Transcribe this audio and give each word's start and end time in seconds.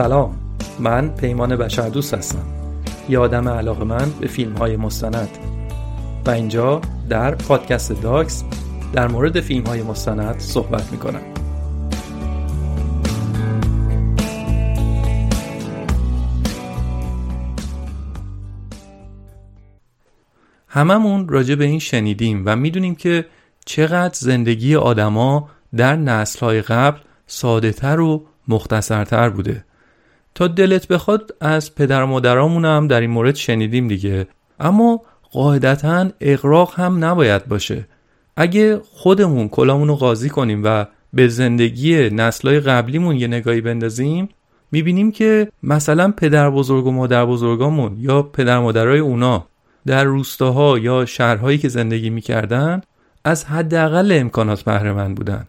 سلام. 0.00 0.36
من 0.78 1.08
پیمان 1.08 1.56
بشردوست 1.56 2.14
هستم. 2.14 2.44
یه 3.08 3.18
آدم 3.18 3.48
علاقه 3.48 3.84
من 3.84 4.10
به 4.20 4.26
فیلم 4.26 4.56
های 4.56 4.76
مستند. 4.76 5.28
و 6.26 6.30
اینجا 6.30 6.80
در 7.08 7.34
پادکست 7.34 8.02
داکس 8.02 8.44
در 8.92 9.08
مورد 9.08 9.40
فیلم 9.40 9.66
های 9.66 9.82
مستند 9.82 10.38
صحبت 10.38 10.92
می‌کنم. 10.92 11.20
هممون 20.68 21.28
راجع 21.28 21.54
به 21.54 21.64
این 21.64 21.78
شنیدیم 21.78 22.42
و 22.46 22.56
می‌دونیم 22.56 22.94
که 22.94 23.26
چقدر 23.66 24.14
زندگی 24.14 24.76
آدما 24.76 25.48
در 25.76 25.96
نسلهای 25.96 26.62
قبل 26.62 26.98
ساده 27.26 27.72
تر 27.72 28.00
و 28.00 28.26
مختصرتر 28.48 29.30
بوده. 29.30 29.64
تا 30.34 30.48
دلت 30.48 30.88
بخواد 30.88 31.34
از 31.40 31.74
پدر 31.74 32.04
مادرامون 32.04 32.64
هم 32.64 32.88
در 32.88 33.00
این 33.00 33.10
مورد 33.10 33.34
شنیدیم 33.34 33.88
دیگه. 33.88 34.26
اما 34.60 35.02
قاعدتا 35.32 36.08
اقراق 36.20 36.80
هم 36.80 37.04
نباید 37.04 37.48
باشه. 37.48 37.86
اگه 38.36 38.80
خودمون 38.92 39.48
کلامون 39.48 39.88
رو 39.88 39.96
قاضی 39.96 40.28
کنیم 40.28 40.62
و 40.64 40.86
به 41.12 41.28
زندگی 41.28 42.10
نسلای 42.10 42.60
قبلیمون 42.60 43.16
یه 43.16 43.26
نگاهی 43.26 43.60
بندازیم 43.60 44.28
می‌بینیم 44.72 45.12
که 45.12 45.48
مثلا 45.62 46.12
پدر 46.16 46.50
بزرگ 46.50 46.86
و 46.86 46.90
مادر 46.90 47.26
بزرگامون 47.26 47.96
یا 47.98 48.22
پدر 48.22 48.58
مادرای 48.58 48.98
اونا 48.98 49.46
در 49.86 50.04
روستاها 50.04 50.78
یا 50.78 51.06
شهرهایی 51.06 51.58
که 51.58 51.68
زندگی 51.68 52.10
می‌کردن 52.10 52.80
از 53.24 53.44
حداقل 53.44 54.12
امکانات 54.12 54.62
بهره 54.62 55.08
بودن. 55.08 55.46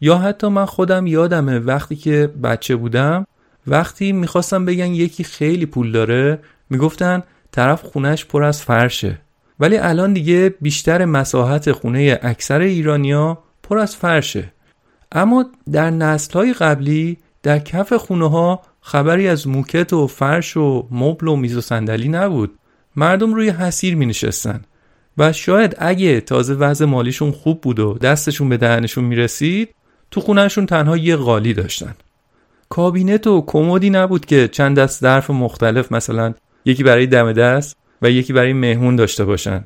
یا 0.00 0.18
حتی 0.18 0.48
من 0.48 0.64
خودم 0.64 1.06
یادمه 1.06 1.58
وقتی 1.58 1.96
که 1.96 2.30
بچه 2.42 2.76
بودم 2.76 3.26
وقتی 3.66 4.12
می‌خواستم 4.12 4.64
بگن 4.64 4.94
یکی 4.94 5.24
خیلی 5.24 5.66
پول 5.66 5.92
داره 5.92 6.38
می‌گفتن 6.70 7.22
طرف 7.52 7.82
خونش 7.82 8.24
پر 8.24 8.42
از 8.42 8.62
فرشه. 8.62 9.18
ولی 9.60 9.76
الان 9.76 10.12
دیگه 10.12 10.54
بیشتر 10.60 11.04
مساحت 11.04 11.72
خونه 11.72 12.18
اکثر 12.22 12.60
ایرانیا 12.60 13.38
پر 13.62 13.78
از 13.78 13.96
فرشه. 13.96 14.52
اما 15.12 15.44
در 15.72 15.90
نسلهای 15.90 16.52
قبلی 16.52 17.18
در 17.42 17.58
کف 17.58 17.92
خونه 17.92 18.30
ها 18.30 18.62
خبری 18.80 19.28
از 19.28 19.48
موکت 19.48 19.92
و 19.92 20.06
فرش 20.06 20.56
و 20.56 20.88
مبل 20.90 21.28
و 21.28 21.36
میز 21.36 21.56
و 21.56 21.60
صندلی 21.60 22.08
نبود. 22.08 22.58
مردم 22.96 23.34
روی 23.34 23.50
حسیر 23.50 23.96
می 23.96 24.06
نشستن 24.06 24.60
و 25.18 25.32
شاید 25.32 25.76
اگه 25.78 26.20
تازه 26.20 26.54
وضع 26.54 26.84
مالیشون 26.84 27.30
خوب 27.30 27.60
بود 27.60 27.80
و 27.80 27.98
دستشون 27.98 28.48
به 28.48 28.56
دهنشون 28.56 29.04
می 29.04 29.16
رسید 29.16 29.74
تو 30.10 30.20
خونهشون 30.20 30.66
تنها 30.66 30.96
یه 30.96 31.16
قالی 31.16 31.54
داشتن. 31.54 31.94
کابینت 32.72 33.26
و 33.26 33.44
کمدی 33.46 33.90
نبود 33.90 34.26
که 34.26 34.48
چند 34.48 34.78
دست 34.78 35.00
ظرف 35.00 35.30
مختلف 35.30 35.92
مثلا 35.92 36.34
یکی 36.64 36.82
برای 36.82 37.06
دم 37.06 37.32
دست 37.32 37.76
و 38.02 38.10
یکی 38.10 38.32
برای 38.32 38.52
مهمون 38.52 38.96
داشته 38.96 39.24
باشن. 39.24 39.64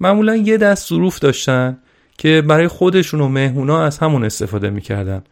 معمولا 0.00 0.36
یه 0.36 0.56
دست 0.56 0.88
ظروف 0.88 1.18
داشتن 1.18 1.78
که 2.18 2.42
برای 2.46 2.68
خودشون 2.68 3.20
و 3.20 3.28
مهمونا 3.28 3.84
از 3.84 3.98
همون 3.98 4.24
استفاده 4.24 4.70
می‌کردن. 4.70 5.22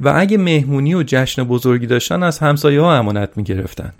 و 0.00 0.12
اگه 0.16 0.38
مهمونی 0.38 0.94
و 0.94 1.02
جشن 1.06 1.44
بزرگی 1.44 1.86
داشتن 1.86 2.22
از 2.22 2.38
همسایه 2.38 2.80
ها 2.80 2.96
امانت 2.96 3.30
می‌گرفتن. 3.36 3.92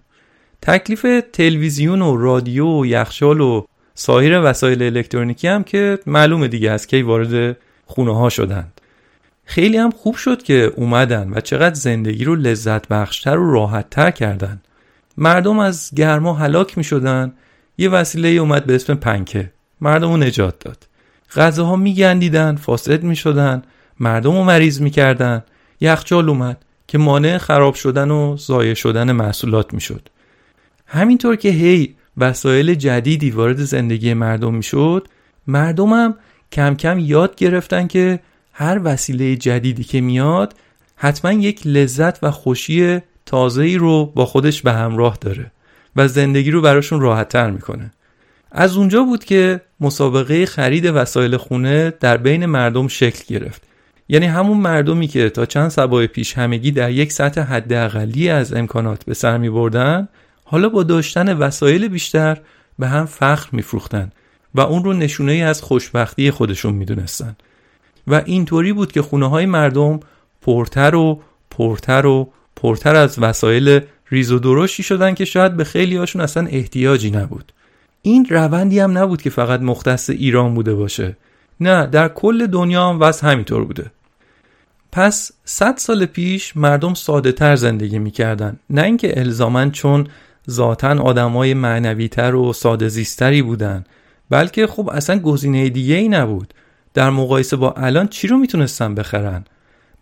تکلیف 0.63 1.07
تلویزیون 1.33 2.03
و 2.03 2.17
رادیو 2.17 2.67
و 2.67 2.87
یخچال 2.87 3.41
و 3.41 3.65
سایر 3.95 4.41
وسایل 4.41 4.83
الکترونیکی 4.83 5.49
هم 5.49 5.65
که 5.65 5.99
معلومه 6.07 6.49
دیگه 6.49 6.71
از 6.71 6.87
کی 6.87 7.03
وارد 7.03 7.57
خونه 7.87 8.17
ها 8.17 8.29
شدند 8.29 8.78
خیلی 9.51 9.77
هم 9.77 9.91
خوب 9.91 10.15
شد 10.15 10.43
که 10.43 10.73
اومدن 10.77 11.33
و 11.33 11.41
چقدر 11.41 11.75
زندگی 11.75 12.25
رو 12.25 12.35
لذت 12.35 12.89
بخشتر 12.89 13.39
و 13.39 13.53
راحتتر 13.53 14.11
کردن. 14.11 14.61
مردم 15.17 15.59
از 15.59 15.91
گرما 15.97 16.35
هلاک 16.35 16.79
می 16.79 16.85
شدن 16.85 17.33
یه 17.79 17.89
وسیله 17.89 18.29
اومد 18.29 18.65
به 18.65 18.75
اسم 18.75 18.95
پنکه. 18.95 19.53
مردم 19.81 20.11
رو 20.11 20.17
نجات 20.17 20.59
داد. 20.59 20.87
غذاها 21.37 21.77
می 21.77 21.95
گندیدن 21.95 22.57
فاسد 22.57 23.03
می 23.03 23.17
شدن 23.17 23.63
مردم 24.01 24.33
رو 24.33 24.45
مریض 24.45 24.81
می 24.81 24.91
کردن 24.91 25.43
یخچال 25.81 26.29
اومد 26.29 26.65
که 26.87 26.99
مانع 26.99 27.39
خراب 27.39 27.75
شدن 27.75 28.11
و 28.11 28.37
ضایع 28.37 28.75
شدن 28.75 29.13
محصولات 29.13 29.75
می 29.75 29.81
شد 29.81 30.09
همینطور 30.87 31.37
که 31.37 31.49
هی 31.49 31.95
وسایل 32.17 32.75
جدیدی 32.75 33.31
وارد 33.31 33.57
زندگی 33.57 34.15
مردم 34.15 34.55
می 34.55 34.63
شد 34.63 35.09
مردم 35.47 35.93
هم 35.93 36.15
کم 36.53 36.75
کم 36.75 36.99
یاد 36.99 37.35
گرفتن 37.35 37.87
که 37.87 38.21
هر 38.61 38.81
وسیله 38.85 39.37
جدیدی 39.37 39.85
که 39.85 40.01
میاد 40.01 40.55
حتما 40.97 41.33
یک 41.33 41.67
لذت 41.67 42.25
و 42.25 42.31
خوشی 42.31 43.01
تازه‌ای 43.27 43.77
رو 43.77 44.07
با 44.07 44.27
خودش 44.27 44.63
به 44.63 44.73
همراه 44.73 45.19
داره 45.21 45.51
و 45.97 46.09
زندگی 46.09 46.51
رو 46.51 46.61
براشون 46.61 47.01
راحتتر 47.01 47.51
می‌کنه. 47.51 47.91
از 48.53 48.77
اونجا 48.77 49.03
بود 49.03 49.25
که 49.25 49.61
مسابقه 49.81 50.47
خرید 50.47 50.87
وسایل 50.87 51.37
خونه 51.37 51.93
در 52.01 52.17
بین 52.17 52.47
مردم 52.47 52.89
شکل 52.89 53.35
گرفت. 53.35 53.63
یعنی 54.09 54.27
همون 54.27 54.57
مردمی 54.57 55.07
که 55.07 55.31
تا 55.31 55.47
چند 55.47 55.69
سبای 55.69 56.07
پیش 56.07 56.39
همگی 56.39 56.71
در 56.71 56.91
یک 56.91 57.13
سطح 57.13 57.41
حداقلی 57.41 58.29
از 58.29 58.53
امکانات 58.53 59.05
به 59.05 59.15
سر 59.15 59.39
می 59.39 59.51
بردن 59.51 60.09
حالا 60.45 60.69
با 60.69 60.83
داشتن 60.83 61.37
وسایل 61.37 61.89
بیشتر 61.89 62.39
به 62.79 62.89
هم 62.89 63.07
فخر 63.07 63.49
میفروختن 63.53 64.13
و 64.55 64.61
اون 64.61 64.85
رو 64.85 64.93
نشونه 64.93 65.33
ای 65.33 65.43
از 65.43 65.63
خوشبختی 65.63 66.31
خودشون 66.31 66.75
می‌دونستن. 66.75 67.37
و 68.09 68.23
اینطوری 68.25 68.73
بود 68.73 68.93
که 68.93 69.03
خونه 69.03 69.29
های 69.29 69.47
مردم 69.47 70.01
پرتر 70.43 70.95
و 70.95 71.21
پرتر 71.51 72.07
و 72.07 72.33
پرتر 72.57 72.97
از 72.97 73.19
وسایل 73.19 73.81
ریز 74.11 74.33
و 74.33 74.39
درشتی 74.39 74.83
شدن 74.83 75.15
که 75.15 75.25
شاید 75.25 75.57
به 75.57 75.65
خیلی 75.65 75.97
هاشون 75.97 76.23
اصلا 76.23 76.47
احتیاجی 76.47 77.11
نبود. 77.11 77.53
این 78.03 78.27
روندی 78.31 78.81
هم 78.81 78.99
نبود 78.99 79.23
که 79.23 79.31
فقط 79.31 79.61
مختص 79.61 80.11
ایران 80.11 80.55
بوده 80.55 80.75
باشه. 80.75 81.17
نه 81.61 81.87
در 81.87 82.09
کل 82.09 82.47
دنیا 82.47 82.89
هم 82.89 83.01
وضع 83.01 83.27
همینطور 83.27 83.65
بوده. 83.65 83.91
پس 84.93 85.33
100 85.45 85.77
سال 85.77 86.07
پیش 86.07 86.57
مردم 86.57 86.95
ساده 86.95 87.33
تر 87.33 87.57
زندگی 87.57 87.99
می‌کردن. 87.99 88.57
نه 88.71 88.83
اینکه 88.83 89.21
الزامن 89.21 89.71
چون 89.71 90.07
ذاتا 90.51 91.03
آدمای 91.03 91.55
معنوی 91.55 92.09
تر 92.09 92.35
و 92.35 92.53
ساده 92.53 92.89
زیستری 92.89 93.43
بودن 93.43 93.85
بلکه 94.31 94.67
خب 94.67 94.91
اصلا 94.93 95.19
گزینه 95.19 95.69
دیگه 95.69 95.95
ای 95.95 96.09
نبود. 96.09 96.55
در 96.99 97.11
مقایسه 97.11 97.57
با 97.57 97.73
الان 97.73 98.09
چی 98.09 98.29
رو 98.29 98.39
می‌تونستن 98.39 98.95
بخرن؟ 98.95 99.45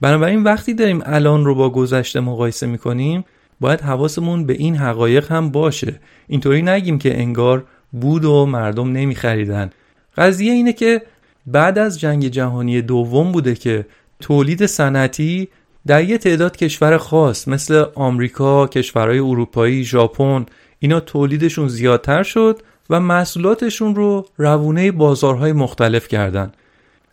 بنابراین 0.00 0.42
وقتی 0.42 0.74
داریم 0.74 1.02
الان 1.04 1.44
رو 1.44 1.54
با 1.54 1.70
گذشته 1.70 2.20
مقایسه 2.20 2.66
می‌کنیم 2.66 3.24
باید 3.60 3.80
حواسمون 3.80 4.46
به 4.46 4.52
این 4.52 4.76
حقایق 4.76 5.32
هم 5.32 5.50
باشه. 5.50 6.00
اینطوری 6.26 6.62
نگیم 6.62 6.98
که 6.98 7.20
انگار 7.20 7.64
بود 7.92 8.24
و 8.24 8.46
مردم 8.46 8.92
نمیخریدن. 8.92 9.70
قضیه 10.16 10.52
اینه 10.52 10.72
که 10.72 11.02
بعد 11.46 11.78
از 11.78 12.00
جنگ 12.00 12.28
جهانی 12.28 12.82
دوم 12.82 13.32
بوده 13.32 13.54
که 13.54 13.86
تولید 14.20 14.66
صنعتی 14.66 15.48
در 15.86 16.04
یه 16.04 16.18
تعداد 16.18 16.56
کشور 16.56 16.98
خاص 16.98 17.48
مثل 17.48 17.84
آمریکا، 17.94 18.66
کشورهای 18.66 19.18
اروپایی، 19.18 19.84
ژاپن 19.84 20.46
اینا 20.78 21.00
تولیدشون 21.00 21.68
زیادتر 21.68 22.22
شد 22.22 22.60
و 22.90 23.00
محصولاتشون 23.00 23.94
رو 23.94 24.26
روونه 24.36 24.92
بازارهای 24.92 25.52
مختلف 25.52 26.08
کردن. 26.08 26.52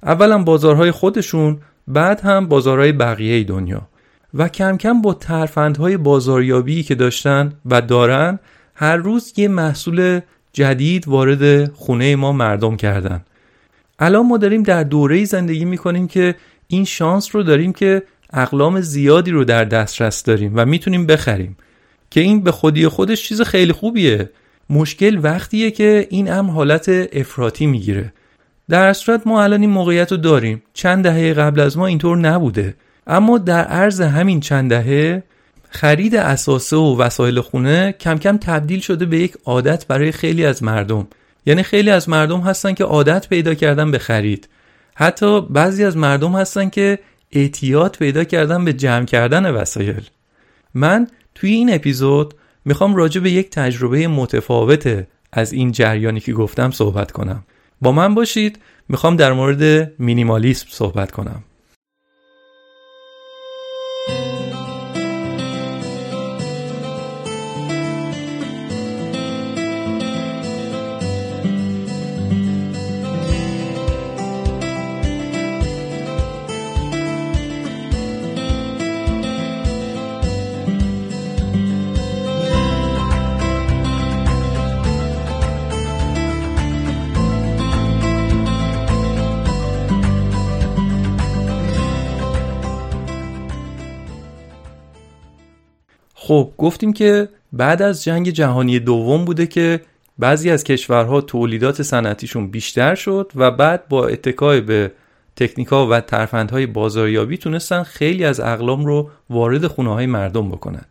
اولا 0.05 0.43
بازارهای 0.43 0.91
خودشون 0.91 1.57
بعد 1.87 2.21
هم 2.21 2.47
بازارهای 2.47 2.91
بقیه 2.91 3.43
دنیا. 3.43 3.87
و 4.33 4.49
کم 4.49 4.77
کم 4.77 5.01
با 5.01 5.13
ترفندهای 5.13 5.97
بازاریابی 5.97 6.83
که 6.83 6.95
داشتن 6.95 7.53
و 7.65 7.81
دارن 7.81 8.39
هر 8.75 8.95
روز 8.95 9.33
یه 9.37 9.47
محصول 9.47 10.19
جدید 10.53 11.07
وارد 11.07 11.73
خونه 11.73 12.15
ما 12.15 12.31
مردم 12.31 12.75
کردن. 12.75 13.25
الان 13.99 14.27
ما 14.27 14.37
داریم 14.37 14.63
در 14.63 14.83
دوره 14.83 15.25
زندگی 15.25 15.65
می‌کنیم 15.65 16.07
که 16.07 16.35
این 16.67 16.85
شانس 16.85 17.35
رو 17.35 17.43
داریم 17.43 17.73
که 17.73 18.03
اقلام 18.33 18.81
زیادی 18.81 19.31
رو 19.31 19.43
در 19.43 19.63
دسترس 19.63 20.23
داریم 20.23 20.51
و 20.55 20.65
می‌تونیم 20.65 21.05
بخریم. 21.05 21.57
که 22.09 22.21
این 22.21 22.43
به 22.43 22.51
خودی 22.51 22.87
خودش 22.87 23.27
چیز 23.27 23.41
خیلی 23.41 23.73
خوبیه. 23.73 24.29
مشکل 24.69 25.19
وقتیه 25.23 25.71
که 25.71 26.07
این 26.09 26.31
امر 26.31 26.51
حالت 26.51 26.89
افراطی 27.13 27.65
می‌گیره. 27.65 28.13
در 28.69 28.93
صورت 28.93 29.27
ما 29.27 29.43
الان 29.43 29.61
این 29.61 29.69
موقعیت 29.69 30.11
رو 30.11 30.17
داریم. 30.17 30.63
چند 30.73 31.03
دهه 31.03 31.33
قبل 31.33 31.59
از 31.59 31.77
ما 31.77 31.87
اینطور 31.87 32.17
نبوده. 32.17 32.75
اما 33.07 33.37
در 33.37 33.63
عرض 33.63 34.01
همین 34.01 34.39
چند 34.39 34.69
دهه 34.69 35.23
خرید 35.69 36.15
اساسه 36.15 36.75
و 36.75 36.97
وسایل 37.01 37.41
خونه 37.41 37.91
کم 37.91 38.17
کم 38.17 38.37
تبدیل 38.37 38.79
شده 38.79 39.05
به 39.05 39.19
یک 39.19 39.33
عادت 39.45 39.87
برای 39.87 40.11
خیلی 40.11 40.45
از 40.45 40.63
مردم. 40.63 41.07
یعنی 41.45 41.63
خیلی 41.63 41.89
از 41.89 42.09
مردم 42.09 42.41
هستن 42.41 42.73
که 42.73 42.83
عادت 42.83 43.29
پیدا 43.29 43.53
کردن 43.53 43.91
به 43.91 43.97
خرید. 43.97 44.49
حتی 44.95 45.41
بعضی 45.41 45.83
از 45.83 45.97
مردم 45.97 46.31
هستن 46.31 46.69
که 46.69 46.99
اعتیاد 47.31 47.95
پیدا 47.99 48.23
کردن 48.23 48.65
به 48.65 48.73
جمع 48.73 49.05
کردن 49.05 49.51
وسایل. 49.51 50.03
من 50.73 51.07
توی 51.35 51.51
این 51.51 51.73
اپیزود 51.73 52.33
می‌خوام 52.65 52.95
راجع 52.95 53.21
به 53.21 53.31
یک 53.31 53.49
تجربه 53.49 54.07
متفاوت 54.07 55.07
از 55.31 55.53
این 55.53 55.71
جریانی 55.71 56.19
که 56.19 56.33
گفتم 56.33 56.71
صحبت 56.71 57.11
کنم. 57.11 57.43
با 57.83 57.91
من 57.91 58.15
باشید. 58.15 58.59
می‌خوام 58.89 59.15
در 59.15 59.33
مورد 59.33 59.91
مینیمالیسم 59.99 60.67
صحبت 60.69 61.11
کنم. 61.11 61.43
خب 96.25 96.53
گفتیم 96.57 96.93
که 96.93 97.29
بعد 97.53 97.81
از 97.81 98.03
جنگ 98.03 98.29
جهانی 98.29 98.79
دوم 98.79 99.25
بوده 99.25 99.47
که 99.47 99.81
بعضی 100.19 100.49
از 100.49 100.63
کشورها 100.63 101.21
تولیدات 101.21 101.81
صنعتیشون 101.81 102.47
بیشتر 102.47 102.95
شد 102.95 103.31
و 103.35 103.51
بعد 103.51 103.87
با 103.87 104.07
اتکای 104.07 104.61
به 104.61 104.91
تکنیکا 105.35 105.87
و 105.87 105.99
ترفندهای 105.99 106.65
بازاریابی 106.65 107.37
تونستن 107.37 107.83
خیلی 107.83 108.25
از 108.25 108.39
اقلام 108.39 108.85
رو 108.85 109.09
وارد 109.29 109.67
خونه 109.67 109.93
های 109.93 110.05
مردم 110.05 110.49
بکنن 110.49 110.85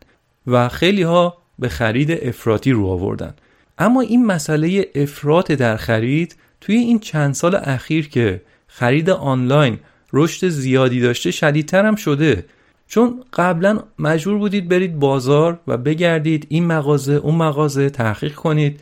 و 0.46 0.69
خیلی 0.69 1.02
ها 1.02 1.38
به 1.58 1.69
خرید 1.69 2.11
افراطی 2.11 2.73
رو 2.73 2.87
آوردن. 2.87 3.34
اما 3.79 4.00
این 4.00 4.26
مسئله 4.26 4.90
افراط 4.94 5.52
در 5.52 5.76
خرید 5.76 6.37
توی 6.61 6.76
این 6.76 6.99
چند 6.99 7.34
سال 7.34 7.55
اخیر 7.55 8.08
که 8.08 8.43
خرید 8.67 9.11
آنلاین 9.11 9.79
رشد 10.12 10.49
زیادی 10.49 11.00
داشته 11.00 11.31
شدیدتر 11.31 11.87
هم 11.87 11.96
شده. 11.96 12.44
چون 12.87 13.25
قبلا 13.32 13.79
مجبور 13.99 14.38
بودید 14.38 14.69
برید 14.69 14.99
بازار 14.99 15.61
و 15.67 15.76
بگردید 15.76 16.46
این 16.49 16.67
مغازه 16.67 17.12
اون 17.12 17.34
مغازه 17.34 17.90
تحقیق 17.90 18.34
کنید. 18.34 18.81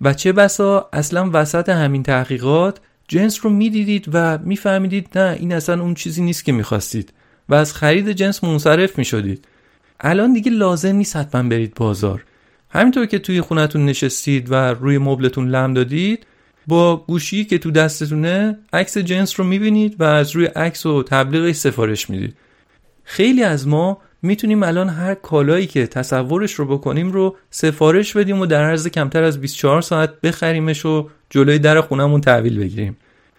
و 0.00 0.14
چه 0.14 0.32
بسا 0.32 0.88
اصلا 0.92 1.30
وسط 1.32 1.68
همین 1.68 2.02
تحقیقات 2.02 2.80
جنس 3.08 3.44
رو 3.44 3.50
می‌دیدید 3.50 4.08
و 4.12 4.38
میفهمیدید 4.38 5.18
نه 5.18 5.36
این 5.40 5.52
اصلا 5.52 5.82
اون 5.82 5.94
چیزی 5.94 6.22
نیست 6.22 6.44
که 6.44 6.52
می‌خواستید 6.52 7.12
و 7.48 7.54
از 7.54 7.74
خرید 7.74 8.12
جنس 8.12 8.44
منصرف 8.44 8.98
می‌شدید. 8.98 9.44
الان 10.00 10.32
دیگه 10.32 10.52
لازم 10.52 10.96
نیست 10.96 11.16
حتما 11.16 11.48
برید 11.48 11.74
بازار. 11.74 12.24
همینطور 12.70 13.06
که 13.06 13.18
توی 13.18 13.40
خونتون 13.40 13.84
نشستید 13.84 14.50
و 14.50 14.54
روی 14.54 14.98
مبلتون 14.98 15.48
لم 15.48 15.74
دادید 15.74 16.26
با 16.66 16.96
گوشی 16.96 17.44
که 17.44 17.58
تو 17.58 17.70
دستتونه 17.70 18.58
عکس 18.72 18.98
جنس 18.98 19.40
رو 19.40 19.46
می‌بینید 19.46 20.00
و 20.00 20.04
از 20.04 20.36
روی 20.36 20.46
عکس 20.46 20.86
و 20.86 21.02
تبلیغش 21.02 21.56
سفارش 21.56 22.10
می‌دید. 22.10 22.36
خیلی 23.12 23.42
از 23.42 23.68
ما 23.68 23.98
می‌تونیم 24.22 24.62
الان 24.62 24.88
هر 24.88 25.14
کالایی 25.14 25.66
که 25.66 25.86
تصورش 25.86 26.52
رو 26.52 26.66
بکنیم 26.66 27.12
رو 27.12 27.36
سفارش 27.50 28.16
بدیم 28.16 28.40
و 28.40 28.46
در 28.46 28.64
عرض 28.64 28.88
کمتر 28.88 29.22
از 29.22 29.40
24 29.40 29.80
ساعت 29.80 30.20
بخریمش 30.20 30.86
و 30.86 31.08
جلوی 31.30 31.58
در 31.58 31.80
خونمون 31.80 32.20
تحویل 32.20 32.58
بگیریم. 32.58 32.96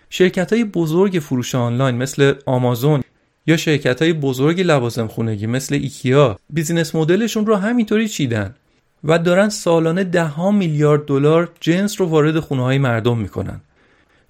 شرکت 0.10 0.54
های 0.54 0.64
بزرگ 0.64 1.20
فروش 1.20 1.56
آنلاین 1.56 1.96
مثل 1.96 2.34
آمازون 2.46 3.02
یا 3.48 3.58
شرکت 3.58 4.02
های 4.02 4.14
بزرگ 4.14 4.62
لوازم 4.62 5.08
خونگی 5.08 5.48
مثل 5.48 5.76
ایکیا 5.76 6.40
business 6.50 6.96
model 6.96 7.24
شون 7.24 7.46
رو 7.46 7.56
همینطوری 7.56 8.08
چیدن 8.08 8.56
و 9.04 9.20
دارن 9.20 9.50
سالانه 9.50 10.04
ده 10.04 10.24
ها 10.24 10.52
میلیارد 10.52 11.06
دلار 11.06 11.52
جنس 11.60 12.02
رو 12.02 12.08
وارد 12.08 12.40
خونه 12.40 12.64
های 12.64 12.78
مردم 12.78 13.18
می‌کنن. 13.18 13.62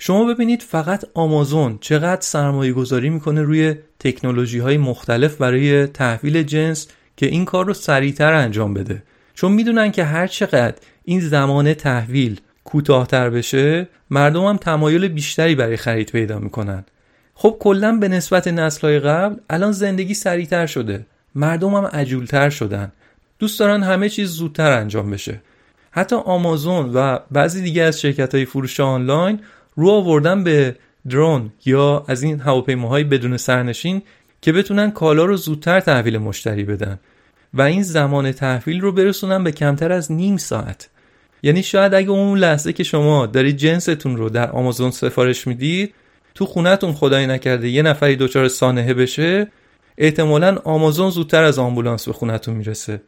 شما 0.06 0.26
ببینید 0.26 0.62
فقط 0.62 1.06
آمازون 1.14 1.78
چقدر 1.82 2.22
سرمایه 2.22 2.74
گذاری 2.74 3.10
می‌کنه 3.10 3.42
روی 3.42 3.76
تکنولوژی 4.00 4.60
های 4.60 4.78
مختلف 4.78 5.36
برای 5.38 5.88
تحویل 5.88 6.44
جنس 6.44 6.88
که 7.18 7.26
این 7.26 7.46
کار 7.46 7.66
رو 7.66 7.74
سریعتر 7.74 8.34
انجام 8.34 8.74
بده. 8.74 9.04
چون 9.34 9.52
می‌دونن 9.52 9.92
که 9.92 10.04
هر 10.04 10.28
چقدر 10.28 10.76
این 11.04 11.20
زمان 11.20 11.74
تحویل 11.74 12.42
کوتاهتر 12.64 13.30
بشه 13.30 13.88
مردم 14.10 14.46
هم 14.46 14.58
تمایل 14.58 15.08
بیشتری 15.08 15.56
برای 15.56 15.78
خرید 15.78 16.12
پیدا 16.12 16.40
می‌کنن. 16.40 16.86
خب 17.34 17.58
کلا 17.60 17.98
به 17.98 18.08
نسبت 18.08 18.48
نسلهای 18.48 19.00
قبل 19.00 19.36
الان 19.50 19.72
زندگی 19.72 20.14
سریعتر 20.14 20.66
شده. 20.66 21.06
مردم 21.36 21.74
هم 21.74 21.86
عجولتر 21.86 22.50
شدن. 22.50 22.92
دوست 23.40 23.60
دارن 23.60 23.84
همه 23.84 24.10
چیز 24.10 24.30
زودتر 24.30 24.72
انجام 24.72 25.12
بشه. 25.12 25.42
حتی 25.92 26.16
آمازون 26.16 26.92
و 26.94 27.20
بعضی 27.32 27.62
دیگه 27.62 27.84
از 27.84 28.02
شرکت 28.02 28.36
های 28.36 28.46
فروش 28.46 28.80
آنلاین 28.80 29.40
رو 29.76 29.90
آوردن 29.90 30.44
به 30.44 30.76
درون 31.10 31.52
یا 31.66 32.06
از 32.08 32.24
این 32.24 32.40
هواپیماهای 32.40 33.04
بدون 33.04 33.38
سرنشین 33.38 34.02
که 34.42 34.52
بتونن 34.52 34.92
کالا 34.92 35.26
رو 35.26 35.38
زودتر 35.38 35.80
تحویل 35.80 36.18
مشتری 36.18 36.64
بدن 36.64 37.00
و 37.54 37.62
این 37.62 37.84
زمان 37.84 38.32
تحویل 38.32 38.82
رو 38.82 38.92
برسونن 38.92 39.44
به 39.44 39.52
کمتر 39.52 39.92
از 39.92 40.12
نیم 40.12 40.38
ساعت. 40.38 40.90
یعنی 41.44 41.64
شاید 41.64 41.94
اگه 41.94 42.10
اون 42.10 42.38
لحظه 42.38 42.74
که 42.74 42.84
شما 42.84 43.26
دارید 43.26 43.58
جنستون 43.58 44.18
رو 44.18 44.30
در 44.30 44.52
آمازون 44.52 44.92
سفارش 44.92 45.48
می‌دید 45.48 45.94
تو 46.36 46.46
خونتون 46.46 46.94
خدای 46.94 47.28
نکرده 47.28 47.70
یه 47.70 47.82
نفری 47.82 48.16
دچار 48.16 48.48
سانحه 48.48 48.94
بشه 48.94 49.48
احتمالا 49.98 50.58
آمازون 50.64 51.10
زودتر 51.10 51.44
از 51.44 51.60
آمبولانس 51.60 52.06
به 52.08 52.14
خونتون 52.14 52.56
می‌رسه. 52.56 53.02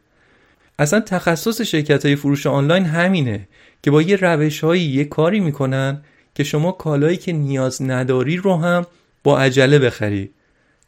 اصلا 0.78 1.00
تخصص 1.00 1.60
شرکت 1.60 2.06
های 2.06 2.16
فروش 2.16 2.46
آنلاین 2.46 2.84
همینه 2.84 3.48
که 3.82 3.90
با 3.90 4.02
یه 4.02 4.16
روش 4.16 4.64
هایی 4.64 4.82
یه 4.82 5.04
کاری 5.04 5.40
می‌کنن 5.40 6.02
که 6.36 6.44
شما 6.44 6.72
کالایی 6.72 7.16
که 7.16 7.32
نیاز 7.32 7.82
نداری 7.82 8.36
رو 8.36 8.56
هم 8.56 8.86
با 9.24 9.38
عجله 9.38 9.78
بخری. 9.78 10.30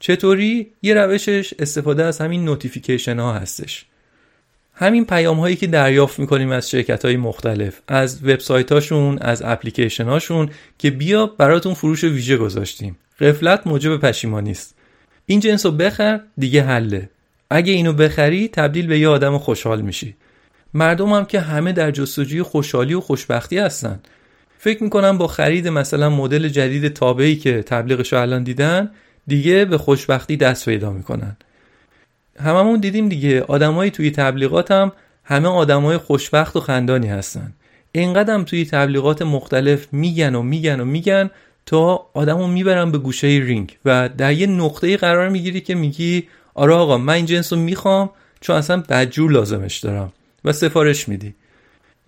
چطوری؟ 0.01 0.67
یه 0.83 0.95
روشش 0.95 1.55
استفاده 1.59 2.05
از 2.05 2.19
همین 2.19 2.45
notification 2.45 3.19
ها 3.19 3.33
هستش. 3.33 3.85
همین 4.75 5.05
پیام 5.05 5.41
هایی 5.41 5.57
که 5.57 5.67
دریافت 5.67 6.19
می‌کنیم 6.19 6.51
از 6.51 6.71
شرکت 6.71 7.05
های 7.05 7.17
مختلف 7.17 7.81
از 7.89 8.25
وبسایت 8.25 8.73
هاشون 8.73 9.19
از 9.19 9.43
اپلیکیشن 9.43 10.05
هاشون 10.05 10.51
که 10.79 10.91
بیا 10.91 11.27
براتون 11.27 11.75
فروش 11.75 12.05
ویژه 12.05 12.37
گذاشتیم. 12.37 12.99
غفلت 13.21 13.67
موجب 13.67 13.97
پشیمانی 13.97 14.51
است 14.51 14.75
این 15.27 15.41
جنس 15.41 15.67
رو 15.67 15.73
بخر 15.73 16.21
دیگه 16.39 16.63
حله. 16.63 17.11
اگه 17.51 17.73
اینو 17.73 17.93
بخری 17.93 18.49
تبدیل 18.49 18.87
به 18.87 18.99
یه 18.99 19.09
آدم 19.09 19.39
خوشحال 19.39 19.81
میشی. 19.81 20.17
مردم 20.75 21.13
هم 21.13 21.25
که 21.25 21.41
همه 21.41 21.73
در 21.73 21.91
جستجوی 21.91 22.43
خوشحالی 22.43 22.95
و 22.95 23.01
خوشبختی 23.01 23.59
هستن. 23.59 24.01
فکر 24.59 24.83
می‌کنم 24.83 25.19
با 25.19 25.27
خرید 25.27 25.69
مثلا 25.69 26.11
مدل 26.11 26.49
جدید 26.49 26.89
تابعی 26.89 27.37
که 27.37 27.63
تبلیغش 27.63 28.13
الان 28.13 28.43
دیدن 28.43 28.91
دیگه 29.27 29.65
به 29.65 29.79
خوشبختی 29.79 30.37
دست 30.37 30.65
پیدا 30.65 30.91
می‌کنن. 30.91 31.37
هممون 32.41 32.81
دیدیم 32.81 33.09
دیگه 33.09 33.43
آدمایی 33.43 33.91
توی 33.91 34.11
تبلیغات 34.11 34.71
هم 34.71 34.93
همه 35.25 35.49
آدمای 35.49 35.97
خوشبخت 35.97 36.57
و 36.57 36.61
خندانی 36.61 37.07
هستن. 37.07 37.53
اینقدر 37.93 38.43
توی 38.43 38.65
تبلیغات 38.65 39.23
مختلف 39.23 39.89
میگن 39.93 40.35
و 40.35 40.43
میگن 40.43 40.81
و 40.81 40.85
میگن 40.85 41.31
تا 41.67 42.07
آدمو 42.15 42.47
می‌برن 42.47 42.91
به 42.91 42.99
گوشه 42.99 43.27
رینگ 43.27 43.77
و 43.85 44.09
در 44.09 44.33
یه 44.33 44.47
نقطه 44.47 44.97
قرار 44.97 45.29
می‌گیری 45.29 45.61
که 45.61 45.75
میگی 45.75 46.29
آره 46.55 46.75
آقا 46.75 46.99
من 46.99 47.15
این 47.15 47.27
جنس 47.27 47.53
رو 47.53 47.59
می‌خوام 47.59 48.11
چون 48.41 48.57
اصلا 48.57 48.83
بدجور 48.89 49.31
لازمش 49.31 49.79
دارم 49.79 50.13
و 50.45 50.53
سفارش 50.53 51.09
میدی. 51.09 51.35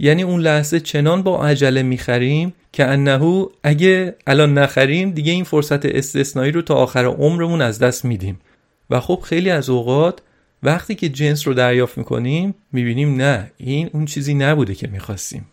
یعنی 0.02 0.22
اون 0.22 0.40
لحظه 0.40 0.80
چنان 0.80 1.22
با 1.22 1.46
عجله 1.46 1.82
می‌خریم 1.82 2.54
که 2.72 2.84
انهو 2.84 3.46
اگه 3.62 4.16
الان 4.26 4.58
نخریم 4.58 5.10
دیگه 5.10 5.32
این 5.32 5.44
فرصت 5.44 5.86
استثنایی 5.86 6.52
رو 6.52 6.62
تا 6.62 6.74
آخر 6.74 7.04
عمرمون 7.04 7.60
از 7.62 7.78
دست 7.78 8.04
میدیم. 8.04 8.40
و 8.90 9.00
خب 9.00 9.20
خیلی 9.24 9.50
از 9.50 9.70
اوقات 9.70 10.18
وقتی 10.62 10.94
که 10.94 11.08
جنس 11.08 11.48
رو 11.48 11.54
دریافت 11.54 11.98
می‌کنیم 11.98 12.54
می‌بینیم 12.72 13.16
نه 13.16 13.50
این 13.56 13.90
اون 13.92 14.04
چیزی 14.04 14.34
نبوده 14.34 14.74
که 14.74 14.88
می‌خواستیم. 14.88 15.46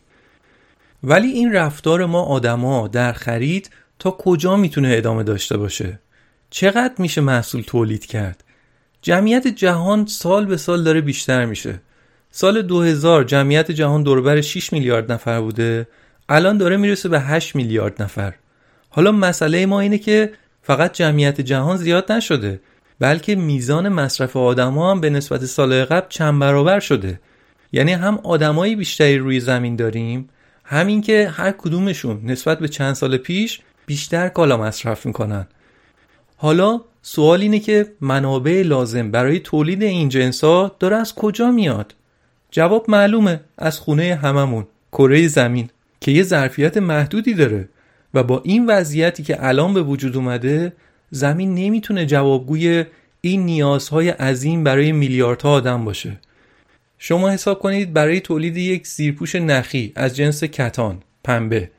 ولی 1.04 1.28
این 1.28 1.54
رفتار 1.54 2.06
ما 2.06 2.24
آدما 2.24 2.88
در 2.88 3.14
خرید 3.14 3.70
تا 4.00 4.12
کجا 4.12 4.56
می‌تونه 4.56 4.94
ادامه 4.98 5.24
داشته 5.24 5.58
باشه؟ 5.58 6.00
چقدر 6.50 6.94
میشه 6.98 7.22
محصول 7.22 7.62
تولید 7.62 8.06
کرد؟ 8.06 8.44
جمعیت 9.02 9.48
جهان 9.48 10.06
سال 10.06 10.46
به 10.46 10.58
سال 10.58 10.84
داره 10.84 11.02
بیشتر 11.02 11.46
میشه. 11.46 11.80
سال 12.40 12.62
2000 12.62 13.24
جمعیت 13.24 13.72
جهان 13.72 14.04
دوربر 14.04 14.42
6 14.42 14.74
میلیارد 14.74 15.12
نفر 15.12 15.42
بوده. 15.42 15.88
الان 16.30 16.58
داره 16.58 16.78
می‌رسه 16.78 17.10
به 17.10 17.20
8 17.20 17.56
میلیارد 17.56 18.02
نفر. 18.02 18.34
حالا 18.90 19.12
مسئله 19.12 19.66
ما 19.66 19.80
اینه 19.80 19.98
که 19.98 20.32
فقط 20.62 20.94
جمعیت 20.94 21.42
جهان 21.42 21.78
زیاد 21.78 22.12
نشده 22.12 22.60
بلکه 23.00 23.36
میزان 23.36 23.90
مصرف 23.90 24.38
آدما 24.38 24.92
هم 24.92 25.02
به 25.02 25.10
نسبت 25.10 25.46
سال 25.46 25.86
قبل 25.86 26.06
چند 26.10 26.40
برابر 26.40 26.80
شده. 26.80 27.20
یعنی 27.72 27.94
هم 27.94 28.20
آدمایی 28.24 28.76
بیشتری 28.76 29.18
روی 29.18 29.40
زمین 29.40 29.76
داریم 29.76 30.30
همین 30.64 31.02
که 31.02 31.30
هر 31.30 31.52
کدومشون 31.52 32.22
نسبت 32.24 32.60
به 32.60 32.68
چند 32.68 32.94
سال 32.94 33.18
پیش 33.18 33.60
بیشتر 33.86 34.30
کالا 34.30 34.58
مصرف 34.58 35.06
می‌کنن. 35.06 35.48
حالا 36.36 36.82
سوال 37.02 37.42
اینه 37.42 37.60
که 37.60 37.86
منابع 38.02 38.62
لازم 38.66 39.12
برای 39.12 39.40
تولید 39.40 39.84
این 39.84 40.10
جنس 40.10 40.44
ها 40.44 40.76
داره 40.80 40.96
از 40.96 41.16
کجا 41.16 41.52
میاد؟ 41.52 41.94
جواب 42.52 42.90
معلومه 42.90 43.40
از 43.58 43.80
خونه 43.80 44.16
هممون 44.16 44.68
کره 44.92 45.28
زمین 45.28 45.70
که 46.02 46.12
یه 46.12 46.24
ظرفیت 46.24 46.78
محدودی 46.78 47.34
داره 47.34 47.70
و 48.14 48.24
با 48.24 48.42
این 48.46 48.66
وضعیتی 48.66 49.24
که 49.24 49.46
الان 49.46 49.74
به 49.74 49.82
وجود 49.82 50.16
اومده 50.16 50.74
زمین 51.12 51.56
نمی‌تونه 51.56 52.06
جوابگوی 52.06 52.86
این 53.22 53.46
نیازهای 53.46 54.10
عظیم 54.10 54.64
برای 54.64 54.92
میلیاردها 54.92 55.52
آدم 55.52 55.86
باشه. 55.86 56.20
شما 57.00 57.30
حساب 57.30 57.60
کنید 57.60 57.94
برای 57.94 58.20
تولید 58.20 58.58
یک 58.58 58.88
زیرپوش 58.88 59.36
نخی 59.36 59.94
از 59.96 60.16
جنس 60.16 60.44
کتان 60.44 61.04
پنبه 61.24 61.72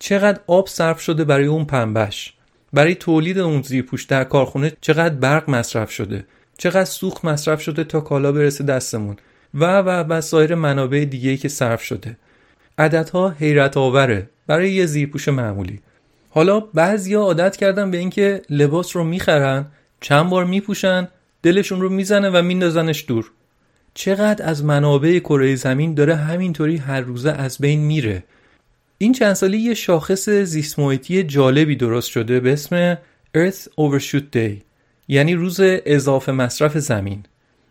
چقدر 0.00 0.40
آب 0.46 0.68
صرف 0.68 1.00
شده 1.00 1.24
برای 1.24 1.46
اون 1.46 1.64
پنبش 1.64 2.34
برای 2.72 2.94
تولید 2.94 3.38
اون 3.38 3.62
زیرپوش 3.62 4.04
در 4.04 4.24
کارخونه 4.24 4.72
چقدر 4.80 5.14
برق 5.14 5.50
مصرف 5.50 5.90
شده؟ 5.90 6.24
چقدر 6.58 6.84
سوخت 6.84 7.24
مصرف 7.24 7.62
شده 7.62 7.84
تا 7.84 8.00
کالا 8.00 8.32
برسه 8.32 8.64
دستمون؟ 8.64 9.16
و 9.54 9.78
و 9.78 9.88
و 9.88 10.20
سایر 10.20 10.54
منابع 10.54 11.04
دیگه 11.10 11.36
که 11.36 11.48
صرف 11.48 11.82
شده. 11.82 12.16
عددها 12.78 13.28
حیرت 13.28 13.76
آوره 13.76 14.30
برای 14.46 14.72
یه 14.72 14.86
زیرپوش 14.86 15.28
معمولی. 15.28 15.80
حالا 16.30 16.60
بعضیا 16.60 17.20
عادت 17.20 17.56
کردن 17.56 17.90
به 17.90 17.98
اینکه 17.98 18.42
لباس 18.50 18.96
رو 18.96 19.04
می‌خرن 19.04 19.66
چند 20.00 20.30
بار 20.30 20.44
میپوشن 20.44 21.08
دلشون 21.42 21.80
رو 21.80 21.88
می‌زنه 21.88 22.30
و 22.30 22.42
میندازنش 22.42 23.04
دور. 23.08 23.30
چقدر 23.94 24.46
از 24.46 24.64
منابع 24.64 25.18
کره 25.18 25.54
زمین 25.54 25.94
داره 25.94 26.16
همینطوری 26.16 26.76
هر 26.76 27.00
روزه 27.00 27.30
از 27.30 27.58
بین 27.58 27.80
میره. 27.80 28.24
این 28.98 29.12
چند 29.12 29.32
سالی 29.32 29.58
یه 29.58 29.74
شاخص 29.74 30.28
زیست 30.28 30.80
جالبی 31.26 31.76
درست 31.76 32.10
شده 32.10 32.40
به 32.40 32.52
اسم 32.52 32.94
Earth 33.36 33.68
Overshoot 33.80 34.36
Day 34.36 34.62
یعنی 35.08 35.34
روز 35.34 35.60
اضافه 35.62 36.32
مصرف 36.32 36.78
زمین. 36.78 37.24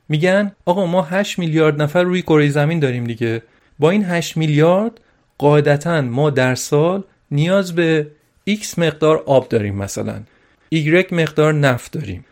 میگن 0.09 0.51
آقا 0.65 0.85
ما 0.85 1.01
8 1.01 1.39
میلیارد 1.39 1.81
نفر 1.81 2.03
روی 2.03 2.21
کره 2.21 2.49
زمین 2.49 2.79
داریم 2.79 3.03
دیگه. 3.03 3.41
با 3.79 3.89
این 3.89 4.05
8 4.05 4.37
میلیارد 4.37 4.99
قاعدتا 5.37 6.01
ما 6.01 6.29
در 6.29 6.55
سال 6.55 7.03
نیاز 7.31 7.75
به 7.75 8.07
X 8.49 8.77
مقدار 8.77 9.23
آب 9.25 9.49
داریم 9.49 9.75
مثلا. 9.75 10.23
Y 10.73 11.13
مقدار 11.13 11.53
نفت 11.53 11.91
داریم. 11.91 12.25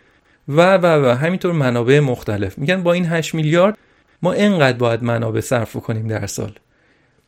و 0.48 0.78
و 0.78 1.06
و 1.06 1.16
همینطور 1.16 1.52
منابع 1.52 2.00
مختلف. 2.00 2.58
میگن 2.58 2.84
با 2.84 2.94
این 2.94 3.06
8 3.06 3.36
میلیارد 3.36 3.78
ما 4.22 4.34
اینقدر 4.34 4.78
باید 4.78 5.04
منابع 5.04 5.42
صرف 5.42 5.76
کنیم 5.76 6.08
در 6.08 6.28
سال. 6.28 6.54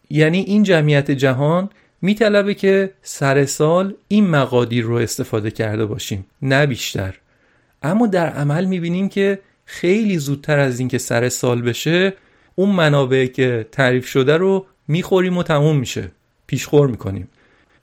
یعنی 0.09 0.39
این 0.39 0.63
جمعیت 0.63 1.11
جهان 1.11 1.69
میطلبه 2.01 2.53
که 2.53 2.91
سر 3.01 3.45
سال 3.45 3.93
این 4.07 4.27
مقادیر 4.27 4.83
رو 4.83 4.95
استفاده 4.95 5.51
کرده 5.51 5.85
باشیم. 5.85 6.25
نه 6.41 6.65
بیشتر. 6.65 7.13
اما 7.83 8.07
در 8.07 8.29
عمل 8.29 8.65
می‌بینیم 8.65 9.09
که 9.09 9.39
خیلی 9.73 10.17
زودتر 10.17 10.59
از 10.59 10.79
اینکه 10.79 10.97
سر 10.97 11.29
سال 11.29 11.61
بشه 11.61 12.13
اون 12.55 12.69
منابع 12.69 13.25
که 13.25 13.67
تعریف 13.71 14.07
شده 14.07 14.37
رو 14.37 14.65
می‌خوریم 14.87 15.37
و 15.37 15.43
تموم 15.43 15.77
میشه. 15.77 16.11
پیشخور 16.47 16.87
می‌کنیم. 16.87 17.27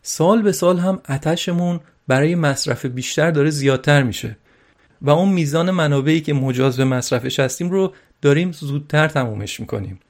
سال 0.02 0.42
به 0.42 0.52
سال 0.52 0.78
هم 0.78 1.00
اتشمون 1.08 1.80
برای 2.08 2.34
مصرف 2.34 2.86
بیشتر 2.86 3.30
داره 3.30 3.50
زیادتر 3.50 4.02
میشه. 4.02 4.36
و 5.02 5.10
اون 5.10 5.28
میزان 5.28 5.70
منابعی 5.70 6.20
که 6.20 6.32
مجاز 6.34 6.76
به 6.76 6.84
مصرفش 6.84 7.40
هستیم 7.40 7.70
رو 7.70 7.92
داریم 8.22 8.52
زودتر 8.52 9.08
تمومش 9.08 9.60
می‌کنیم. 9.60 10.00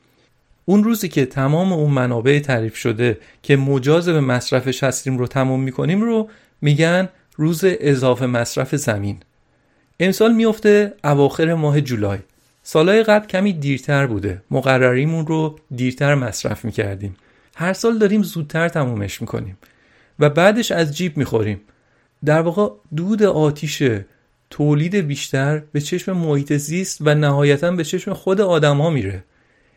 اون 0.65 0.85
روزی 0.85 1.09
که 1.09 1.27
تمام 1.27 1.73
اون 1.73 1.91
منابع 1.91 2.39
تعریف 2.39 2.77
شده 2.77 3.19
که 3.43 3.57
مجاز 3.57 4.09
به 4.09 4.21
مصرفش 4.21 4.85
هستیم 4.85 5.19
رو 5.19 5.27
تموم 5.27 5.63
می‌کنیم 5.63 6.03
رو 6.03 6.29
میگن 6.61 7.09
روز 7.37 7.61
اضافه 7.65 8.27
مصرف 8.27 8.75
زمین. 8.77 9.21
امسال 10.03 10.33
میفته 10.33 10.93
اواخر 11.05 11.55
ماه 11.55 11.81
جولای. 11.81 12.19
سالهای 12.63 13.03
قبل 13.03 13.27
کمی 13.27 13.53
دیرتر 13.53 14.07
بوده. 14.07 14.43
مقرریمون 14.51 15.27
رو 15.27 15.59
دیرتر 15.77 16.15
مصرف 16.15 16.65
می‌کردیم. 16.65 17.17
هر 17.57 17.73
سال 17.73 17.99
داریم 17.99 18.23
زودتر 18.23 18.69
تمومش 18.69 19.21
می‌کنیم. 19.21 19.59
و 20.19 20.31
بعدش 20.31 20.73
از 20.73 20.97
جیب 20.97 21.17
می‌خوریم. 21.17 21.61
در 22.25 22.41
واقع 22.41 22.69
دود 22.97 23.23
آتیش 23.23 23.83
تولید 24.51 24.95
بیشتر 24.95 25.63
به 25.73 25.81
چشم 25.81 26.13
محیط 26.13 26.53
زیست 26.53 26.99
و 27.01 27.15
نهایتا 27.15 27.71
به 27.71 27.85
چشم 27.85 28.13
خود 28.13 28.41
آدما 28.41 28.91
میره. 28.91 29.25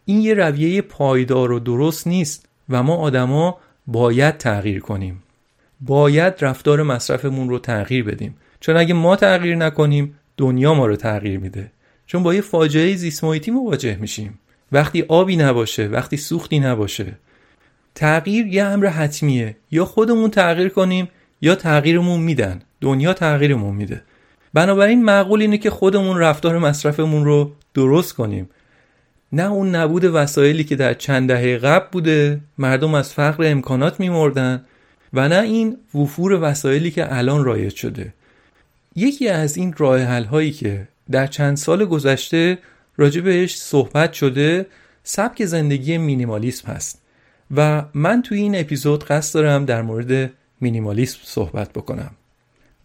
این 0.06 0.22
یه 0.22 0.34
رویه 0.34 0.82
پایدار 0.82 1.52
و 1.52 1.60
درست 1.60 2.08
نیست 2.08 2.46
و 2.70 2.84
ما 2.84 2.96
آدما 2.96 3.58
باید 3.88 4.38
تغییر 4.38 4.80
کنیم. 4.80 5.24
باید 5.82 6.34
رفتار 6.42 6.84
مصرفمون 6.84 7.50
رو 7.50 7.60
تغییر 7.60 8.04
بدیم. 8.04 8.36
چون 8.64 8.78
اگه 8.78 8.94
ما 8.94 9.16
تغییر 9.16 9.56
نکنیم 9.56 10.16
دنیا 10.38 10.74
ما 10.74 10.86
رو 10.86 10.96
تغییر 10.96 11.40
میده. 11.40 11.72
چون 12.06 12.24
با 12.24 12.34
یه 12.34 12.42
فاجعه 12.42 12.96
زیست 12.96 13.24
مواجه 13.24 13.96
میشیم. 13.96 14.40
وقتی 14.72 15.06
آبی 15.08 15.38
نباشه 15.38 15.88
وقتی 15.88 16.18
سوختی 16.18 16.60
نباشه. 16.60 17.14
تغییر 17.96 18.48
یه 18.48 18.64
امر 18.64 18.88
حتمیه. 18.88 19.56
یا 19.72 19.86
خودمون 19.86 20.30
تغییر 20.30 20.70
کنیم 20.70 21.10
یا 21.42 21.56
تغییرمون 21.56 22.20
میدن. 22.20 22.62
دنیا 22.82 23.14
تغییرمون 23.14 23.76
میده. 23.76 24.02
بنابراین 24.54 25.04
معقول 25.04 25.42
اینه 25.42 25.58
که 25.58 25.70
خودمون 25.70 26.18
رفتار 26.18 26.58
مصرفمون 26.58 27.26
رو 27.26 27.52
درست 27.74 28.14
کنیم. 28.14 28.50
نه 29.32 29.52
اون 29.52 29.76
نبود 29.76 30.06
وسایلی 30.06 30.64
که 30.64 30.76
در 30.76 30.94
چند 30.94 31.28
دهه 31.28 31.58
قبل 31.58 31.86
بوده 31.92 32.40
مردم 32.58 32.94
از 32.94 33.14
فقر 33.14 33.52
امکانات 33.52 34.00
میمردن 34.00 34.66
و 35.14 35.30
نه 35.30 35.42
این 35.42 35.78
وفور 35.96 36.40
وسایلی 36.42 36.92
که 36.92 37.18
الان 37.18 37.44
رایج 37.44 37.76
شده. 37.76 38.14
یکی 38.96 39.30
از 39.30 39.58
این 39.58 39.74
راه 39.78 40.00
حل 40.00 40.24
هایی 40.24 40.52
که 40.52 40.88
در 41.12 41.28
چند 41.28 41.58
سال 41.58 41.86
گذشته 41.86 42.58
راجع 42.98 43.22
بهش 43.22 43.58
صحبت 43.58 44.14
شده 44.14 44.66
سبک 45.04 45.46
زندگی 45.46 45.98
مینیمالیسم 45.98 46.72
هست. 46.72 47.02
و 47.56 47.86
من 47.94 48.22
توی 48.22 48.40
این 48.40 48.60
اپیزود 48.60 49.04
قصد 49.04 49.34
دارم 49.34 49.66
در 49.66 49.82
مورد 49.82 50.32
مینیمالیسم 50.62 51.20
صحبت 51.24 51.74
بکنم. 51.74 52.12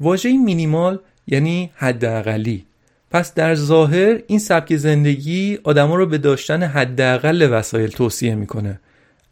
واژه 0.01 0.33
مینیمال 0.33 0.99
یعنی 1.27 1.71
حداقلی. 1.75 2.65
پس 3.11 3.35
در 3.35 3.55
ظاهر 3.55 4.21
این 4.27 4.39
سبک 4.39 4.77
زندگی 4.77 5.59
آدما 5.65 5.95
رو 5.97 6.07
به 6.07 6.19
داشتن 6.19 6.63
حداقل 6.63 7.49
وسایل 7.51 7.91
توصیه 7.91 8.35
می‌کنه. 8.35 8.81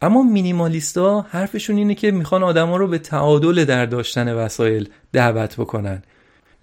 اما 0.02 0.22
مینیمالیستا 0.22 1.26
حرفشون 1.30 1.76
اینه 1.76 1.94
که 1.94 2.10
می‌خوان 2.10 2.42
آدما 2.42 2.76
رو 2.76 2.88
به 2.88 2.98
تعادل 2.98 3.64
در 3.64 3.86
داشتن 3.86 4.34
وسایل 4.34 4.88
دعوت 5.12 5.56
بکنن. 5.56 6.02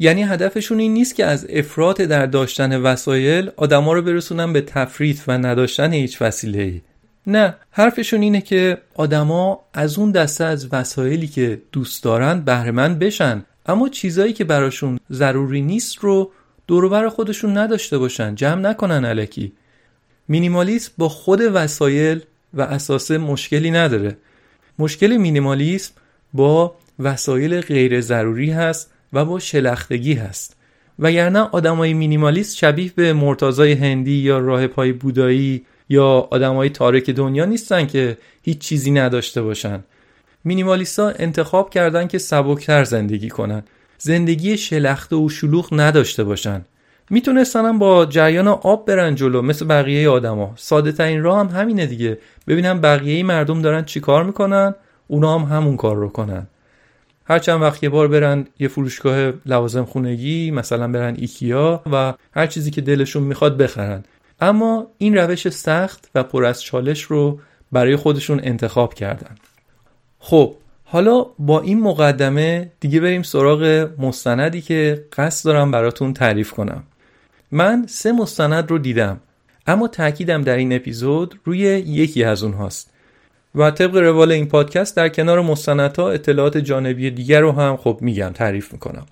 یعنی 0.03 0.23
هدفشون 0.23 0.79
این 0.79 0.93
نیست 0.93 1.15
که 1.15 1.25
از 1.25 1.47
افراط 1.49 2.01
در 2.01 2.25
داشتن 2.25 2.81
وسایل 2.81 3.51
آدما 3.57 3.93
رو 3.93 4.01
برسونن 4.01 4.53
به 4.53 4.61
تفریط 4.61 5.19
و 5.27 5.37
نداشتن 5.37 5.93
هیچ 5.93 6.21
وسیله 6.21 6.81
نه 7.27 7.55
حرفشون 7.71 8.21
اینه 8.21 8.41
که 8.41 8.77
آدما 8.95 9.59
از 9.73 9.97
اون 9.97 10.11
دسته 10.11 10.43
از 10.43 10.67
وسایلی 10.73 11.27
که 11.27 11.61
دوست 11.71 12.03
دارن 12.03 12.39
بهرهمند 12.39 12.99
بشن. 12.99 13.45
اما 13.65 13.89
چیزایی 13.89 14.33
که 14.33 14.43
براشون 14.43 14.99
ضروری 15.11 15.61
نیست 15.61 15.97
رو 15.97 16.31
دوروبر 16.67 17.09
خودشون 17.09 17.57
نداشته 17.57 17.97
باشن 17.97 18.35
جمع 18.35 18.61
نکنن 18.61 19.05
علکی 19.05 19.51
مینیمالیسم 20.27 20.91
با 20.97 21.09
خود 21.09 21.41
وسایل 21.53 22.21
و 22.53 22.61
اساسه 22.61 23.17
مشکلی 23.17 23.71
نداره. 23.71 24.17
مشکل 24.79 25.17
مینیمالیسم 25.17 25.93
با 26.33 26.75
وسایل 26.99 27.61
غیر 27.61 28.01
ضروری 28.01 28.51
هست 28.51 28.89
و 29.13 29.25
با 29.25 29.39
شلختگی 29.39 30.13
هست. 30.13 30.55
وگرنه 30.99 31.39
آدمای 31.39 31.93
مینیمالیست 31.93 32.57
شبیه 32.57 32.91
به 32.95 33.13
مرتازای 33.13 33.73
هندی 33.73 34.11
یا 34.11 34.37
راه 34.37 34.67
پای 34.67 34.91
بودایی 34.91 35.65
یا 35.89 36.27
آدمای 36.31 36.69
تارک 36.69 37.09
دنیا 37.09 37.45
نیستن 37.45 37.87
که 37.87 38.17
هیچ 38.41 38.57
چیزی 38.57 38.91
نداشته 38.91 39.41
باشن. 39.41 39.83
مینیمالیستا 40.43 41.09
انتخاب 41.09 41.69
کردن 41.69 42.07
که 42.07 42.17
سبکتر 42.17 42.83
زندگی 42.83 43.29
کنن. 43.29 43.63
زندگی 43.97 44.57
شلخته 44.57 45.15
و 45.15 45.29
شلوغ 45.29 45.69
نداشته 45.71 46.23
باشن. 46.23 46.65
می‌تونستن 47.09 47.79
با 47.79 48.05
جریان 48.05 48.47
آب 48.47 48.85
برن 48.85 49.15
جلو 49.15 49.41
مثل 49.41 49.65
بقیه 49.65 50.09
آدما 50.09 50.53
ساده 50.55 50.91
ترین 50.91 51.23
راه 51.23 51.39
هم 51.39 51.47
همینه 51.47 51.85
دیگه. 51.85 52.17
ببینم 52.47 52.81
بقیه 52.81 53.23
مردم 53.23 53.61
دارن 53.61 53.85
چیکار 53.85 54.23
می‌کنن؟ 54.23 54.75
اونا 55.07 55.39
هم 55.39 55.57
همون 55.57 55.77
کار 55.77 55.95
رو 55.95 56.09
کنن. 56.09 56.47
هر 57.25 57.39
چند 57.39 57.61
وقت 57.61 57.83
یه 57.83 57.89
بار 57.89 58.07
برن 58.07 58.47
یه 58.59 58.67
فروشگاه 58.67 59.33
لوازم 59.45 59.85
خونگی 59.85 60.51
مثلا 60.51 60.87
برن 60.87 61.15
ایکیا 61.17 61.81
و 61.91 62.13
هر 62.31 62.47
چیزی 62.47 62.71
که 62.71 62.81
دلشون 62.81 63.23
می‌خواد 63.23 63.57
بخرن. 63.57 64.03
اما 64.41 64.87
این 64.97 65.17
روش 65.17 65.49
سخت 65.49 66.09
و 66.15 66.23
پر 66.23 66.45
از 66.45 66.61
چالش 66.63 67.01
رو 67.03 67.39
برای 67.71 67.95
خودشون 67.95 68.39
انتخاب 68.43 68.93
کردن. 68.93 69.35
خب 70.19 70.55
حالا 70.83 71.25
با 71.39 71.61
این 71.61 71.79
مقدمه 71.79 72.71
دیگه 72.79 72.99
بریم 72.99 73.23
سراغ 73.23 73.89
مستندی 73.97 74.61
که 74.61 75.05
قصد 75.17 75.45
دارم 75.45 75.71
براتون 75.71 76.13
تعریف 76.13 76.51
کنم. 76.51 76.83
من 77.51 77.85
سه 77.87 78.11
مستند 78.11 78.71
رو 78.71 78.77
دیدم 78.77 79.19
اما 79.67 79.87
تاکیدم 79.87 80.41
در 80.41 80.55
این 80.55 80.73
اپیزود 80.73 81.39
روی 81.43 81.59
یکی 81.59 82.23
از 82.23 82.43
اونهاست. 82.43 82.92
و 83.55 83.71
طبق 83.71 83.95
روال 83.95 84.31
این 84.31 84.47
پادکست 84.47 84.95
در 84.95 85.09
کنار 85.09 85.41
مستندها 85.41 86.11
اطلاعات 86.11 86.57
جانبی 86.57 87.11
دیگر 87.11 87.41
رو 87.41 87.51
هم 87.51 87.77
خب 87.77 87.97
میگم 88.01 88.29
تعریف 88.29 88.73
می‌کنم. 88.73 89.05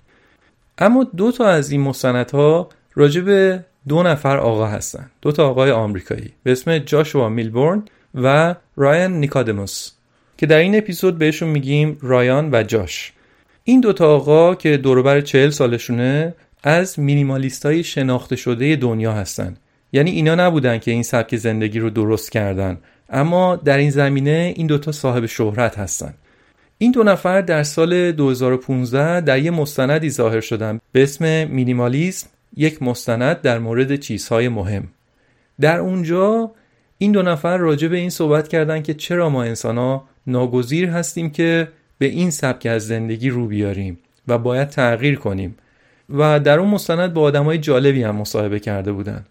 اما 0.78 1.04
دو 1.16 1.32
تا 1.32 1.46
از 1.46 1.70
این 1.70 1.80
مستندها 1.80 2.68
راجع 2.94 3.20
به 3.20 3.64
دو 3.88 4.02
نفر 4.02 4.38
آقا 4.38 4.66
هستن. 4.66 5.10
دو 5.22 5.32
تا 5.32 5.48
آقای 5.48 5.70
آمریکایی 5.70 6.32
به 6.42 6.52
اسم 6.52 6.78
جاشوا 6.78 7.28
میلبورن 7.28 7.82
و 8.14 8.54
رایان 8.76 9.12
نیکادموس 9.12 9.90
که 10.38 10.46
در 10.46 10.58
این 10.58 10.78
اپیزود 10.78 11.18
بهشون 11.18 11.48
میگیم 11.48 11.98
رایان 12.00 12.48
و 12.52 12.62
جاش. 12.62 13.12
این 13.64 13.80
دوتا 13.80 14.14
آقا 14.14 14.54
که 14.54 14.76
دوروبر 14.76 15.20
چهل 15.20 15.50
سالشونه 15.50 16.34
از 16.62 16.98
مینیمالیست 16.98 17.66
های 17.66 17.84
شناخته 17.84 18.36
شده 18.36 18.76
دنیا 18.76 19.12
هستن. 19.12 19.56
یعنی 19.92 20.10
اینا 20.10 20.34
نبودن 20.34 20.78
که 20.78 20.90
این 20.90 21.02
سبک 21.02 21.36
زندگی 21.36 21.78
رو 21.78 21.90
درست 21.90 22.32
کردن. 22.32 22.78
اما 23.12 23.56
در 23.56 23.78
این 23.78 23.90
زمینه 23.90 24.54
این 24.56 24.66
دوتا 24.66 24.92
صاحب 24.92 25.26
شهرت 25.26 25.78
هستن. 25.78 26.14
این 26.78 26.92
دو 26.92 27.02
نفر 27.02 27.40
در 27.40 27.62
سال 27.62 28.12
2015 28.12 29.20
در 29.20 29.38
یه 29.38 29.50
مستندی 29.50 30.10
ظاهر 30.10 30.40
شدن 30.40 30.80
به 30.92 31.02
اسم 31.02 31.44
مینیمالیسم 31.44 32.28
یک 32.56 32.82
مستند 32.82 33.40
در 33.40 33.58
مورد 33.58 33.96
چیزهای 33.96 34.48
مهم. 34.48 34.88
در 35.60 35.78
اونجا 35.78 36.50
این 36.98 37.12
دو 37.12 37.22
نفر 37.22 37.56
راجع 37.56 37.88
به 37.88 37.96
این 37.96 38.10
صحبت 38.10 38.48
کردن 38.48 38.82
که 38.82 38.94
چرا 38.94 39.30
ما 39.30 39.42
انسان 39.42 40.00
ناگزیر 40.26 40.88
هستیم 40.88 41.30
که 41.30 41.68
به 41.98 42.06
این 42.06 42.30
سبک 42.30 42.66
از 42.66 42.86
زندگی 42.86 43.30
رو 43.30 43.46
بیاریم 43.46 43.98
و 44.28 44.38
باید 44.38 44.68
تغییر 44.68 45.18
کنیم. 45.18 45.56
و 46.10 46.40
در 46.40 46.58
اون 46.58 46.70
مستند 46.70 47.14
با 47.14 47.22
آدمای 47.22 47.58
جالبی 47.58 48.02
هم 48.02 48.16
مصاحبه 48.16 48.60
کرده 48.60 48.92
بودن. 48.92 49.24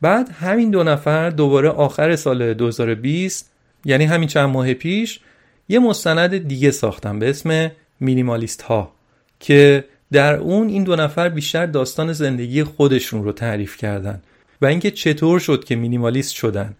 بعد 0.00 0.28
همین 0.28 0.70
دو 0.70 0.82
نفر 0.82 1.30
دوباره 1.30 1.68
آخر 1.68 2.16
سال 2.16 2.54
2020 2.54 3.50
یعنی 3.84 4.04
همین 4.04 4.28
چند 4.28 4.48
ماه 4.48 4.74
پیش 4.74 5.20
یه 5.68 5.78
مستند 5.78 6.48
دیگه 6.48 6.70
ساختن 6.70 7.18
به 7.18 7.30
اسم 7.30 7.70
مینیمالیست 8.00 8.62
ها 8.62 8.92
که 9.40 9.84
در 10.12 10.34
اون 10.34 10.68
این 10.68 10.84
دو 10.84 10.96
نفر 10.96 11.28
بیشتر 11.28 11.66
داستان 11.66 12.12
زندگی 12.12 12.64
خودشون 12.64 13.24
رو 13.24 13.32
تعریف 13.32 13.76
کردن 13.76 14.22
و 14.62 14.66
اینکه 14.66 14.90
چطور 14.90 15.40
شد 15.40 15.64
که 15.64 15.76
مینیمالیست 15.76 16.34
شدن. 16.34 16.74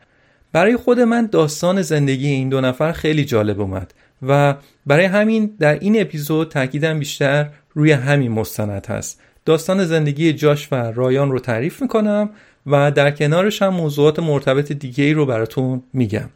برای 0.52 0.76
خود 0.76 1.00
من 1.00 1.26
داستان 1.26 1.82
زندگی 1.82 2.28
این 2.28 2.48
دو 2.48 2.60
نفر 2.60 2.92
خیلی 2.92 3.24
جالب 3.24 3.60
اومد 3.60 3.94
و 4.22 4.54
برای 4.86 5.04
همین 5.04 5.54
در 5.58 5.78
این 5.78 6.00
اپیزود 6.00 6.48
تاکیدم 6.48 6.98
بیشتر 6.98 7.48
روی 7.74 7.92
همین 7.92 8.32
مستند 8.32 8.86
هست. 8.86 9.20
داستان 9.44 9.84
زندگی 9.84 10.32
جاش 10.32 10.68
و 10.72 10.74
رایان 10.74 11.30
رو 11.30 11.38
تعریف 11.38 11.82
می‌کنم 11.82 12.30
و 12.66 12.90
در 12.90 13.10
کنارش 13.10 13.62
هم 13.62 13.68
موضوعات 13.68 14.18
مرتبط 14.18 14.72
دیگه 14.72 15.04
ای 15.04 15.12
رو 15.12 15.26
براتون 15.26 15.82
میگم. 15.92 16.30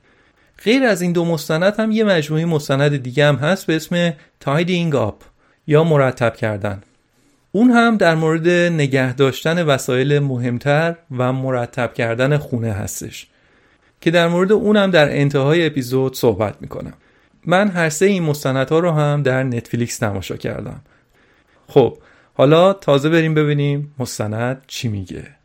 غیر 0.65 0.85
از 0.85 1.03
این 1.03 1.13
دو 1.13 1.25
مستند 1.25 1.75
هم 1.79 1.91
یه 1.91 2.05
مجموعه 2.05 2.45
مستند 2.45 2.97
دیگه 2.97 3.27
هم 3.27 3.37
هست 3.37 3.67
به 3.67 3.77
اسم 3.77 4.15
Tidying 4.41 4.97
Up 4.97 5.25
یا 5.67 5.85
مرتب 5.85 6.37
کردن. 6.37 6.83
اون 7.53 7.71
هم 7.71 7.97
در 7.97 8.15
مورد 8.15 8.49
نگه 8.49 9.13
داشتن 9.13 9.63
وسایل 9.63 10.19
مهمتر 10.19 10.97
و 11.19 11.33
مرتب 11.33 11.95
کردن 11.95 12.37
خونه 12.37 12.73
هستش 12.73 13.27
که 14.01 14.11
در 14.11 14.29
مورد 14.29 14.53
اونم 14.53 14.91
در 14.91 15.17
انتهای 15.21 15.67
اپیزود 15.67 16.17
صحبت 16.17 16.55
می‌کنم. 16.61 16.95
من 17.47 17.69
هر 17.69 17.89
سه 17.89 18.07
این 18.07 18.23
مستندها 18.23 18.79
رو 18.79 18.91
هم 18.91 19.23
در 19.23 19.43
نتفلیکس 19.43 19.99
تماشا 19.99 20.37
کردم. 20.37 20.81
خب 21.69 21.99
حالا 22.35 22.73
تازه 22.73 23.09
بریم 23.09 23.35
ببینیم 23.35 23.95
مستند 23.99 24.63
چی 24.67 24.89
میگه. 24.89 25.38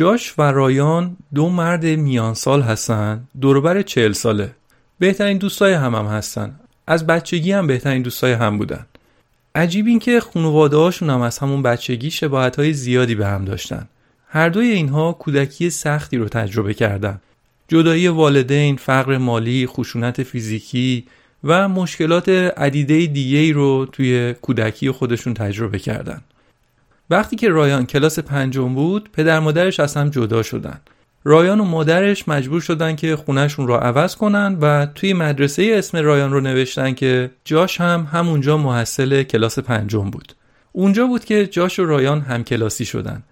جاش 0.00 0.34
و 0.38 0.42
رایان 0.42 1.16
دو 1.34 1.48
مرد 1.48 1.86
میانسال 1.86 2.62
هستن 2.62 3.24
دوربر 3.40 3.82
چهل 3.82 4.12
ساله. 4.12 4.50
بهترین 4.98 5.38
دوستای 5.38 5.72
هم 5.72 5.94
هم 5.94 6.06
هستن. 6.06 6.60
از 6.86 7.06
بچگی 7.06 7.52
هم 7.52 7.66
بهترین 7.66 8.02
دوستای 8.02 8.32
هم 8.32 8.58
بودن. 8.58 8.86
عجیب 9.54 9.86
این 9.86 9.98
که 9.98 10.20
خانواده 10.20 10.76
هاشون 10.76 11.10
هم 11.10 11.20
از 11.20 11.38
همون 11.38 11.62
بچگی 11.62 12.10
شباهت 12.10 12.56
های 12.56 12.72
زیادی 12.72 13.14
به 13.14 13.26
هم 13.26 13.44
داشتن. 13.44 13.88
هر 14.28 14.48
دوی 14.48 14.70
اینها 14.70 15.12
کودکی 15.12 15.70
سختی 15.70 16.16
رو 16.16 16.28
تجربه 16.28 16.74
کردن. 16.74 17.20
جدایی 17.68 18.08
والدین، 18.08 18.76
فقر 18.76 19.18
مالی، 19.18 19.66
خشونت 19.66 20.22
فیزیکی 20.22 21.06
و 21.44 21.68
مشکلات 21.68 22.28
عدیده 22.56 23.06
دیگه 23.06 23.52
رو 23.52 23.86
توی 23.92 24.34
کودکی 24.42 24.90
خودشون 24.90 25.34
تجربه 25.34 25.78
کردن. 25.78 26.20
وقتی 27.10 27.36
که 27.36 27.48
رایان 27.48 27.86
کلاس 27.86 28.18
پنجم 28.18 28.74
بود 28.74 29.08
پدر 29.12 29.40
مادرش 29.40 29.80
از 29.80 29.96
هم 29.96 30.08
جدا 30.10 30.42
شدن. 30.42 30.80
رایان 31.24 31.60
و 31.60 31.64
مادرش 31.64 32.28
مجبور 32.28 32.60
شدن 32.60 32.96
که 32.96 33.16
خونهشون 33.16 33.66
رو 33.66 33.74
عوض 33.74 34.16
کنن 34.16 34.58
و 34.60 34.86
توی 34.86 35.12
مدرسه 35.12 35.74
اسم 35.74 35.98
رایان 35.98 36.32
رو 36.32 36.40
نوشتن 36.40 36.92
که 36.92 37.30
جاش 37.44 37.80
هم 37.80 38.08
همونجا 38.12 38.56
محصل 38.56 39.22
کلاس 39.22 39.58
پنجم 39.58 40.10
بود. 40.10 40.32
اونجا 40.72 41.06
بود 41.06 41.24
که 41.24 41.46
جاش 41.46 41.78
و 41.78 41.84
رایان 41.84 42.20
هم 42.20 42.44
کلاسی 42.44 42.84
شدن. 42.84 43.22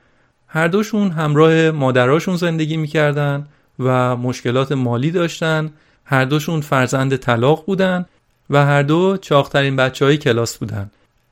هر 0.47 0.69
دوشون 0.69 1.11
همراه 1.11 1.71
مادراشون 1.71 2.37
زندگی 2.37 2.77
می‌کردن 2.77 3.47
و 3.79 4.17
مشکلات 4.17 4.73
مالی 4.73 5.11
داشتن. 5.11 5.71
هر 6.05 6.25
دوشون 6.25 6.61
فرزند 6.61 7.17
طلاق 7.17 7.67
بودن 7.67 8.07
و 8.51 8.65
هر 8.65 8.83
دو 8.83 9.17
چاقترین 9.17 9.77
بچه 9.77 10.05
های 10.05 10.17
کلاس 10.17 10.59
بودن. 10.59 10.91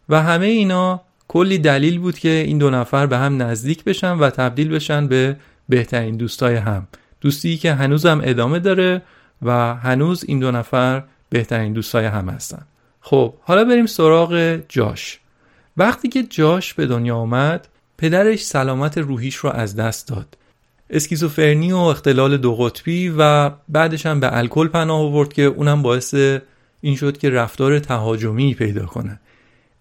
و 0.08 0.22
همه 0.22 0.46
اینا 0.46 1.00
کلی 1.28 1.58
دلیل 1.58 1.98
بود 1.98 2.18
که 2.18 2.28
این 2.28 2.58
دو 2.58 2.70
نفر 2.70 3.06
به 3.06 3.18
هم 3.18 3.42
نزدیک 3.42 3.84
بشن 3.84 4.18
و 4.18 4.30
تبدیل 4.30 4.68
بشن 4.68 5.06
به 5.06 5.36
بهترین 5.68 6.16
دوستای 6.16 6.56
هم. 6.56 6.88
دوستی 7.20 7.56
که 7.56 7.74
هنوز 7.74 8.06
هم 8.06 8.20
ادامه 8.24 8.58
داره 8.58 9.02
و 9.42 9.74
هنوز 9.74 10.24
این 10.28 10.38
دو 10.38 10.50
نفر 10.50 11.02
بهترین 11.30 11.72
دوستای 11.72 12.04
هم 12.04 12.28
هستن. 12.28 12.62
خب 13.00 13.34
حالا 13.42 13.64
بریم 13.64 13.86
سراغ 13.86 14.60
جاش. 14.68 15.20
وقتی 15.76 16.08
که 16.08 16.22
جاش 16.22 16.74
به 16.74 16.86
دنیا 16.86 17.16
آمد 17.16 17.68
پدرش 17.98 18.44
سلامت 18.44 18.98
روحیش 18.98 19.36
رو 19.36 19.50
از 19.50 19.76
دست 19.76 20.08
داد. 20.08 20.36
اسکیزوفرنی 20.90 21.72
و 21.72 21.76
اختلال 21.76 22.36
دو 22.36 22.54
قطبی 22.54 23.14
و 23.18 23.50
بعدش 23.68 24.06
هم 24.06 24.20
به 24.20 24.36
الکل 24.36 24.68
پناه 24.68 25.00
آورد 25.00 25.32
که 25.32 25.42
اونم 25.42 25.82
باعث 25.82 26.14
این 26.80 26.96
شد 26.96 27.18
که 27.18 27.30
رفتار 27.30 27.78
تهاجمی 27.78 28.54
پیدا 28.54 28.86
کنه. 28.86 29.20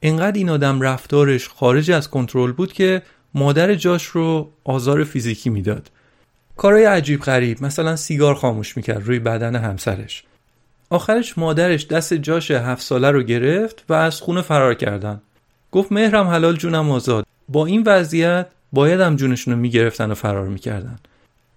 انقدر 0.07 0.37
این 0.37 0.49
آدم 0.49 0.81
رفتارش 0.81 1.49
خارج 1.49 1.91
از 1.91 2.09
کنترل 2.09 2.51
بود 2.51 2.73
که 2.73 3.01
مادر 3.33 3.75
جاش 3.75 4.05
رو 4.05 4.49
آزار 4.63 5.03
فیزیکی 5.03 5.49
می‌داد. 5.49 5.91
کارهای 6.57 6.85
عجیب 6.85 7.21
غریب 7.21 7.63
مثلا 7.63 7.95
سیگار 7.95 8.35
خاموش 8.35 8.77
می‌کرد 8.77 9.07
روی 9.07 9.19
بدن 9.19 9.55
همسرش. 9.55 10.23
آخرش 10.89 11.37
مادرش 11.37 11.87
دست 11.87 12.13
جاش 12.13 12.51
هفت 12.51 12.81
ساله 12.81 13.11
رو 13.11 13.23
گرفت 13.23 13.83
و 13.89 13.93
از 13.93 14.21
خونه 14.21 14.41
فرار 14.41 14.73
کردن. 14.73 15.21
گفت 15.71 15.91
مهرم 15.91 16.27
حلال 16.27 16.55
جونم 16.55 16.91
آزاد. 16.91 17.25
با 17.49 17.65
این 17.65 17.83
وضعیت 17.85 18.47
باید 18.73 19.01
هم 19.01 19.15
جونشون 19.15 19.53
رو 19.53 19.59
می‌گرفتن 19.59 20.11
و 20.11 20.15
فرار 20.15 20.47
می‌کردن. 20.47 20.99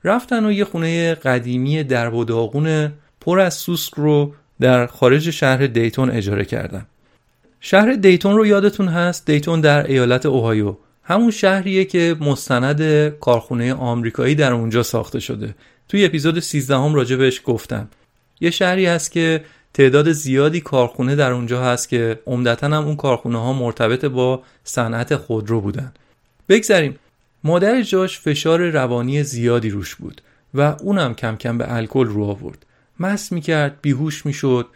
رفتن 0.05 0.45
و 0.45 0.53
یه 0.53 0.65
خونه 0.65 1.15
قدیمی 1.15 1.85
درب 1.85 2.15
و 2.15 2.25
داغون 2.25 2.93
پر 3.21 3.41
از 3.41 3.55
سوسک 3.55 3.95
رو 3.95 4.35
در 4.61 4.87
خارج 4.87 5.31
شهر 5.31 5.67
دیتون 5.67 6.11
اجاره 6.11 6.45
کردن. 6.45 6.87
شهر 7.61 7.93
دیتون 7.93 8.37
رو 8.37 8.47
یادتون 8.47 8.89
هست؟ 8.89 9.31
دیتون 9.31 9.61
در 9.61 9.87
ایالت 9.87 10.27
اوهایو. 10.27 10.77
همون 11.03 11.31
شهریه 11.31 11.85
که 11.85 12.17
مستند 12.21 13.09
کارخونه 13.09 13.75
آمریکایی 13.75 14.35
در 14.35 14.53
اونجا 14.53 14.83
ساخته 14.83 15.21
شده. 15.21 15.55
توی 15.89 16.05
اپیزود 16.05 16.39
13 16.39 16.77
هم 16.77 16.95
راجع 16.95 17.17
بهش 17.17 17.41
گفتم. 17.45 17.89
یه 18.41 18.51
شهری 18.51 18.87
هست 18.87 19.13
که 19.13 19.45
تعداد 19.75 20.13
زیادی 20.13 20.61
کارخونه 20.61 21.17
در 21.17 21.33
اونجا 21.33 21.63
هست 21.63 21.89
که 21.89 22.21
عمدتا 22.27 22.67
هم 22.67 22.85
اون 22.85 22.97
کارخونه 22.97 23.39
ها 23.39 23.53
مرتبط 23.53 24.05
با 24.05 24.43
صنعت 24.65 25.17
خودرو 25.17 25.61
بودن. 25.61 25.93
بگذریم. 26.49 26.99
مادر 27.45 27.83
جاش 27.83 28.19
فشار 28.19 28.71
روانی 28.71 29.23
زیادی 29.23 29.71
روش 29.71 29.95
بود 29.95 30.23
و 30.55 30.77
اونم 30.81 31.15
کم 31.15 31.37
کم 31.37 31.59
به 31.59 31.75
الکل 31.75 32.07
رو 32.07 32.25
آورد. 32.25 32.67
مس 33.01 33.33
می‌کرد 33.33 33.79
بیهوش 33.83 34.27
می‌شد. 34.27 34.67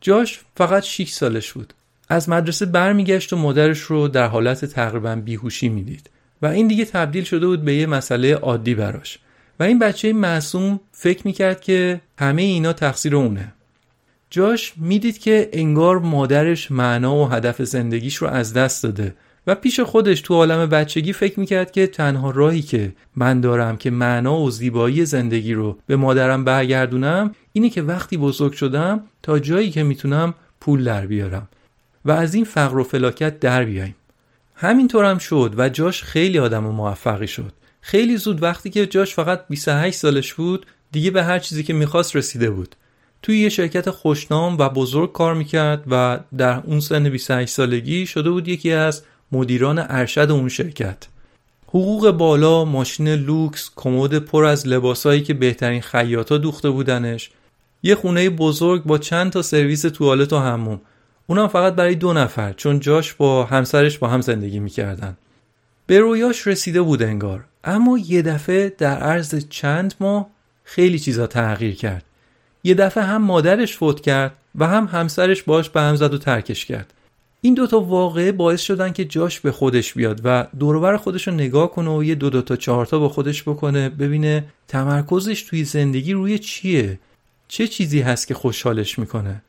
جاش 0.00 0.40
فقط 0.56 0.82
6 0.82 1.10
سالش 1.10 1.52
بود. 1.52 1.74
از 2.08 2.28
مدرسه 2.28 2.66
برمیگشت 2.66 3.32
و 3.32 3.36
مادرش 3.36 3.80
رو 3.80 4.08
در 4.08 4.26
حالت 4.26 4.64
تقریبا 4.64 5.16
بیهوشی 5.16 5.68
می‌دید 5.68 6.10
و 6.42 6.46
این 6.46 6.66
دیگه 6.66 6.84
تبدیل 6.84 7.24
شده 7.24 7.46
بود 7.46 7.64
به 7.64 7.74
یه 7.74 7.86
مسئله 7.86 8.34
عادی 8.34 8.74
براش. 8.74 9.18
و 9.60 9.62
این 9.62 9.78
بچه 9.78 10.12
معصوم 10.12 10.80
فکر 10.92 11.20
می‌کرد 11.24 11.60
که 11.60 12.00
همه 12.18 12.42
اینا 12.42 12.72
تقصیر 12.72 13.16
اونه. 13.16 13.52
جاش 14.30 14.72
می‌دید 14.76 15.18
که 15.18 15.48
انگار 15.52 15.98
مادرش 15.98 16.70
معنا 16.70 17.16
و 17.16 17.28
هدف 17.28 17.62
زندگیش 17.62 18.16
رو 18.16 18.28
از 18.28 18.52
دست 18.54 18.82
داده 18.82 19.14
و 19.46 19.54
پیش 19.54 19.80
خودش 19.80 20.20
تو 20.20 20.34
عالم 20.34 20.66
بچگی 20.66 21.12
فکر 21.12 21.40
می‌کرد 21.40 21.70
که 21.70 21.86
تنها 21.86 22.30
راهی 22.30 22.62
که 22.62 22.92
من 23.16 23.40
دارم 23.40 23.76
که 23.76 23.90
معنا 23.90 24.40
و 24.40 24.50
زیبایی 24.50 25.04
زندگی 25.04 25.54
رو 25.54 25.78
به 25.86 25.96
مادرم 25.96 26.44
برگردونم 26.44 27.34
اینه 27.52 27.70
که 27.70 27.82
وقتی 27.82 28.16
بزرگ 28.16 28.52
شدم 28.52 29.00
تا 29.22 29.38
جایی 29.38 29.70
که 29.70 29.82
می‌تونم 29.82 30.34
پول 30.60 30.84
در 30.84 31.06
بیارم. 31.06 31.48
و 32.04 32.10
از 32.10 32.34
این 32.34 32.44
فقر 32.44 32.78
و 32.78 32.84
فلاکت 32.84 33.40
در 33.40 33.64
بیاییم. 33.64 33.94
همینطور 34.54 35.04
هم 35.04 35.18
شد 35.18 35.54
و 35.56 35.68
جاش 35.68 36.02
خیلی 36.02 36.38
آدم 36.38 36.66
و 36.66 36.72
موفقی 36.72 37.26
شد. 37.26 37.52
خیلی 37.80 38.16
زود 38.16 38.42
وقتی 38.42 38.70
که 38.70 38.86
جاش 38.86 39.14
فقط 39.14 39.40
28 39.48 39.98
سالش 39.98 40.34
بود 40.34 40.66
دیگه 40.92 41.10
به 41.10 41.24
هر 41.24 41.38
چیزی 41.38 41.62
که 41.62 41.72
می‌خواست 41.72 42.16
رسیده 42.16 42.50
بود. 42.50 42.76
توی 43.22 43.38
یه 43.38 43.48
شرکت 43.48 43.90
خوشنام 43.90 44.58
و 44.58 44.68
بزرگ 44.68 45.12
کار 45.12 45.34
می‌کرد 45.34 45.84
و 45.90 46.20
در 46.38 46.62
اون 46.64 46.80
سن 46.80 47.08
28 47.08 47.54
سالگی 47.54 48.06
شده 48.06 48.30
بود 48.30 48.48
یکی 48.48 48.72
از 48.72 49.02
مدیران 49.32 49.78
ارشد 49.88 50.30
اون 50.30 50.48
شرکت. 50.48 50.96
حقوق 51.68 52.10
بالا، 52.10 52.64
ماشین 52.64 53.08
لوکس، 53.08 53.70
کمد 53.76 54.18
پر 54.18 54.44
از 54.44 54.66
لباسایی 54.66 55.22
که 55.22 55.34
بهترین 55.34 55.80
خیاطا 55.80 56.38
دوخته 56.38 56.70
بودنش. 56.70 57.30
یه 57.82 57.94
خونه 57.94 58.30
بزرگ 58.30 58.84
با 58.84 58.98
چند 58.98 59.32
تا 59.32 59.42
سرویس 59.42 59.82
توالت 59.82 60.32
و 60.32 60.38
حموم. 60.38 60.80
اونم 61.30 61.48
فقط 61.48 61.74
برای 61.74 61.94
دو 61.94 62.12
نفر 62.12 62.52
چون 62.52 62.80
جاش 62.80 63.14
با 63.14 63.44
همسرش 63.44 63.98
با 63.98 64.08
هم 64.08 64.20
زندگی 64.20 64.58
می‌کردن. 64.58 65.16
به 65.86 66.00
رویاش 66.00 66.46
رسیده 66.46 66.82
بود 66.82 67.02
انگار. 67.02 67.44
اما 67.64 67.98
یه 67.98 68.22
دفعه 68.22 68.74
در 68.78 68.98
عرض 68.98 69.48
چند 69.48 69.94
ماه 70.00 70.30
خیلی 70.64 70.98
چیزا 70.98 71.26
تغییر 71.26 71.74
کرد. 71.74 72.04
یه 72.64 72.74
دفعه 72.74 73.04
هم 73.04 73.22
مادرش 73.22 73.76
فوت 73.76 74.00
کرد 74.00 74.32
و 74.54 74.66
هم 74.66 74.84
همسرش 74.84 75.42
باش 75.42 75.70
به 75.70 75.80
هم 75.80 75.96
زد 75.96 76.14
و 76.14 76.18
ترکش 76.18 76.64
کرد. 76.64 76.94
این 77.40 77.54
دوتا 77.54 77.80
واقعه 77.80 78.32
باعث 78.32 78.60
شدن 78.60 78.92
که 78.92 79.04
جاش 79.04 79.40
به 79.40 79.52
خودش 79.52 79.94
بیاد 79.94 80.20
و 80.24 80.46
دوربر 80.58 80.96
خودش 80.96 81.28
رو 81.28 81.34
نگاه 81.34 81.70
کنه 81.70 81.90
و 81.90 82.04
یه 82.04 82.14
دو 82.14 82.30
دو 82.30 82.42
تا 82.42 82.56
چهارتا 82.56 82.98
با 82.98 83.08
خودش 83.08 83.42
بکنه 83.42 83.88
ببینه 83.88 84.44
تمرکزش 84.68 85.42
توی 85.42 85.64
زندگی 85.64 86.12
روی 86.12 86.38
چیه؟ 86.38 86.98
چه 87.48 87.66
چیزی 87.66 88.00
هست 88.00 88.26
که 88.26 88.34
خوشحالش 88.34 88.98
می‌کنه؟ 88.98 89.42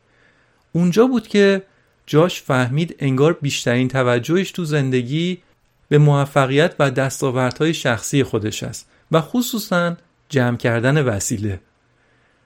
اونجا 0.72 1.08
بود 1.08 1.28
که 1.28 1.64
جاش 2.06 2.42
فهمید 2.42 2.96
انگار 3.00 3.34
بیشترین 3.34 3.88
توجهش 3.88 4.52
تو 4.52 4.66
زندگی 4.66 5.38
به 5.90 5.98
موفقیت 5.98 6.76
و 6.80 6.92
دستاوردهای 6.92 7.74
شخصی 7.74 8.24
خودش 8.24 8.64
است 8.64 8.90
و 9.12 9.22
خصوصا 9.22 9.98
جمع 10.30 10.58
کردن 10.58 11.06
وسیله. 11.06 11.60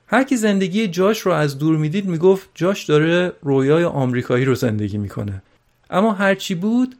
هر 0.07 0.23
کی 0.23 0.37
زندگی 0.37 0.87
جاش 0.87 1.19
رو 1.19 1.31
از 1.31 1.57
دور 1.57 1.77
می‌دید 1.77 2.05
می‌گفت 2.05 2.49
جاش 2.55 2.83
داره 2.83 3.33
رویای 3.41 3.83
آمریکایی 3.83 4.45
رو 4.45 4.55
زندگی 4.55 4.97
می‌کنه. 4.97 5.41
اما 5.89 6.13
هرچی 6.13 6.55
بود 6.55 6.95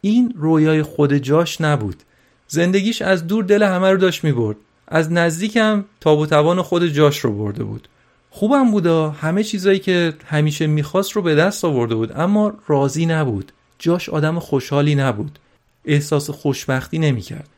این 0.00 0.34
رویای 0.36 0.82
خود 0.82 1.14
جاش 1.14 1.60
نبود. 1.60 2.02
زندگیش 2.48 3.02
از 3.02 3.26
دور 3.26 3.44
دل 3.44 3.62
همه 3.62 3.90
رو 3.90 3.96
داشت 3.96 4.24
می‌برد. 4.24 4.56
از 4.88 5.12
نزدیکم 5.12 5.84
تاب 6.00 6.18
و 6.18 6.26
توان 6.26 6.62
خود 6.62 6.86
جاش 6.86 7.18
رو 7.18 7.32
برده 7.32 7.64
بود. 7.64 7.88
خوبم 8.30 8.70
بودا 8.70 9.10
همه 9.10 9.44
چیزایی 9.44 9.78
که 9.78 10.14
همیشه 10.26 10.66
می‌خواست 10.66 11.12
رو 11.12 11.22
به 11.22 11.34
دست 11.34 11.64
آورده 11.64 11.94
بود 11.94 12.12
اما 12.16 12.52
راضی 12.66 13.06
نبود. 13.06 13.52
جاش 13.78 14.08
آدم 14.08 14.38
خوشحالی 14.38 14.94
نبود. 14.94 15.38
احساس 15.84 16.30
خوشبختی 16.30 16.98
نمی‌کرد. 16.98 17.48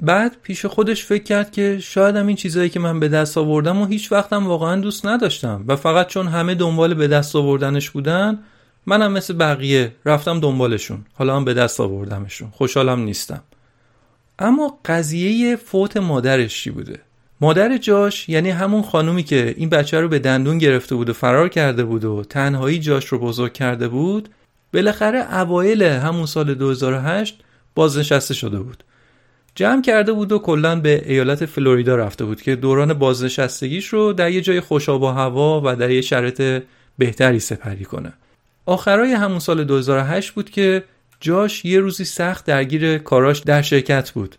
بعد 0.00 0.36
پیش 0.42 0.66
خودش 0.66 1.04
فکر 1.04 1.22
کرد 1.22 1.52
که 1.52 1.78
شاید 1.82 2.16
هم 2.16 2.26
این 2.26 2.36
چیزایی 2.36 2.70
که 2.70 2.80
من 2.80 3.00
به 3.00 3.08
دست 3.08 3.38
آوردم 3.38 3.82
و 3.82 3.86
هیچ 3.86 4.12
وقتم 4.12 4.46
واقعا 4.46 4.80
دوست 4.80 5.06
نداشتم 5.06 5.64
و 5.68 5.76
فقط 5.76 6.06
چون 6.06 6.28
همه 6.28 6.54
دنبال 6.54 6.94
به 6.94 7.08
دست 7.08 7.36
آوردنش 7.36 7.90
بودن 7.90 8.38
منم 8.86 9.12
مثل 9.12 9.34
بقیه 9.34 9.92
رفتم 10.04 10.40
دنبالشون. 10.40 11.04
حالا 11.14 11.36
هم 11.36 11.44
به 11.44 11.54
دست 11.54 11.80
آوردمشون. 11.80 12.50
خوشحالم 12.50 13.00
نیستم. 13.00 13.42
اما 14.38 14.78
قضیه 14.84 15.56
فوت 15.56 15.96
مادرش 15.96 16.62
چی 16.62 16.70
بوده؟ 16.70 17.00
مادر 17.40 17.76
جاش 17.76 18.28
یعنی 18.28 18.50
همون 18.50 18.82
خانومی 18.82 19.22
که 19.22 19.54
این 19.56 19.68
بچه 19.68 20.00
رو 20.00 20.08
به 20.08 20.18
دندون 20.18 20.58
گرفته 20.58 20.94
بود 20.94 21.10
و 21.10 21.12
فرار 21.12 21.48
کرده 21.48 21.84
بود 21.84 22.04
و 22.04 22.24
تنهایی 22.24 22.78
جاش 22.78 23.06
رو 23.06 23.18
بزرگ 23.18 23.52
کرده 23.52 23.88
بود 23.88 24.28
بالاخره 24.74 25.34
اوایل 25.34 25.82
همون 25.82 26.26
سال 26.26 26.54
2008 26.54 27.40
بازنشسته 27.74 28.34
شده 28.34 28.58
بود. 28.58 28.84
جمع 29.54 29.82
کرده 29.82 30.12
بود 30.12 30.32
و 30.32 30.38
کلا 30.38 30.80
به 30.80 31.02
ایالت 31.06 31.46
فلوریدا 31.46 31.96
رفته 31.96 32.24
بود 32.24 32.42
که 32.42 32.56
دوران 32.56 32.94
بازنشستگیش 32.94 33.86
رو 33.86 34.12
در 34.12 34.30
یه 34.30 34.40
جای 34.40 34.60
خوشاب 34.60 35.02
و 35.02 35.06
هوا 35.06 35.62
و 35.64 35.76
در 35.76 35.90
یه 35.90 36.00
شرط 36.00 36.42
بهتری 36.98 37.40
سپری 37.40 37.84
کنه. 37.84 38.12
آخرای 38.66 39.12
همون 39.12 39.38
سال 39.38 39.64
2008 39.64 40.30
بود 40.30 40.50
که 40.50 40.84
جاش 41.20 41.64
یه 41.64 41.80
روزی 41.80 42.04
سخت 42.04 42.44
درگیر 42.44 42.98
کاراش 42.98 43.38
در 43.38 43.62
شرکت 43.62 44.10
بود. 44.10 44.36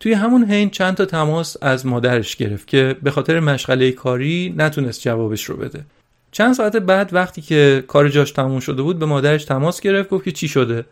توی 0.00 0.12
همون 0.12 0.44
حین 0.44 0.70
چند 0.70 0.94
تا 0.94 1.04
تماس 1.04 1.56
از 1.62 1.86
مادرش 1.86 2.36
گرفت 2.36 2.66
که 2.66 2.96
به 3.02 3.10
خاطر 3.10 3.40
مشغله 3.40 3.92
کاری 3.92 4.54
نتونست 4.56 5.00
جوابش 5.00 5.44
رو 5.44 5.56
بده. 5.56 5.84
چند 6.32 6.54
ساعت 6.54 6.76
بعد 6.76 7.14
وقتی 7.14 7.42
که 7.42 7.84
کار 7.86 8.08
جاش 8.08 8.30
تموم 8.30 8.60
شده 8.60 8.82
بود 8.82 8.98
به 8.98 9.06
مادرش 9.06 9.44
تماس 9.44 9.80
گرفت 9.80 10.10
گفت 10.10 10.24
که 10.24 10.32
چی 10.32 10.48
شده؟ 10.48 10.84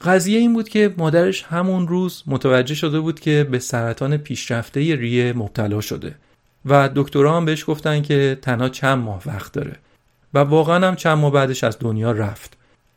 قضیه 0.00 0.38
این 0.38 0.52
بود 0.52 0.68
که 0.68 0.94
مادرش 0.96 1.42
همون 1.42 1.88
روز 1.88 2.22
متوجه 2.26 2.74
شده 2.74 3.00
بود 3.00 3.20
که 3.20 3.46
به 3.50 3.58
سرطان 3.58 4.16
پیشرفته 4.16 4.80
ریه 4.80 5.32
مبتلا 5.32 5.80
شده 5.80 6.14
و 6.66 6.90
دکترها 6.94 7.36
هم 7.36 7.44
بهش 7.44 7.64
گفتن 7.66 8.02
که 8.02 8.38
تنها 8.42 8.68
چند 8.68 8.98
ماه 8.98 9.22
وقت 9.26 9.52
داره 9.52 9.76
و 10.34 10.38
واقعا 10.38 10.88
هم 10.88 10.96
چند 10.96 11.18
ماه 11.18 11.32
بعدش 11.32 11.64
از 11.64 11.76
دنیا 11.80 12.12
رفت. 12.12 12.56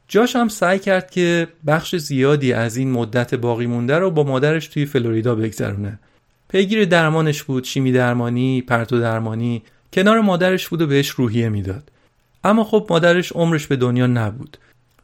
جاش 0.10 0.36
هم 0.36 0.48
سعی 0.48 0.80
کرد 0.80 1.12
که 1.12 1.48
بخش 1.68 1.96
زیادی 1.96 2.54
از 2.54 2.78
این 2.78 2.92
مدت 2.92 3.36
باقی 3.36 3.66
مونده 3.66 3.98
رو 3.98 4.12
با 4.12 4.24
مادرش 4.24 4.68
توی 4.68 4.86
فلوریدا 4.86 5.36
بگذرونه. 5.36 6.00
پیگیر 6.50 6.86
درمانش 6.86 7.44
بود 7.44 7.64
شیمی 7.64 7.92
درمانی 7.92 8.62
پرتو 8.62 9.00
درمانی 9.00 9.64
کنار 9.94 10.22
مادرش 10.22 10.68
بود 10.68 10.82
و 10.82 10.88
بهش 10.88 11.10
روحیه 11.10 11.50
می‌داد. 11.50 11.92
اما 12.44 12.64
خب 12.64 12.88
مادرش 12.90 13.32
عمرش 13.32 13.68
به 13.68 13.76
دنیا 13.76 14.08
نبود. 14.08 14.58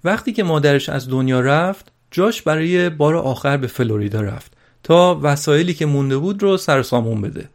وقتی 0.04 0.34
که 0.34 0.44
مادرش 0.44 0.90
از 0.90 1.10
دنیا 1.10 1.42
رفت 1.42 1.92
جاش 2.12 2.42
برای 2.42 2.90
بار 2.90 3.16
آخر 3.16 3.58
به 3.58 3.68
فلوریدا 3.68 4.22
رفت 4.22 4.52
تا 4.84 5.20
وسایلی 5.24 5.74
که 5.74 5.86
مونده 5.86 6.18
بود 6.18 6.44
رو 6.44 6.58
سر 6.58 6.84
سامون 6.84 7.22
بده. 7.22 7.50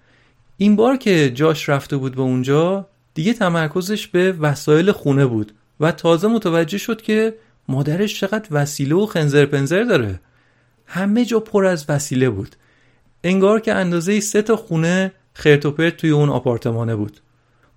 این 0.56 0.76
بار 0.76 0.96
که 0.96 1.30
جاش 1.30 1.68
رفته 1.68 1.96
بود 1.96 2.14
به 2.14 2.22
اونجا 2.22 2.86
دیگه 3.14 3.32
تمرکزش 3.32 4.06
به 4.06 4.32
وسایل 4.32 4.92
خونه 4.92 5.26
بود. 5.26 5.52
و 5.80 5.92
تازه 5.92 6.28
متوجه 6.28 6.78
شد 6.78 7.02
که 7.02 7.34
مادرش 7.68 8.20
چقدر 8.20 8.48
وسیله 8.50 8.94
و 8.94 9.06
خنزر 9.06 9.46
پنزر 9.46 9.82
داره. 9.82 10.20
همه 10.86 11.24
جا 11.24 11.40
پر 11.40 11.64
از 11.64 11.84
وسیله 11.88 12.30
بود. 12.30 12.56
انگار 13.24 13.60
که 13.60 13.74
اندازه 13.74 14.20
سه 14.20 14.42
تا 14.42 14.56
خونه 14.56 15.12
خرت 15.32 15.96
توی 15.96 16.10
اون 16.10 16.28
آپارتمانه 16.28 16.96
بود. 16.96 17.20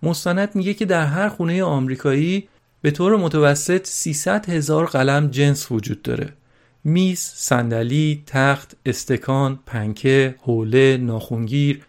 مستند 0.04 0.56
میگه 0.56 0.74
که 0.74 0.86
در 0.86 1.06
هر 1.06 1.30
خونه 1.30 1.64
آمریکایی 1.64 2.48
به 2.82 2.92
طور 2.92 3.18
متوسط 3.18 3.88
300 3.88 4.50
هزار 4.50 4.86
قلم 4.86 5.28
جنس 5.28 5.72
وجود 5.72 6.02
داره. 6.02 6.34
میز، 6.84 7.20
صندلی، 7.20 8.24
تخت، 8.26 8.76
استکان، 8.86 9.60
پنکه، 9.66 10.36
حوله، 10.42 10.98
ناخونگیر 10.98 11.82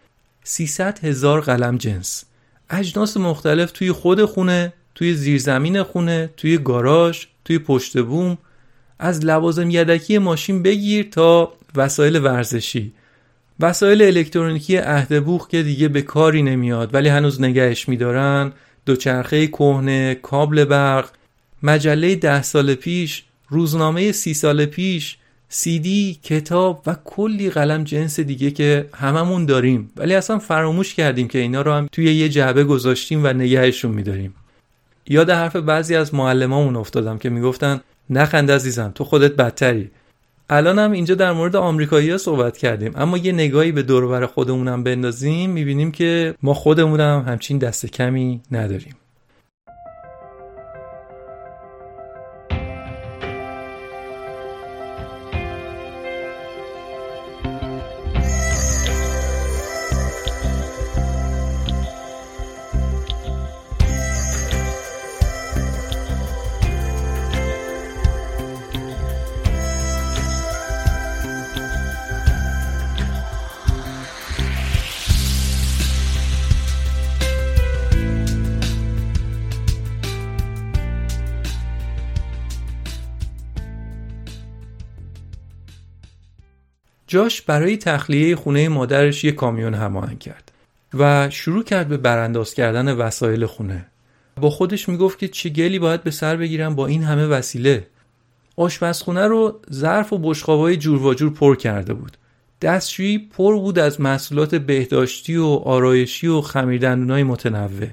300 0.45 1.05
هزار 1.05 1.41
قلم 1.41 1.77
جنس. 1.77 2.25
اجناس 2.71 3.17
مختلف 3.17 3.73
توی 3.73 3.93
خود 3.93 4.25
خونه، 4.25 4.73
توی 4.95 5.15
زیرزمین 5.15 5.83
خونه، 5.83 6.31
توی 6.37 6.59
گاراژ، 6.59 7.25
توی 7.45 7.59
پشت 7.59 8.03
بوم. 8.03 8.39
از 8.99 9.25
لوازم 9.25 9.71
یدکی 9.71 10.19
ماشین 10.19 10.63
بگیر 10.63 11.09
تا 11.11 11.53
وسایل 11.77 12.17
ورزشی. 12.25 12.93
وسایل 13.61 14.03
الکترونیکی 14.03 14.81
بوخ 15.25 15.49
که 15.49 15.63
دیگه 15.63 15.89
به 15.89 16.03
کاری 16.03 16.43
نمیاد 16.43 16.95
ولی 16.95 17.09
هنوز 17.09 17.41
نگهش 17.41 17.89
میدارن. 17.89 18.53
دوچرخه 18.87 19.47
کهنه 19.47 20.15
کابل 20.15 20.65
برق. 20.65 21.11
مجله 21.63 22.15
ده 22.15 22.43
سال 22.43 22.75
پیش 22.75 23.23
روزنامه 23.49 24.13
سی 24.13 24.35
سال 24.35 24.67
پیش 24.67 25.17
سیدی 25.49 26.19
کتاب 26.23 26.83
و 26.87 26.97
کلی 27.05 27.51
قلم 27.51 27.85
جنس 27.85 28.21
دیگه 28.21 28.51
که 28.51 28.89
هممون 28.95 29.47
داریم. 29.47 29.91
ولی 29.97 30.15
اصلا 30.15 30.39
فراموش 30.39 30.95
کردیم 30.95 31.29
که 31.29 31.39
اینا 31.39 31.63
رو 31.63 31.73
هم 31.73 31.89
توی 31.93 32.15
یه 32.15 32.29
جعبه 32.29 32.65
گذاشتیم 32.65 33.25
و 33.25 33.27
نگهشون 33.27 33.91
میداریم. 33.91 34.35
یاد 35.09 35.31
حرف 35.31 35.57
بعضی 35.57 35.97
از 35.97 36.15
معلمامون 36.15 36.77
افتادم 36.77 37.19
که 37.19 37.31
می‌گفتن 37.31 37.81
نخند 38.11 38.51
عزیزم 38.51 38.93
تو 38.95 39.05
خودت 39.05 39.37
بدتری. 39.37 39.91
الان 40.51 40.79
هم 40.79 40.93
اینجا 40.93 41.15
در 41.15 41.33
مورد 41.33 41.57
آمریکایی 41.57 42.11
ها 42.11 42.19
صحبت 42.19 42.57
کردیم. 42.57 42.93
اما 42.97 43.19
یه 43.19 43.33
نگاهی 43.33 43.73
به 43.73 43.83
دور 43.83 44.27
خودمونم 44.27 44.85
بندازیم 44.85 45.51
می‌بینیم 45.51 45.93
که 45.93 46.35
ما 46.43 46.55
خودمونم 46.55 47.25
همچین 47.29 47.59
دست 47.59 47.87
کمی 47.87 48.41
نداریم. 48.51 48.95
جاش 87.15 87.43
برای 87.43 87.77
تخلیه 87.77 88.37
خونه 88.37 88.69
مادرش 88.69 89.25
یه 89.25 89.33
کامیون 89.33 89.75
هماهنگ 89.75 90.19
کرد 90.19 90.53
و 90.95 91.31
شروع 91.31 91.65
کرد 91.65 91.89
به 91.89 91.97
برانداز 91.97 92.55
کردن 92.55 92.97
وسایل 92.97 93.47
خونه. 93.47 93.87
با 94.41 94.51
خودش 94.51 94.89
می‌گفت 94.89 95.19
که 95.19 95.29
چه 95.29 95.49
گلی 95.49 95.79
باید 95.79 96.03
به 96.03 96.11
سر 96.11 96.37
بگیرم 96.37 96.75
با 96.75 96.87
این 96.87 97.03
همه 97.03 97.27
وسیله. 97.27 97.87
آشپزخونه 98.57 99.27
رو 99.27 99.61
ظرف 99.73 100.13
و 100.13 100.19
بشقابای 100.19 100.77
جور 100.77 101.03
و 101.03 101.15
جور 101.15 101.33
پر 101.33 101.57
کرده 101.57 101.95
بود. 101.95 102.17
دستشویی 102.63 103.19
پر 103.19 103.57
بود 103.57 103.79
از 103.79 104.01
محصولات 104.01 104.55
بهداشتی 104.55 105.37
و 105.37 105.47
آرایشی 105.47 106.27
و 106.27 106.41
خمیردندونای 106.41 107.23
متنوع. 107.23 107.89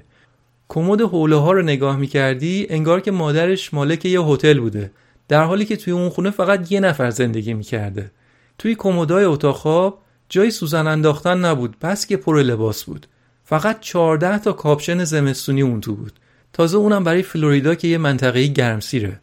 کمد 0.69 1.01
حوله 1.01 1.35
ها 1.35 1.51
رو 1.51 1.61
نگاه 1.61 1.97
می‌کردی 1.97 2.67
انگار 2.69 3.01
که 3.01 3.11
مادرش 3.11 3.73
مالک 3.73 4.05
یه 4.05 4.21
هتل 4.21 4.59
بوده 4.59 4.91
در 5.27 5.43
حالی 5.43 5.65
که 5.65 5.77
توی 5.77 5.93
اون 5.93 6.09
خونه 6.09 6.29
فقط 6.29 6.71
یه 6.71 6.79
نفر 6.79 7.09
زندگی 7.09 7.53
می‌کرده. 7.53 8.11
توی 8.61 8.75
کمدای 8.75 9.23
اتاق 9.23 9.55
خواب 9.55 10.01
جای 10.29 10.51
سوزن 10.51 10.87
انداختن 10.87 11.45
نبود 11.45 11.79
بس 11.79 12.05
که 12.05 12.17
پر 12.17 12.41
لباس 12.41 12.83
بود. 12.83 13.07
فقط 13.45 13.79
14 13.79 14.39
تا 14.39 14.53
کاپشن 14.53 15.03
زمستونی 15.03 15.61
اون 15.61 15.81
تو 15.81 15.95
بود. 15.95 16.13
تازه 16.53 16.77
اونم 16.77 17.03
برای 17.03 17.21
فلوریدا 17.21 17.75
که 17.75 17.87
یه 17.87 17.97
منطقه 17.97 18.47
گرمسیره 18.47 19.19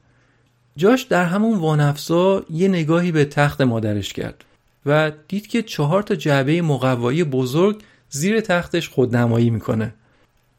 جاش 0.77 1.03
در 1.03 1.24
همون 1.24 1.59
وانفسا 1.59 2.42
یه 2.51 2.68
نگاهی 2.68 3.12
به 3.12 3.24
تخت 3.24 3.61
مادرش 3.61 4.12
کرد 4.12 4.44
و 4.87 5.12
دید 5.29 5.46
که 5.46 5.62
چهار 5.62 6.03
تا 6.03 6.14
جعبه 6.14 6.62
مقوایی 6.62 7.24
بزرگ 7.24 7.83
زیر 8.11 8.40
تختش 8.40 8.88
خودنمایی 8.88 9.51
می‌کنه. 9.51 9.94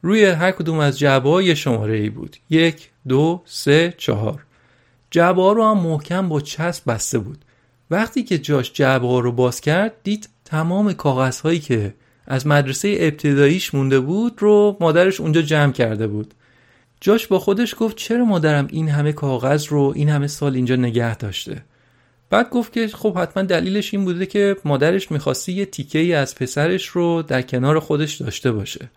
روی 0.01 0.25
هر 0.25 0.51
کدوم 0.51 0.79
از 0.79 0.99
جعبه 0.99 1.45
یه 1.45 1.55
شماره 1.55 1.97
ای 1.97 2.09
بود. 2.09 2.37
یک 2.49 2.89
دو 3.07 3.41
سه 3.45 3.93
چهار. 3.97 4.43
جعبه 5.11 5.53
رو 5.53 5.63
هم 5.63 5.77
محکم 5.77 6.29
با 6.29 6.41
چسب 6.41 6.93
بسته 6.93 7.19
بود. 7.19 7.45
وقتی 7.91 8.23
که 8.23 8.37
جاش 8.37 8.73
جعبه 8.73 9.07
ها 9.07 9.19
رو 9.19 9.31
باز 9.31 9.61
کرد 9.61 9.93
دید 10.03 10.29
تمام 10.45 10.93
کاغذ 10.93 11.39
هایی 11.39 11.59
که 11.59 11.93
از 12.27 12.47
مدرسه 12.47 12.97
ابتداییش 12.99 13.73
مونده 13.73 13.99
بود 13.99 14.33
رو 14.37 14.77
مادرش 14.79 15.19
اونجا 15.19 15.41
جمع 15.41 15.71
کرده 15.71 16.07
بود. 16.07 16.33
جاش 17.01 17.27
با 17.27 17.39
خودش 17.39 17.75
گفت 17.79 17.95
چرا 17.95 18.25
مادرم 18.25 18.67
این 18.69 18.89
همه 18.89 19.13
کاغذ 19.13 19.67
رو 19.67 19.93
این 19.95 20.09
همه 20.09 20.27
سال 20.27 20.55
اینجا 20.55 20.75
نگه 20.75 21.15
داشته؟ 21.15 21.63
بعد 22.29 22.49
گفت 22.49 22.73
که 22.73 22.87
خب 22.87 23.17
حتما 23.17 23.43
دلیلش 23.43 23.93
این 23.93 24.05
بوده 24.05 24.25
که 24.25 24.55
مادرش 24.65 25.11
می‌خواستی 25.11 25.53
یه 25.53 25.65
تیکه 25.65 25.99
ای 25.99 26.13
از 26.13 26.35
پسرش 26.35 26.87
رو 26.87 27.21
در 27.21 27.41
کنار 27.41 27.79
خودش 27.79 28.15
داشته 28.15 28.51
باشه. 28.51 28.89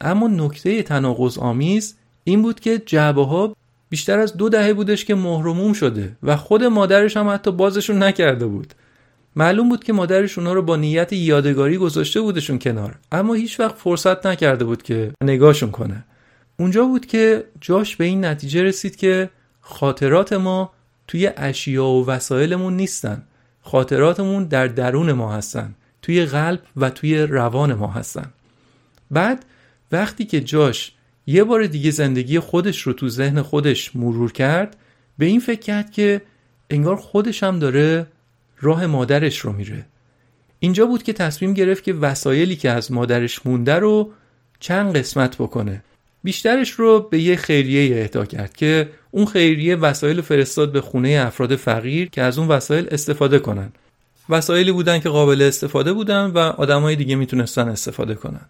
اما 0.00 0.28
نکته 0.28 0.82
تناقض 0.82 1.38
آمیز 1.38 1.96
این 2.24 2.42
بود 2.42 2.60
که 2.60 2.82
جعبه 2.86 3.24
ها 3.24 3.56
بیشتر 3.92 4.18
از 4.18 4.36
دو 4.36 4.48
دهه 4.48 4.72
بودش 4.72 5.04
که 5.04 5.14
مهرموم 5.14 5.72
شده 5.72 6.16
و 6.22 6.36
خود 6.36 6.64
مادرش 6.64 7.16
هم 7.16 7.28
حتی 7.28 7.52
بازشون 7.52 8.02
نکرده 8.02 8.46
بود. 8.46 8.74
معلوم 9.36 9.68
بود 9.68 9.84
که 9.84 9.92
مادرش 9.92 10.38
اونا 10.38 10.52
رو 10.52 10.62
با 10.62 10.76
نیت 10.76 11.12
یادگاری 11.12 11.76
گذاشته 11.76 12.20
بودشون 12.20 12.58
کنار 12.58 12.98
اما 13.12 13.34
هیچ 13.34 13.60
وقت 13.60 13.74
فرصت 13.74 14.26
نکرده 14.26 14.64
بود 14.64 14.82
که 14.82 15.12
نگاهشون 15.24 15.70
کنه. 15.70 16.04
اونجا 16.58 16.84
بود 16.84 17.06
که 17.06 17.44
جاش 17.60 17.96
به 17.96 18.04
این 18.04 18.24
نتیجه 18.24 18.62
رسید 18.62 18.96
که 18.96 19.30
خاطرات 19.60 20.32
ما 20.32 20.72
توی 21.08 21.30
اشیا 21.36 21.86
و 21.86 22.06
وسایلمون 22.06 22.76
نیستن. 22.76 23.22
خاطراتمون 23.62 24.44
در 24.44 24.66
درون 24.66 25.12
ما 25.12 25.32
هستن 25.32 25.74
توی 26.02 26.26
قلب 26.26 26.62
و 26.76 26.90
توی 26.90 27.18
روان 27.18 27.74
ما 27.74 27.86
هستن. 27.86 28.32
بعد 29.10 29.44
وقتی 29.92 30.24
که 30.24 30.40
جاش 30.40 30.92
یه 31.26 31.44
بار 31.44 31.66
دیگه 31.66 31.90
زندگی 31.90 32.38
خودش 32.38 32.82
رو 32.82 32.92
تو 32.92 33.08
ذهن 33.08 33.42
خودش 33.42 33.96
مرور 33.96 34.32
کرد 34.32 34.76
به 35.18 35.26
این 35.26 35.40
فکر 35.40 35.60
کرد 35.60 35.90
که 35.90 36.20
انگار 36.70 36.96
خودش 36.96 37.42
هم 37.42 37.58
داره 37.58 38.06
راه 38.60 38.86
مادرش 38.86 39.38
رو 39.38 39.52
میره. 39.52 39.86
اینجا 40.58 40.86
بود 40.86 41.02
که 41.02 41.12
تصمیم 41.12 41.54
گرفت 41.54 41.84
که 41.84 41.92
وسایلی 41.92 42.56
که 42.56 42.70
از 42.70 42.92
مادرش 42.92 43.46
مونده 43.46 43.74
رو 43.74 44.12
چند 44.60 44.96
قسمت 44.96 45.36
بکنه. 45.36 45.82
بیشترش 46.24 46.70
رو 46.70 47.00
به 47.00 47.20
یه 47.20 47.36
خیریه 47.36 48.02
اهدا 48.02 48.24
کرد 48.24 48.56
که 48.56 48.88
اون 49.10 49.26
خیریه 49.26 49.76
وسایل 49.76 50.20
فرستاد 50.20 50.72
به 50.72 50.80
خونه 50.80 51.22
افراد 51.26 51.56
فقیر 51.56 52.08
که 52.10 52.22
از 52.22 52.38
اون 52.38 52.48
وسایل 52.48 52.88
استفاده 52.90 53.38
کنن. 53.38 53.72
وسایلی 54.28 54.72
بودن 54.72 54.98
که 54.98 55.08
قابل 55.08 55.42
استفاده 55.42 55.92
بودن 55.92 56.24
و 56.24 56.38
آدمای 56.38 56.96
دیگه 56.96 57.16
می‌تونستن 57.16 57.68
استفاده 57.68 58.14
کنن. 58.14 58.46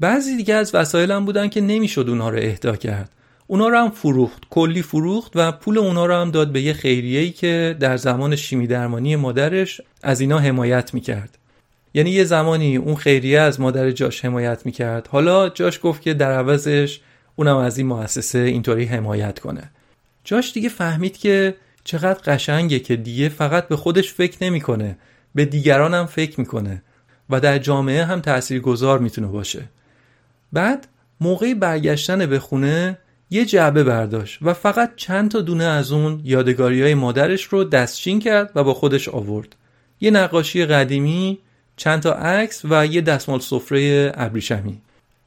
بعضی 0.00 0.36
دیگه 0.36 0.54
از 0.54 0.74
وسایل 0.74 1.10
هم 1.10 1.24
بودن 1.24 1.48
که 1.48 1.60
نمی‌شد 1.60 2.08
اونها 2.08 2.28
رو 2.28 2.38
اهدا 2.38 2.76
کرد. 2.76 3.10
اونا 3.46 3.68
رو 3.68 3.78
هم 3.78 3.90
فروخت 3.90 4.42
کلی 4.50 4.82
فروخت 4.82 5.32
و 5.34 5.52
پول 5.52 5.78
اونا 5.78 6.06
رو 6.06 6.14
هم 6.14 6.30
داد 6.30 6.52
به 6.52 6.60
یه 6.60 6.72
خیریه‌ای 6.72 7.30
که 7.30 7.76
در 7.80 7.96
زمان 7.96 8.36
شیمی 8.36 8.66
درمانی 8.66 9.16
مادرش 9.16 9.80
از 10.02 10.20
اینا 10.20 10.38
حمایت 10.38 10.94
می‌کرد. 10.94 11.38
یعنی 11.94 12.10
یه 12.10 12.24
زمانی 12.24 12.76
اون 12.76 12.94
خیریه 12.94 13.40
از 13.40 13.60
مادر 13.60 13.90
جاش 13.90 14.24
حمایت 14.24 14.66
می‌کرد. 14.66 15.06
حالا 15.06 15.48
جاش 15.48 15.80
گفت 15.82 16.02
که 16.02 16.14
در 16.14 16.32
عوضش 16.32 17.00
اونم 17.36 17.56
از 17.56 17.78
این 17.78 17.86
مؤسسه 17.86 18.38
اینطوری 18.38 18.84
حمایت 18.84 19.38
کنه. 19.38 19.70
جاش 20.24 20.52
دیگه 20.52 20.68
فهمید 20.68 21.16
که 21.16 21.54
چقدر 21.84 22.20
قشنگه 22.34 22.78
که 22.78 22.96
دیگه 22.96 23.28
فقط 23.28 23.68
به 23.68 23.76
خودش 23.76 24.12
فکر 24.12 24.44
نمی‌کنه 24.44 24.98
به 25.34 25.44
دیگران 25.44 25.94
هم 25.94 26.06
فکر 26.06 26.40
می‌کنه 26.40 26.82
و 27.30 27.40
در 27.40 27.58
جامعه 27.58 28.04
هم 28.04 28.20
تاثیرگذار 28.20 28.98
می‌تونه 28.98 29.26
باشه. 29.26 29.62
بعد 30.52 30.86
موقع 31.20 31.54
برگشتن 31.54 32.26
به 32.26 32.38
خونه 32.38 32.98
یه 33.30 33.44
جعبه 33.44 33.84
برداشت 33.84 34.38
و 34.42 34.54
فقط 34.54 34.92
چند 34.96 35.30
تا 35.30 35.40
دونه 35.40 35.64
از 35.64 35.92
اون 35.92 36.20
یادگاری 36.24 36.82
های 36.82 36.94
مادرش 36.94 37.44
رو 37.44 37.64
دستچین 37.64 38.20
کرد 38.20 38.52
و 38.54 38.64
با 38.64 38.74
خودش 38.74 39.08
آورد. 39.08 39.56
یه 40.00 40.10
نقاشی 40.10 40.66
قدیمی 40.66 41.38
چند 41.76 42.02
تا 42.02 42.12
عکس 42.12 42.62
و 42.64 42.86
یه 42.86 43.00
دستمال 43.00 43.40
سفره 43.40 44.12
ابریشمی. 44.14 44.80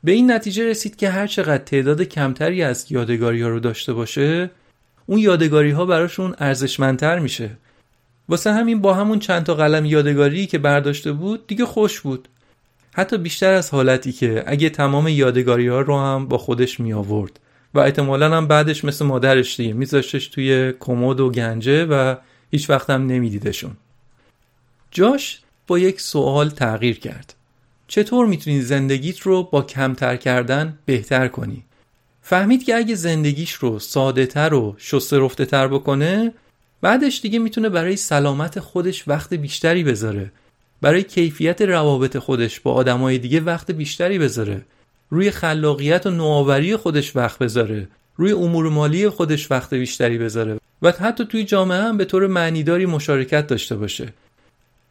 به 0.04 0.12
این 0.12 0.32
نتیجه 0.32 0.70
رسید 0.70 0.96
که 0.96 1.10
هر 1.10 1.28
چقدر 1.28 1.64
تعداد 1.64 2.02
کمتری 2.02 2.64
از 2.64 2.86
یادگاری 2.92 3.42
ها 3.42 3.50
رو 3.50 3.60
داشته 3.60 3.94
باشه 3.94 4.50
اون 5.06 5.20
یادگاری 5.20 5.72
ها 5.72 5.86
براشون 5.86 6.36
ارزشمندتر 6.40 7.20
میشه. 7.20 7.50
واسه 8.30 8.52
همین 8.52 8.82
با 8.82 8.94
همون 8.94 9.20
چند 9.20 9.44
تا 9.44 9.54
قلم 9.54 9.86
یادگاری 9.86 10.48
که 10.48 10.58
برداشته 10.58 11.12
بود 11.12 11.48
دیگه 11.48 11.66
خوش 11.66 12.02
بود. 12.02 12.28
حتی 12.93 13.17
بیشتر 13.17 13.54
از 13.54 13.69
حالتی 13.69 14.12
که 14.12 14.43
اگه 14.47 14.69
تمام 14.69 15.08
یادگاری 15.08 15.67
ها 15.67 15.82
رو 15.82 15.99
هم 15.99 16.27
با 16.27 16.38
خودش 16.38 16.80
می 16.80 16.93
آورد 16.93 17.39
و 17.73 17.80
احتمالا 17.80 18.38
هم 18.38 18.47
بعدش 18.47 18.86
مثل 18.86 19.06
مادرش 19.06 19.58
دیگه 19.58 19.73
میذاشتش 19.73 20.27
توی 20.27 20.73
کمد 20.80 21.19
و 21.19 21.30
گنجه 21.30 21.86
و 21.86 22.15
هیچ 22.51 22.69
وقت 22.69 22.89
هم 22.89 23.06
نمیدیدشون. 23.06 23.71
جاش 24.91 25.41
با 25.67 25.80
یک 25.80 26.01
سوال 26.01 26.49
تغییر 26.49 26.99
کرد. 26.99 27.34
چطور 27.88 28.25
می‌تونی 28.25 28.62
زندگیت 28.62 29.19
رو 29.19 29.43
با 29.43 29.62
کمتر 29.62 30.15
کردن 30.15 30.80
بهتر 30.86 31.27
کنی؟ 31.27 31.63
فهمید 32.21 32.63
که 32.63 32.75
اگه 32.75 32.95
زندگیش 32.95 33.51
رو 33.54 33.80
ساده 33.80 34.25
تر 34.25 34.54
و 34.54 34.75
شسته 34.77 35.45
تر 35.45 35.67
بکنه 35.67 36.34
بعدش 36.82 37.21
دیگه 37.21 37.39
می‌تونه 37.39 37.69
برای 37.69 37.95
سلامت 37.95 38.60
خودش 38.60 39.08
وقت 39.08 39.34
بیشتری 39.34 39.84
بذاره 39.84 40.32
برای 40.82 41.04
کیفیت 41.04 41.62
روابط 41.62 42.17
خودش 42.17 42.60
با 42.60 42.74
آدمای 42.74 43.17
دیگه 43.17 43.39
وقت 43.39 43.72
بیشتری 43.72 44.20
بذاره. 44.20 44.62
روی 45.10 45.32
خلاقیت 45.32 46.06
و 46.06 46.12
نوآوری 46.12 46.76
خودش 46.76 47.15
وقت 47.15 47.39
بذاره. 47.39 47.88
روی 48.15 48.32
امور 48.32 48.70
مالی 48.70 49.10
خودش 49.10 49.52
وقت 49.52 49.74
بیشتری 49.74 50.17
بذاره. 50.17 50.60
و 50.82 50.91
حتی 50.91 51.26
توی 51.26 51.44
جامعه 51.44 51.82
هم 51.82 51.98
به 51.98 52.06
طور 52.06 52.28
معنیداری 52.28 52.86
مشارکت 52.86 53.48
داشته 53.48 53.76
باشه. 53.76 54.13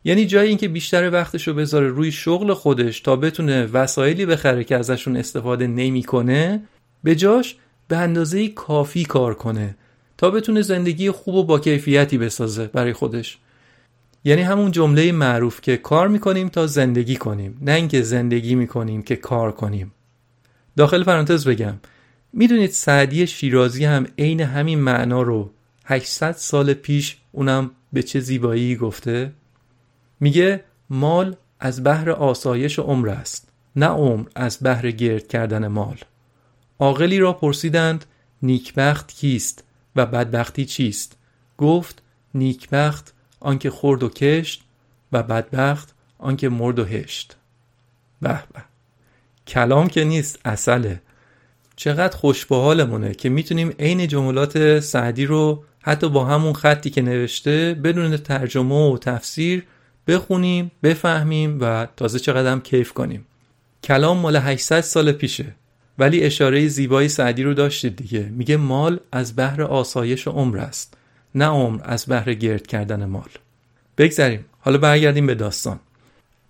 یعنی 0.05 0.27
جای 0.27 0.49
اینکه 0.49 0.69
بیشتر 0.69 1.11
وقتش 1.11 1.49
رو 1.49 1.55
بذاره 1.55 1.89
روی 1.89 2.13
شغل 2.13 2.55
خودش 2.55 3.01
تا 3.01 3.17
بتونه 3.17 3.65
وسایلی 3.67 4.27
بخره 4.27 4.65
که 4.65 4.77
ازشون 4.77 5.17
استفاده 5.17 5.67
نمی‌کنه 5.67 6.63
به 7.05 7.15
جاش 7.15 7.57
به 7.89 7.97
اندازه 7.97 8.49
کافی 8.49 9.05
کار 9.05 9.35
کنه 9.35 9.75
تا 10.19 10.31
بتونه 10.31 10.63
زندگی 10.63 11.11
خوب 11.11 11.35
و 11.35 11.45
با 11.45 11.59
کیفیتی 11.59 12.19
بسازه 12.19 12.67
برای 12.67 12.93
خودش. 12.93 13.39
یعنی 14.25 14.43
همون 14.43 14.71
جمله 14.71 15.13
معروف 15.13 15.61
که 15.61 15.77
کار 15.77 16.09
می‌کنیم 16.09 16.49
تا 16.49 16.67
زندگی 16.67 17.17
کنیم 17.17 17.59
نه 17.61 17.73
اینکه 17.73 18.03
زندگی 18.03 18.55
می‌کنیم 18.55 19.03
که 19.03 19.17
کار 19.17 19.53
کنیم. 19.53 19.93
داخل 20.77 21.05
پرانتز 21.05 21.49
بگم 21.49 21.75
می‌دونید 22.33 22.71
سعدی 22.71 23.27
شیرازی 23.27 23.85
هم 23.85 24.07
عین 24.19 24.41
همین 24.41 24.81
معنا 24.81 25.23
رو 25.23 25.51
800 25.85 26.33
سال 26.33 26.75
پیش 26.75 27.17
اونم 27.33 27.71
به 27.93 28.03
چه 28.03 28.21
زیبایی 28.21 28.77
گفته؟ 28.77 29.33
میگه 30.21 30.65
مال 30.91 31.37
از 31.61 31.83
بهر 31.83 32.11
آسایش 32.11 32.79
عمر 32.79 33.09
است 33.09 33.49
نه 33.77 33.87
عمر 33.87 34.27
از 34.35 34.59
بهر 34.59 34.91
گرد 34.91 35.29
کردن 35.29 35.67
مال. 35.67 35.99
عاقلی 36.79 37.19
را 37.19 37.33
پرسیدند 37.33 38.05
نیکبخت 38.43 39.13
کیست 39.13 39.65
و 39.97 40.07
بدبختی 40.07 40.65
چیست؟ 40.65 41.17
گفت 41.59 42.03
نیکبخت 42.35 43.15
آنکه 43.41 43.71
خورد 43.71 44.03
و 44.03 44.09
کشت 44.09 44.63
و 45.13 45.23
بدبخت 45.23 45.95
آنکه 46.19 46.49
مرد 46.49 46.79
و 46.79 46.85
هشت. 46.85 47.37
به 48.23 48.29
به. 48.29 48.63
کلام 49.47 49.89
که 49.89 50.05
نیست 50.05 50.39
اصله. 50.45 51.03
چقدر 51.77 52.17
خوش 52.17 52.47
به 52.47 52.57
حالمونه 52.57 53.15
که 53.15 53.29
می‌تونیم 53.29 53.75
عین 53.79 54.09
جملات 54.09 54.81
سعدی 54.81 55.27
رو 55.27 55.65
حتی 55.83 56.09
با 56.09 56.25
همون 56.25 56.53
خطی 56.53 56.91
که 56.91 57.03
نوشته 57.03 57.75
بدون 57.75 58.17
ترجمه 58.17 58.93
و 58.93 58.99
تفسیر 58.99 59.65
بخونیم 60.07 60.71
بفهمیم 60.83 61.59
و 61.61 61.87
تازه 61.97 62.19
چقدر 62.19 62.53
هم 62.53 62.61
کیف 62.61 62.93
کنیم. 62.93 63.27
کلام 63.85 64.19
مال 64.19 64.37
800 64.37 64.81
سال 64.81 65.13
پیشه. 65.13 65.55
ولی 65.99 66.23
اشاره 66.23 66.69
زیبایی 66.69 67.09
سعدی 67.09 67.43
رو 67.43 67.55
داشتید 67.55 67.97
دیگه. 67.97 68.21
میگه 68.21 68.57
مال 68.57 69.01
از 69.13 69.37
بهر 69.37 69.63
آسایش 69.63 70.29
عمر 70.29 70.59
است. 70.59 70.97
نه 71.35 71.45
عمر 71.45 71.81
از 71.85 72.07
بهر 72.07 72.35
گرد 72.35 72.67
کردن 72.67 73.05
مال. 73.05 73.29
بگذریم. 73.99 74.45
حالا 74.61 74.79
برگردیم 74.79 75.27
به 75.27 75.35
داستان. 75.35 75.81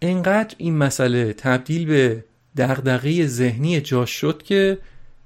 انقدر 0.03 0.55
این 0.59 0.77
مسئله 0.77 1.33
تبدیل 1.33 1.87
به 1.87 2.25
دغدغه 2.57 3.27
ذهنی 3.27 3.81
جاش 3.81 4.11
شد 4.11 4.43
که 4.43 4.79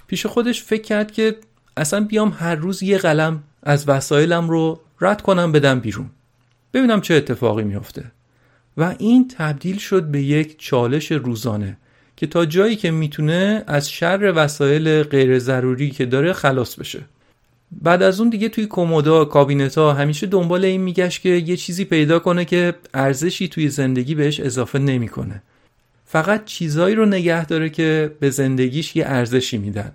پیش 0.07 0.27
خودش 0.27 0.62
فکر 0.62 0.83
کرد 0.83 1.12
که 1.12 1.37
اصلا 1.77 2.01
بیام 2.05 2.37
هر 2.38 2.55
روز 2.55 2.83
یه 2.83 2.99
قلم 2.99 3.43
از 3.62 3.88
وسایلم 3.88 4.51
رو 4.51 4.81
رد 5.01 5.23
کنم 5.23 5.53
بدم 5.53 5.81
بیرون. 5.81 6.11
ببینم 6.75 7.01
چه 7.01 7.14
اتفاقی 7.14 7.64
میافته. 7.64 8.05
و 8.77 8.95
این 8.99 9.29
تبدیل 9.29 9.79
شد 9.79 10.03
به 10.03 10.23
یک 10.23 10.59
چالش 10.59 11.12
روزانه 11.12 11.77
که 12.17 12.27
تا 12.27 12.47
جایی 12.47 12.77
که 12.77 12.90
می‌تونه 12.90 13.64
از 13.67 13.90
شر 13.90 14.33
وسایل 14.37 15.03
غیر 15.03 15.38
ضروری 15.38 15.90
که 15.90 16.07
داره 16.07 16.33
خلاص 16.33 16.75
بشه. 16.75 17.01
بعد 17.82 18.02
از 18.02 18.20
اون 18.20 18.28
دیگه 18.28 18.48
توی 18.48 18.66
کمودا 18.66 19.24
کابینت 19.24 19.78
ها 19.78 19.92
همیشه 19.92 20.26
دنبال 20.26 20.64
این 20.64 20.80
میگشت 20.80 21.22
که 21.22 21.28
یه 21.28 21.56
چیزی 21.56 21.84
پیدا 21.84 22.18
کنه 22.18 22.44
که 22.44 22.74
ارزشی 22.94 23.48
توی 23.48 23.68
زندگی 23.68 24.14
بهش 24.14 24.40
اضافه 24.40 24.78
نمی‌کنه. 24.78 25.42
فقط 26.06 26.44
چیزایی 26.44 26.94
رو 26.94 27.06
نگه 27.06 27.46
داره 27.46 27.70
که 27.70 28.12
به 28.20 28.30
زندگیش 28.30 28.96
یه 28.96 29.04
ارزشی 29.06 29.58
میدن. 29.58 29.92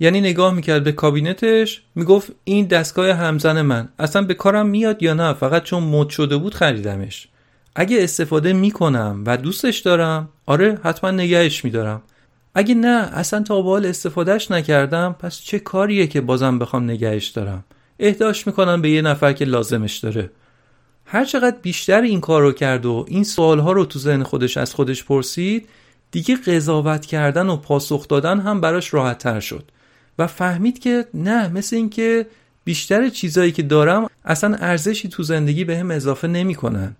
یعنی 0.00 0.20
نگاه 0.20 0.54
می‌کرد 0.54 0.84
به 0.84 0.92
کابینتش 0.92 1.82
می‌گفت 1.94 2.32
این 2.44 2.66
دستگاه 2.66 3.12
همزن 3.12 3.62
من. 3.62 3.88
اصلا 3.98 4.22
به 4.22 4.34
کارم 4.34 4.66
میاد 4.66 5.02
یا 5.02 5.14
نه؟ 5.14 5.32
فقط 5.32 5.62
چون 5.62 5.82
مد 5.82 6.08
شده 6.08 6.36
بود 6.36 6.54
خریدمش. 6.54 7.28
اگه 7.74 8.02
استفاده 8.02 8.52
می‌کنم 8.52 9.22
و 9.26 9.36
دوستش 9.36 9.78
دارم 9.78 10.28
آره 10.46 10.78
حتما 10.84 11.10
نگهش 11.10 11.64
میدارم. 11.64 12.02
اگه 12.54 12.74
نه 12.74 13.10
اصلا 13.12 13.42
تا 13.42 13.62
بال 13.62 13.86
استفادهش 13.86 14.50
نکردم 14.50 15.16
پس 15.18 15.40
چه 15.40 15.58
کاریه 15.58 16.06
که 16.06 16.20
بازم 16.20 16.58
بخوام 16.58 16.84
نگهش 16.84 17.28
دارم؟ 17.28 17.64
اهداش 18.00 18.46
می‌کنم 18.46 18.82
به 18.82 18.90
یه 18.90 19.02
نفر 19.02 19.32
که 19.32 19.44
لازمش 19.44 19.98
داره. 19.98 20.30
هر 21.06 21.24
چقدر 21.24 21.56
بیشتر 21.62 22.00
این 22.00 22.20
کار 22.20 22.42
رو 22.42 22.52
کرد 22.52 22.86
و 22.86 23.04
این 23.08 23.24
سوالها 23.24 23.72
رو 23.72 23.84
تو 23.84 23.98
ذهن 23.98 24.22
خودش 24.22 24.56
از 24.56 24.74
خودش 24.74 25.04
پرسید 25.04 25.68
دیگه 26.10 26.36
قضاوت 26.36 27.06
کردن 27.06 27.48
و 27.48 27.56
پاسخ 27.56 28.08
دادن 28.08 28.40
هم 28.40 28.60
براش 28.60 28.94
راحت 28.94 29.18
تر 29.18 29.40
شد. 29.40 29.64
و 30.18 30.26
فهمید 30.26 30.78
که 30.78 31.06
نه 31.14 31.48
مثل 31.48 31.76
اینکه 31.76 32.26
بیشتر 32.64 33.08
چیزایی 33.08 33.52
که 33.52 33.62
دارم 33.62 34.10
اصلا 34.24 34.56
ارزشی 34.60 35.08
تو 35.08 35.22
زندگی 35.22 35.64
به 35.64 35.78
هم 35.78 35.90
اضافه 35.90 36.28
نمی‌کنن. 36.28 36.96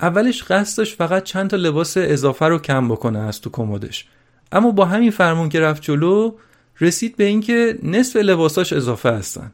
اولش 0.00 0.42
قصدش 0.42 0.94
فقط 0.94 1.24
چند 1.24 1.50
تا 1.50 1.56
لباس 1.56 1.94
اضافه 1.96 2.46
رو 2.46 2.58
کم 2.58 2.88
بکنه 2.88 3.18
از 3.18 3.40
تو 3.40 3.50
کمدش. 3.50 4.06
اما 4.52 4.70
با 4.70 4.84
همین 4.84 5.10
فرمون 5.10 5.48
که 5.48 5.60
رفت 5.60 5.82
جلو 5.82 6.32
رسید 6.80 7.16
به 7.16 7.24
اینکه 7.24 7.78
نصف 7.82 8.16
لباساش 8.16 8.72
اضافه 8.72 9.10
هستن. 9.10 9.52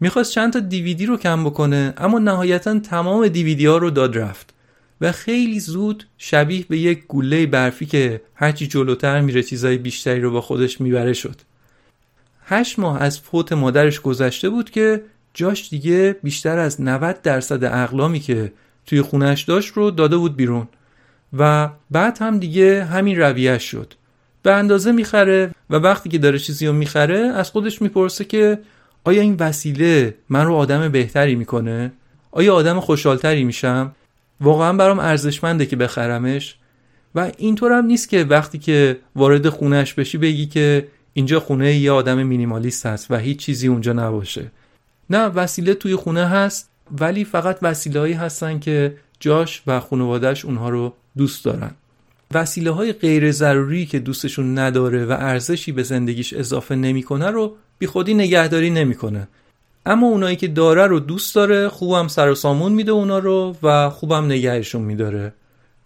می‌خواست 0.00 0.32
چند 0.32 0.52
تا 0.52 0.60
دیویدی 0.60 1.06
رو 1.06 1.16
کم 1.16 1.44
بکنه 1.44 1.94
اما 1.96 2.18
نهایتا 2.18 2.78
تمام 2.78 3.28
دیویدی 3.28 3.66
ها 3.66 3.76
رو 3.76 3.90
داد 3.90 4.18
رفت 4.18 4.54
و 5.00 5.12
خیلی 5.12 5.60
زود 5.60 6.06
شبیه 6.18 6.64
به 6.68 6.78
یک 6.78 7.06
گله 7.08 7.46
برفی 7.46 7.86
که 7.86 8.20
هرچی 8.34 8.66
جلوتر 8.66 9.20
میره 9.20 9.42
چیزای 9.42 9.78
بیشتری 9.78 10.20
رو 10.20 10.30
با 10.30 10.40
خودش 10.40 10.80
می‌بره 10.80 11.12
شد. 11.12 11.36
هشت 12.44 12.78
ماه 12.78 13.02
از 13.02 13.20
فوت 13.20 13.52
مادرش 13.52 14.00
گذشته 14.00 14.48
بود 14.48 14.70
که 14.70 15.02
جاش 15.34 15.68
دیگه 15.70 16.16
بیشتر 16.22 16.58
از 16.58 16.80
90 16.80 17.22
درصد 17.22 17.64
اقلامی 17.64 18.20
که 18.20 18.52
توی 18.86 19.02
خونش 19.02 19.42
داشت 19.42 19.72
رو 19.72 19.90
داده 19.90 20.16
بود 20.16 20.36
بیرون 20.36 20.68
و 21.38 21.70
بعد 21.90 22.18
هم 22.18 22.38
دیگه 22.38 22.84
همین 22.84 23.18
رویش 23.20 23.62
شد. 23.62 23.94
به 24.42 24.52
اندازه 24.52 24.92
می‌خره 24.92 25.50
و 25.70 25.76
وقتی 25.76 26.08
که 26.08 26.18
داره 26.18 26.38
چیزی 26.38 26.66
رو 26.66 26.72
می‌خره 26.72 27.18
از 27.18 27.50
خودش 27.50 27.82
می‌پرسه 27.82 28.24
که 28.24 28.58
آیا 29.04 29.22
این 29.22 29.36
وسیله 29.38 30.14
من 30.28 30.46
رو 30.46 30.54
آدم 30.54 30.88
بهتری 30.88 31.34
می‌کنه؟ 31.34 31.92
آیا 32.30 32.54
آدم 32.54 32.80
خوشحالتری 32.80 33.44
میشم؟ 33.44 33.92
واقعا 34.40 34.72
برام 34.72 34.98
ارزشمنده 34.98 35.66
که 35.66 35.76
بخرمش 35.76 36.56
و 37.14 37.30
اینطور 37.38 37.72
هم 37.72 37.84
نیست 37.84 38.08
که 38.08 38.24
وقتی 38.24 38.58
که 38.58 38.98
وارد 39.16 39.48
خونش 39.48 39.94
بشی 39.94 40.18
بگی 40.18 40.46
که 40.46 40.88
اینجا 41.12 41.40
خونه 41.40 41.74
یه 41.74 41.92
آدم 41.92 42.22
مینیمالیست 42.22 42.86
هست 42.86 43.10
و 43.10 43.16
هیچ 43.16 43.38
چیزی 43.38 43.68
اونجا 43.68 43.92
نباشه 43.92 44.50
نه 45.10 45.26
وسیله 45.26 45.74
توی 45.74 45.96
خونه 45.96 46.26
هست 46.26 46.70
ولی 47.00 47.24
فقط 47.24 47.58
وسیله 47.62 48.16
هستن 48.16 48.58
که 48.58 48.96
جاش 49.20 49.62
و 49.66 49.80
خانوادهش 49.80 50.44
اونها 50.44 50.68
رو 50.68 50.92
دوست 51.16 51.44
دارن 51.44 51.70
وسیله 52.34 52.70
های 52.70 52.92
غیر 52.92 53.32
ضروری 53.32 53.86
که 53.86 53.98
دوستشون 53.98 54.58
نداره 54.58 55.04
و 55.04 55.12
ارزشی 55.12 55.72
به 55.72 55.82
زندگیش 55.82 56.32
اضافه 56.32 56.74
نمی‌کنه 56.74 57.30
رو 57.30 57.56
بی 57.78 57.86
خودی 57.86 58.14
نگهداری 58.14 58.70
نمی‌کنه. 58.70 59.28
اما 59.86 60.06
اونایی 60.06 60.36
که 60.36 60.48
داره 60.48 60.86
رو 60.86 61.00
دوست 61.00 61.34
داره 61.34 61.68
خوبم 61.68 62.08
سر 62.08 62.30
و 62.30 62.34
سامون 62.34 62.72
میده 62.72 62.92
اونا 62.92 63.18
رو 63.18 63.56
و 63.62 63.90
خوبم 63.90 64.26
نگهشون 64.26 64.82
میداره. 64.82 65.32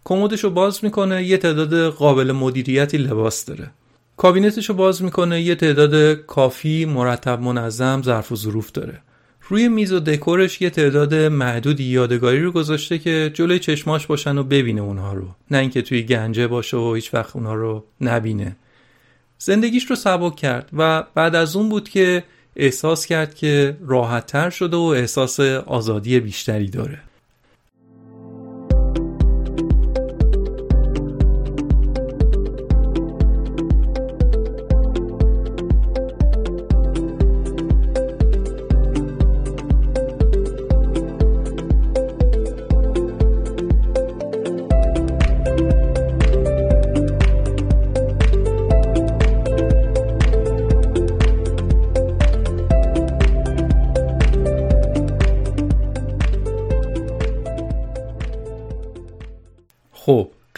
کمدش 0.04 0.44
رو 0.44 0.50
باز 0.50 0.84
می‌کنه 0.84 1.24
یه 1.24 1.36
تعداد 1.36 1.88
قابل 1.88 2.32
مدیریتی 2.32 2.98
لباس 2.98 3.44
داره. 3.44 3.70
کابینتش 4.16 4.68
رو 4.68 4.74
باز 4.74 5.02
می‌کنه 5.02 5.42
یه 5.42 5.54
تعداد 5.54 6.12
کافی 6.12 6.84
مرتب 6.84 7.40
منظم 7.40 8.02
ظرف 8.02 8.32
و 8.32 8.36
ظروف 8.36 8.72
داره. 8.72 9.00
روی 9.52 9.68
میز 9.68 9.92
و 9.92 10.00
دکورش 10.00 10.60
یه 10.60 10.70
تعداد 10.70 11.14
محدودی 11.14 11.84
یادگاری 11.84 12.42
رو 12.42 12.52
گذاشته 12.52 12.98
که 12.98 13.30
جلوی 13.34 13.58
چشماش 13.58 14.06
باشن 14.06 14.38
و 14.38 14.42
ببینه 14.42 14.80
اونها 14.80 15.12
رو. 15.12 15.28
نه 15.50 15.58
اینکه 15.58 15.82
توی 15.82 16.02
گنجه 16.02 16.46
باشه 16.46 16.76
و 16.76 16.94
هیچ 16.94 17.14
وقت 17.14 17.36
اونها 17.36 17.54
رو 17.54 17.84
نبینه. 18.00 18.56
زندگیش 19.38 19.90
رو 19.90 19.96
سبک 19.96 20.36
کرد 20.36 20.68
و 20.72 21.02
بعد 21.14 21.34
از 21.34 21.56
اون 21.56 21.68
بود 21.68 21.88
که 21.88 22.24
احساس 22.56 23.06
کرد 23.06 23.34
که 23.34 23.76
راحتتر 23.86 24.50
شده 24.50 24.76
و 24.76 24.80
احساس 24.80 25.40
آزادی 25.40 26.20
بیشتری 26.20 26.68
داره. 26.68 26.98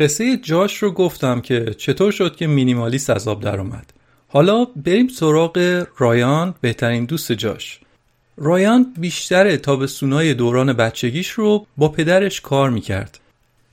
قصه 0.05 0.37
جاش 0.37 0.83
رو 0.83 0.91
گفتم 0.91 1.41
که 1.41 1.75
چطور 1.79 2.13
شد 2.13 2.37
که 2.37 2.47
مینیمالیست 2.47 3.11
از 3.11 3.29
آب 3.29 3.43
درآمد 3.43 3.93
حالا 4.29 4.65
بریم 4.65 5.09
سراغ 5.09 5.87
رایان 5.99 6.55
بهترین 6.61 7.05
دوست 7.05 7.33
جاش. 7.33 7.81
رایان 8.37 8.95
بیشتر 8.99 9.57
تابستونای 9.57 10.35
دوران 10.35 10.73
بچگیش 10.73 11.31
رو 11.31 11.67
با 11.77 11.89
پدرش 11.89 12.41
کار 12.41 12.71
می‌کرد. 12.71 13.21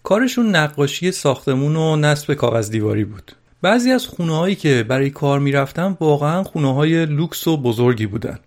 کارشون 0.04 0.56
نقاشی 0.56 1.12
ساختمون 1.12 1.76
و 1.76 1.96
نصب 1.96 2.34
کاغذ 2.34 2.70
دیواری 2.70 3.04
بود. 3.04 3.32
بعضی 3.62 3.92
از 3.92 4.08
خونه 4.08 4.38
هایی 4.38 4.56
که 4.56 4.86
برای 4.88 5.10
کار 5.10 5.40
می‌رفتن 5.40 5.98
واقعا 6.00 6.44
خونه 6.44 6.74
های 6.74 7.06
لوکس 7.06 7.48
و 7.48 7.58
بزرگی 7.58 8.06
بودن. 8.06 8.40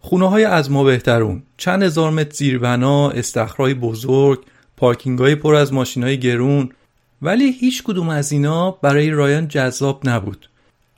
خونه 0.00 0.30
های 0.30 0.44
از 0.44 0.70
ما 0.70 0.84
بهترون 0.84 1.42
چند 1.56 1.82
هزار 1.82 2.10
متر 2.10 2.34
زیربنا 2.34 3.10
استخرای 3.10 3.74
بزرگ 3.74 4.44
پارکینگ 4.76 5.18
های 5.18 5.34
پر 5.34 5.54
از 5.54 5.72
ماشین 5.72 6.02
های 6.02 6.20
گرون 6.20 6.70
ولی 7.22 7.52
هیچ 7.52 7.82
کدوم 7.82 8.08
از 8.08 8.32
اینا 8.32 8.70
برای 8.70 9.10
رایان 9.10 9.48
جذاب 9.48 10.08
نبود. 10.08 10.48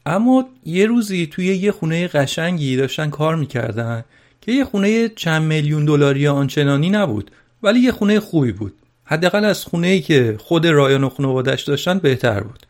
اما 0.06 0.48
یه 0.64 0.86
روزی 0.86 1.26
توی 1.26 1.46
یه 1.46 1.72
خونه 1.72 2.08
قشنگی 2.08 2.76
داشتن 2.76 3.10
کار 3.10 3.36
می‌کردن 3.36 4.04
که 4.40 4.52
یه 4.52 4.64
خونه 4.64 5.08
چند 5.08 5.42
میلیون 5.42 5.84
دلاری 5.84 6.28
آنچنانی 6.28 6.90
نبود 6.90 7.30
ولی 7.62 7.80
یه 7.80 7.92
خونه 7.92 8.20
خوبی 8.20 8.52
بود. 8.52 8.74
حداقل 9.04 9.44
از 9.44 9.64
خونه 9.64 9.86
ای 9.86 10.00
که 10.00 10.36
خود 10.38 10.66
رایان 10.66 11.04
و 11.04 11.08
خانوادش 11.08 11.62
داشتن 11.62 11.98
بهتر 11.98 12.40
بود. 12.40 12.66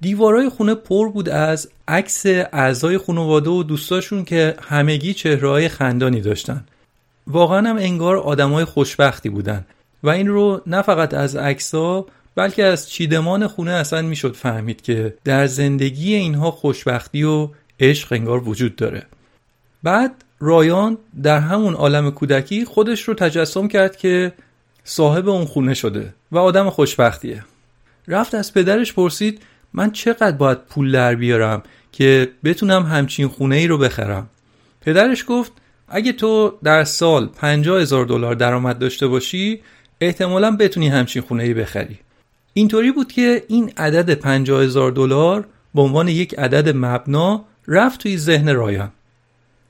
دیوارای 0.00 0.48
خونه 0.48 0.74
پر 0.74 1.08
بود 1.08 1.28
از 1.28 1.68
عکس 1.88 2.26
اعضای 2.26 2.98
خانواده 2.98 3.50
و 3.50 3.62
دوستاشون 3.62 4.24
که 4.24 4.54
همگی 4.62 5.14
چهرههای 5.14 5.68
خندانی 5.68 6.20
داشتن. 6.20 6.64
واقعا 7.26 7.68
هم 7.68 7.76
انگار 7.76 8.16
آدمای 8.16 8.64
خوشبختی 8.64 9.28
بودن. 9.28 9.64
و 10.02 10.08
این 10.08 10.28
رو 10.28 10.60
نه 10.66 10.82
فقط 10.82 11.14
از 11.14 11.36
عکسا 11.36 12.06
بلکه 12.34 12.64
از 12.64 12.90
چیدمان 12.90 13.46
خونه 13.46 13.70
اصلا 13.70 14.02
می‌شد 14.02 14.36
فهمید 14.36 14.82
که 14.82 15.14
در 15.24 15.46
زندگی 15.46 16.14
اینها 16.14 16.50
خوشبختی 16.50 17.22
و 17.22 17.48
عشق 17.80 18.12
انگار 18.12 18.48
وجود 18.48 18.76
داره. 18.76 19.06
بعد 19.82 20.24
رایان 20.40 20.98
در 21.22 21.38
همون 21.38 21.74
عالم 21.74 22.10
کودکی 22.10 22.64
خودش 22.64 23.02
رو 23.02 23.14
تجسم 23.14 23.68
کرد 23.68 23.96
که 23.96 24.32
صاحب 24.84 25.28
اون 25.28 25.44
خونه 25.44 25.74
شده 25.74 26.14
و 26.32 26.38
آدم 26.38 26.70
خوشبختیه. 26.70 27.44
رفت 28.08 28.34
از 28.34 28.54
پدرش 28.54 28.92
پرسید 28.92 29.42
من 29.72 29.90
چقدر 29.90 30.32
باید 30.32 30.58
پول 30.58 30.92
در 30.92 31.14
بیارم 31.14 31.62
که 31.92 32.28
بتونم 32.44 32.82
همچین 32.82 33.28
خونه 33.28 33.56
ای 33.56 33.66
رو 33.66 33.78
بخرم؟ 33.78 34.28
پدرش 34.80 35.24
گفت 35.28 35.52
اگه 35.88 36.12
تو 36.12 36.54
در 36.64 36.84
سال 36.84 37.26
50 37.26 37.80
هزار 37.80 38.04
دلار 38.04 38.34
درآمد 38.34 38.78
داشته 38.78 39.06
باشی 39.06 39.60
احتمالا 40.00 40.56
بتونی 40.56 40.88
همچین 40.88 41.22
خونه 41.22 41.42
ای 41.42 41.54
بخری. 41.54 41.98
اینطوری 42.54 42.92
بود 42.92 43.12
که 43.12 43.44
این 43.48 43.72
عدد 43.76 44.14
50 44.14 44.62
هزار 44.62 44.90
دلار 44.92 45.46
به 45.74 45.82
عنوان 45.82 46.08
یک 46.08 46.38
عدد 46.38 46.76
مبنا 46.76 47.44
رفت 47.68 48.00
توی 48.00 48.18
ذهن 48.18 48.54
رایان 48.54 48.90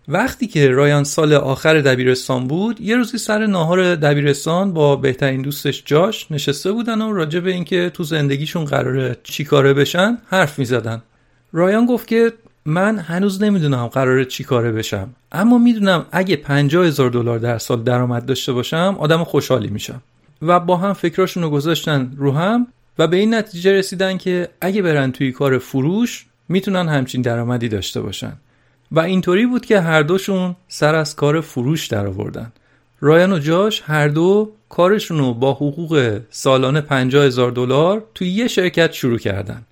وقتی 0.08 0.46
که 0.46 0.68
رایان 0.68 1.04
سال 1.04 1.32
آخر 1.32 1.80
دبیرستان 1.80 2.46
بود 2.46 2.80
یه 2.80 2.96
روزی 2.96 3.18
سر 3.18 3.46
ناهار 3.46 3.94
دبیرستان 3.94 4.72
با 4.72 4.96
بهترین 4.96 5.42
دوستش 5.42 5.82
جاش 5.86 6.26
نشسته 6.30 6.72
بودن 6.72 7.02
و 7.02 7.12
راجع 7.12 7.40
به 7.40 7.52
اینکه 7.52 7.90
تو 7.94 8.04
زندگیشون 8.04 8.64
قراره 8.64 9.16
چیکاره 9.22 9.74
بشن 9.74 10.18
حرف 10.26 10.58
می 10.58 10.64
زدن. 10.64 11.02
رایان 11.52 11.86
گفت 11.86 12.06
که 12.06 12.32
من 12.64 12.98
هنوز 12.98 13.42
نمی‌دونم 13.42 13.86
قراره 13.86 14.24
چی 14.24 14.44
کاره 14.44 14.72
بشم 14.72 15.14
اما 15.32 15.58
می‌دونم 15.58 16.06
اگه 16.12 16.36
50 16.36 16.86
هزار 16.86 17.10
دلار 17.10 17.38
در 17.38 17.58
سال 17.58 17.82
درآمد 17.82 18.26
داشته 18.26 18.52
باشم 18.52 18.96
آدم 18.98 19.24
خوشحالی 19.24 19.68
میشم 19.68 20.02
و 20.42 20.60
با 20.60 20.76
هم 20.76 20.92
فکراشون 20.92 21.42
رو 21.42 21.50
گذاشتن 21.50 22.12
رو 22.16 22.32
هم 22.32 22.66
و 22.98 23.06
به 23.06 23.16
این 23.16 23.34
نتیجه 23.34 23.72
رسیدن 23.72 24.18
که 24.18 24.48
اگه 24.60 24.82
برن 24.82 25.12
توی 25.12 25.32
کار 25.32 25.58
فروش 25.58 26.26
می‌تونن 26.48 26.88
همچین 26.88 27.22
درآمدی 27.22 27.68
داشته 27.68 28.00
باشن. 28.00 28.32
و 28.92 29.00
اینطوری 29.00 29.46
بود 29.46 29.66
که 29.66 29.80
هر 29.80 30.02
دوشون 30.02 30.56
سر 30.68 30.94
از 30.94 31.16
کار 31.16 31.40
فروش 31.40 31.86
در 31.86 32.06
آوردن 32.06 32.52
رایان 33.00 33.32
و 33.32 33.38
جاش 33.38 33.82
هر 33.86 34.08
دو 34.08 34.52
کارشون 34.68 35.18
رو 35.18 35.34
با 35.34 35.52
حقوق 35.52 36.20
سالانه 36.30 36.80
50 36.80 37.24
هزار 37.24 37.50
دلار 37.50 38.04
توی 38.14 38.28
یه 38.28 38.48
شرکت 38.48 38.92
شروع 38.92 39.18
کردن. 39.18 39.62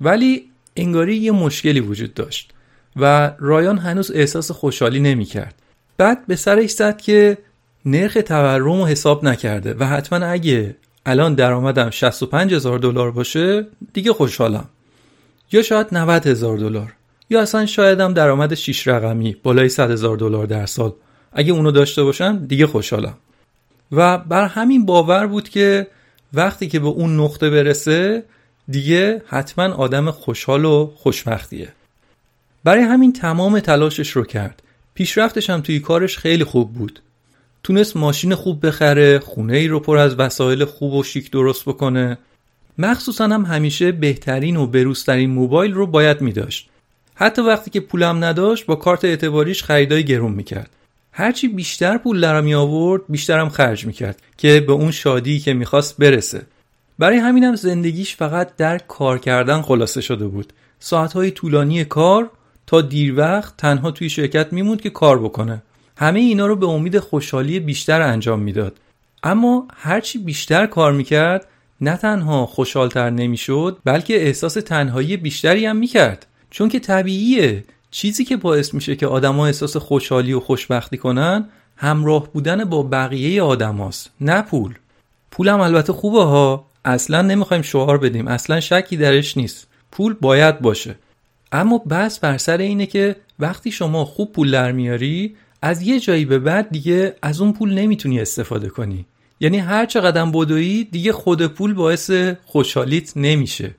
ولی 0.00 0.50
انگاری 0.76 1.16
یه 1.16 1.32
مشکلی 1.32 1.80
وجود 1.80 2.14
داشت 2.14 2.52
و 2.96 3.32
رایان 3.38 3.78
هنوز 3.78 4.10
احساس 4.10 4.50
خوشحالی 4.50 5.00
نمی 5.00 5.24
کرد. 5.24 5.54
بعد 5.96 6.26
به 6.26 6.36
سرش 6.36 6.70
زد 6.70 7.00
که 7.00 7.38
نرخ 7.86 8.18
تورم 8.26 8.64
رو 8.64 8.86
حساب 8.86 9.24
نکرده 9.24 9.74
و 9.78 9.84
حتما 9.84 10.26
اگه 10.26 10.76
الان 11.06 11.34
درآمدم 11.34 11.90
65 11.90 12.54
هزار 12.54 12.78
دلار 12.78 13.10
باشه 13.10 13.66
دیگه 13.92 14.12
خوشحالم. 14.12 14.68
یا 15.52 15.62
شاید 15.62 15.86
90 15.92 16.26
هزار 16.26 16.58
دلار 16.58 16.92
یا 17.30 17.42
اصلا 17.42 17.66
شایدم 17.66 18.14
درآمد 18.14 18.54
6 18.54 18.88
رقمی 18.88 19.36
بالای 19.42 19.68
100 19.68 19.90
هزار 19.90 20.16
دلار 20.16 20.46
در 20.46 20.66
سال. 20.66 20.92
اگه 21.32 21.52
اونو 21.52 21.70
داشته 21.70 22.02
باشم 22.02 22.46
دیگه 22.46 22.66
خوشحالم. 22.66 23.14
و 23.92 24.18
بر 24.18 24.46
همین 24.46 24.86
باور 24.86 25.26
بود 25.26 25.48
که 25.48 25.86
وقتی 26.32 26.68
که 26.68 26.80
به 26.80 26.86
اون 26.86 27.20
نقطه 27.20 27.50
برسه 27.50 28.24
دیگه 28.68 29.22
حتما 29.26 29.64
آدم 29.64 30.10
خوشحال 30.10 30.64
و 30.64 30.92
خوشبختیه. 30.96 31.68
برای 32.64 32.82
همین 32.82 33.12
تمام 33.12 33.60
تلاشش 33.60 34.10
رو 34.10 34.24
کرد. 34.24 34.62
پیشرفتش 34.94 35.50
هم 35.50 35.60
توی 35.60 35.80
کارش 35.80 36.18
خیلی 36.18 36.44
خوب 36.44 36.72
بود. 36.72 37.00
تونست 37.62 37.96
ماشین 37.96 38.34
خوب 38.34 38.66
بخره 38.66 39.18
خونه 39.18 39.56
ای 39.56 39.68
رو 39.68 39.80
پر 39.80 39.96
از 39.96 40.14
وسایل 40.14 40.64
خوب 40.64 40.94
و 40.94 41.02
شیک 41.02 41.30
درست 41.30 41.64
بکنه. 41.64 42.18
مخصوصا 42.78 43.24
هم 43.24 43.44
همیشه 43.44 43.92
بهترین 43.92 44.56
و 44.56 44.66
بروزترین 44.66 45.30
موبایل 45.30 45.74
رو 45.74 45.86
باید 45.86 46.20
می 46.20 46.32
داشت 46.32 46.68
حتی 47.14 47.42
وقتی 47.42 47.70
که 47.70 47.80
پولم 47.80 48.24
نداشت 48.24 48.66
با 48.66 48.76
کارت 48.76 49.04
اعتباریش 49.04 49.62
خریدای 49.62 50.04
گرون 50.04 50.32
می‌کرد. 50.32 50.70
هرچی 51.12 51.48
بیشتر 51.48 51.98
پول 51.98 52.20
در 52.20 52.40
می 52.40 52.54
آورد 52.54 53.02
بیشترم 53.08 53.48
خرج 53.48 53.86
می‌کرد 53.86 54.22
که 54.36 54.64
به 54.66 54.72
اون 54.72 54.90
شادی 54.90 55.38
که 55.38 55.54
می‌خواست 55.54 55.96
برسه. 55.96 56.42
برای 56.98 57.18
همینم 57.18 57.56
زندگیش 57.56 58.16
فقط 58.16 58.56
در 58.56 58.78
کار 58.78 59.18
کردن 59.18 59.62
خلاصه 59.62 60.00
شده 60.00 60.26
بود. 60.26 60.52
ساعتهای 60.78 61.30
طولانی 61.30 61.84
کار 61.84 62.30
تا 62.66 62.80
دیر 62.80 63.18
وقت 63.18 63.56
تنها 63.56 63.90
توی 63.90 64.08
شرکت 64.10 64.52
میموند 64.52 64.80
که 64.80 64.90
کار 64.90 65.18
بکنه. 65.18 65.62
همه 66.00 66.20
اینا 66.20 66.46
رو 66.46 66.56
به 66.56 66.66
امید 66.66 66.98
خوشحالی 66.98 67.60
بیشتر 67.60 68.02
انجام 68.02 68.40
می‌داد. 68.40 68.76
اما 69.22 69.68
هرچی 69.74 70.18
بیشتر 70.18 70.66
کار 70.66 70.92
می‌کرد 70.92 71.46
نه 71.80 71.96
تنها 71.96 72.46
خوشحالتر 72.46 73.10
نمی‌شد 73.10 73.78
بلکه 73.84 74.26
احساس 74.26 74.54
تنهایی 74.54 75.16
بیشتری 75.16 75.66
هم 75.66 75.76
می‌کرد. 75.76 76.26
چون 76.50 76.68
که 76.68 76.80
طبیعیه 76.80 77.64
چیزی 77.90 78.24
که 78.24 78.36
باعث 78.36 78.74
میشه 78.74 78.96
که 78.96 79.06
آدما 79.06 79.46
احساس 79.46 79.76
خوشحالی 79.76 80.32
و 80.32 80.40
خوشبختی 80.40 80.96
کنن 80.96 81.48
همراه 81.76 82.32
بودن 82.32 82.64
با 82.64 82.82
بقیه 82.82 83.42
آدماست 83.42 84.10
نه 84.20 84.42
پول. 84.42 84.74
پولم 85.30 85.60
البته 85.60 85.92
خوبه 85.92 86.22
ها 86.24 86.66
اصلا 86.84 87.22
نمی‌خوایم 87.22 87.62
شعار 87.62 87.98
بدیم 87.98 88.28
اصلا 88.28 88.60
شکی 88.60 88.96
درش 88.96 89.36
نیست. 89.36 89.66
پول 89.92 90.14
باید 90.20 90.60
باشه. 90.60 90.94
اما 91.52 91.78
بس 91.78 92.18
بر 92.18 92.38
سر 92.38 92.58
اینه 92.58 92.86
که 92.86 93.16
وقتی 93.38 93.70
شما 93.70 94.04
خوب 94.04 94.32
پول 94.32 94.50
در 94.50 94.72
میاری 94.72 95.36
از 95.62 95.82
یه 95.82 96.00
جایی 96.00 96.24
به 96.24 96.38
بعد 96.38 96.70
دیگه 96.70 97.16
از 97.22 97.40
اون 97.40 97.52
پول 97.52 97.74
نمی‌تونی 97.74 98.20
استفاده 98.20 98.68
کنی 98.68 99.06
یعنی 99.40 99.58
هر 99.58 99.86
چقدر 99.86 100.24
بدویی 100.24 100.84
دیگه 100.84 101.12
خود 101.12 101.46
پول 101.46 101.74
باعث 101.74 102.10
خوشحالیت 102.44 103.16
نمیشه 103.16 103.74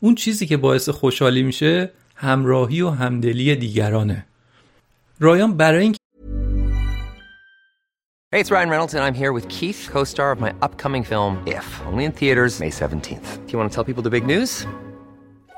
اون 0.00 0.14
چیزی 0.14 0.46
که 0.46 0.56
باعث 0.56 0.88
خوشحالی 0.88 1.42
میشه 1.42 1.90
همراهی 2.14 2.82
و 2.82 2.90
همدلی 2.90 3.56
دیگرانه 3.56 4.26
رایان 5.20 5.56
برای 5.56 5.82
این 5.82 5.94
Hey, 8.34 8.40
it's 8.40 8.50
Ryan 8.50 8.68
Reynolds 8.68 8.94
and 8.94 9.04
I'm 9.04 9.14
here 9.22 9.32
with 9.32 9.46
Keith, 9.48 9.88
co-star 9.92 10.32
of 10.32 10.40
my 10.40 10.52
upcoming 10.66 11.04
film 11.04 11.34
If, 11.46 11.66
only 11.86 12.04
in 12.04 12.10
theaters 12.10 12.58
May 12.58 12.70
17th. 12.70 13.28
Do 13.46 13.52
you 13.52 13.58
want 13.60 13.68
to 13.70 13.74
tell 13.76 13.84
people 13.84 14.02
the 14.02 14.10
big 14.10 14.26
news? 14.26 14.66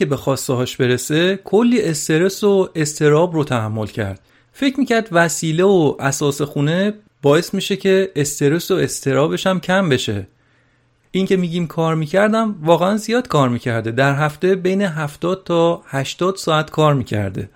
که 0.00 0.06
به 0.06 0.16
خواسته 0.16 0.52
هاش 0.52 0.76
برسه 0.76 1.36
کلی 1.44 1.82
استرس 1.82 2.44
و 2.44 2.68
استراب 2.74 3.34
رو 3.34 3.44
تحمل 3.44 3.86
کرد. 3.86 4.20
فکر 4.52 4.80
می‌کرد 4.80 5.08
وسیله 5.12 5.64
و 5.64 5.96
اساس 6.00 6.42
خونه 6.42 6.94
باعث 7.22 7.54
میشه 7.54 7.76
که 7.76 8.12
استرس 8.16 8.70
و 8.70 8.74
استرابش 8.74 9.46
هم 9.46 9.60
کم 9.60 9.88
بشه. 9.88 10.26
این 11.10 11.26
که 11.26 11.36
میگیم 11.36 11.66
کار 11.66 11.94
می‌کردم 11.94 12.56
واقعا 12.62 12.96
زیاد 12.96 13.28
کار 13.28 13.48
می‌کرده. 13.48 13.90
در 13.90 14.14
هفته 14.14 14.54
بین 14.54 14.82
70 14.82 15.42
تا 15.44 15.82
80 15.86 16.36
ساعت 16.36 16.70
کار 16.70 16.94
می‌کرده. 16.94 17.50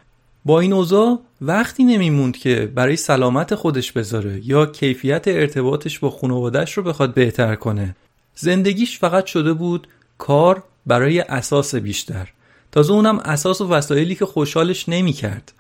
با 0.45 0.61
این 0.61 0.72
اوضاع 0.72 1.20
وقتی 1.40 1.84
نمیموند 1.84 2.36
که 2.36 2.72
برای 2.74 2.97
سلامت 2.97 3.55
خودش 3.55 3.92
بذاره 3.92 4.40
یا 4.45 4.66
کیفیت 4.66 5.28
ارتباطش 5.28 5.99
با 5.99 6.11
خانوادش 6.11 6.72
رو 6.72 6.82
بخواد 6.82 7.14
بهتر 7.14 7.55
کنه. 7.55 7.97
زندگیش 8.34 8.99
فقط 8.99 9.26
شده 9.26 9.53
بود 9.53 9.88
کار 10.18 10.62
برای 10.87 11.20
اساس 11.20 11.74
بیشتر. 11.74 12.28
تازه 12.72 12.93
اونم 12.93 13.18
اساس 13.18 13.61
و 13.61 13.68
وسایلی 13.68 14.14
که 14.14 14.26
خوشحالش 14.26 14.89
نمی‌کرد. 14.89 15.53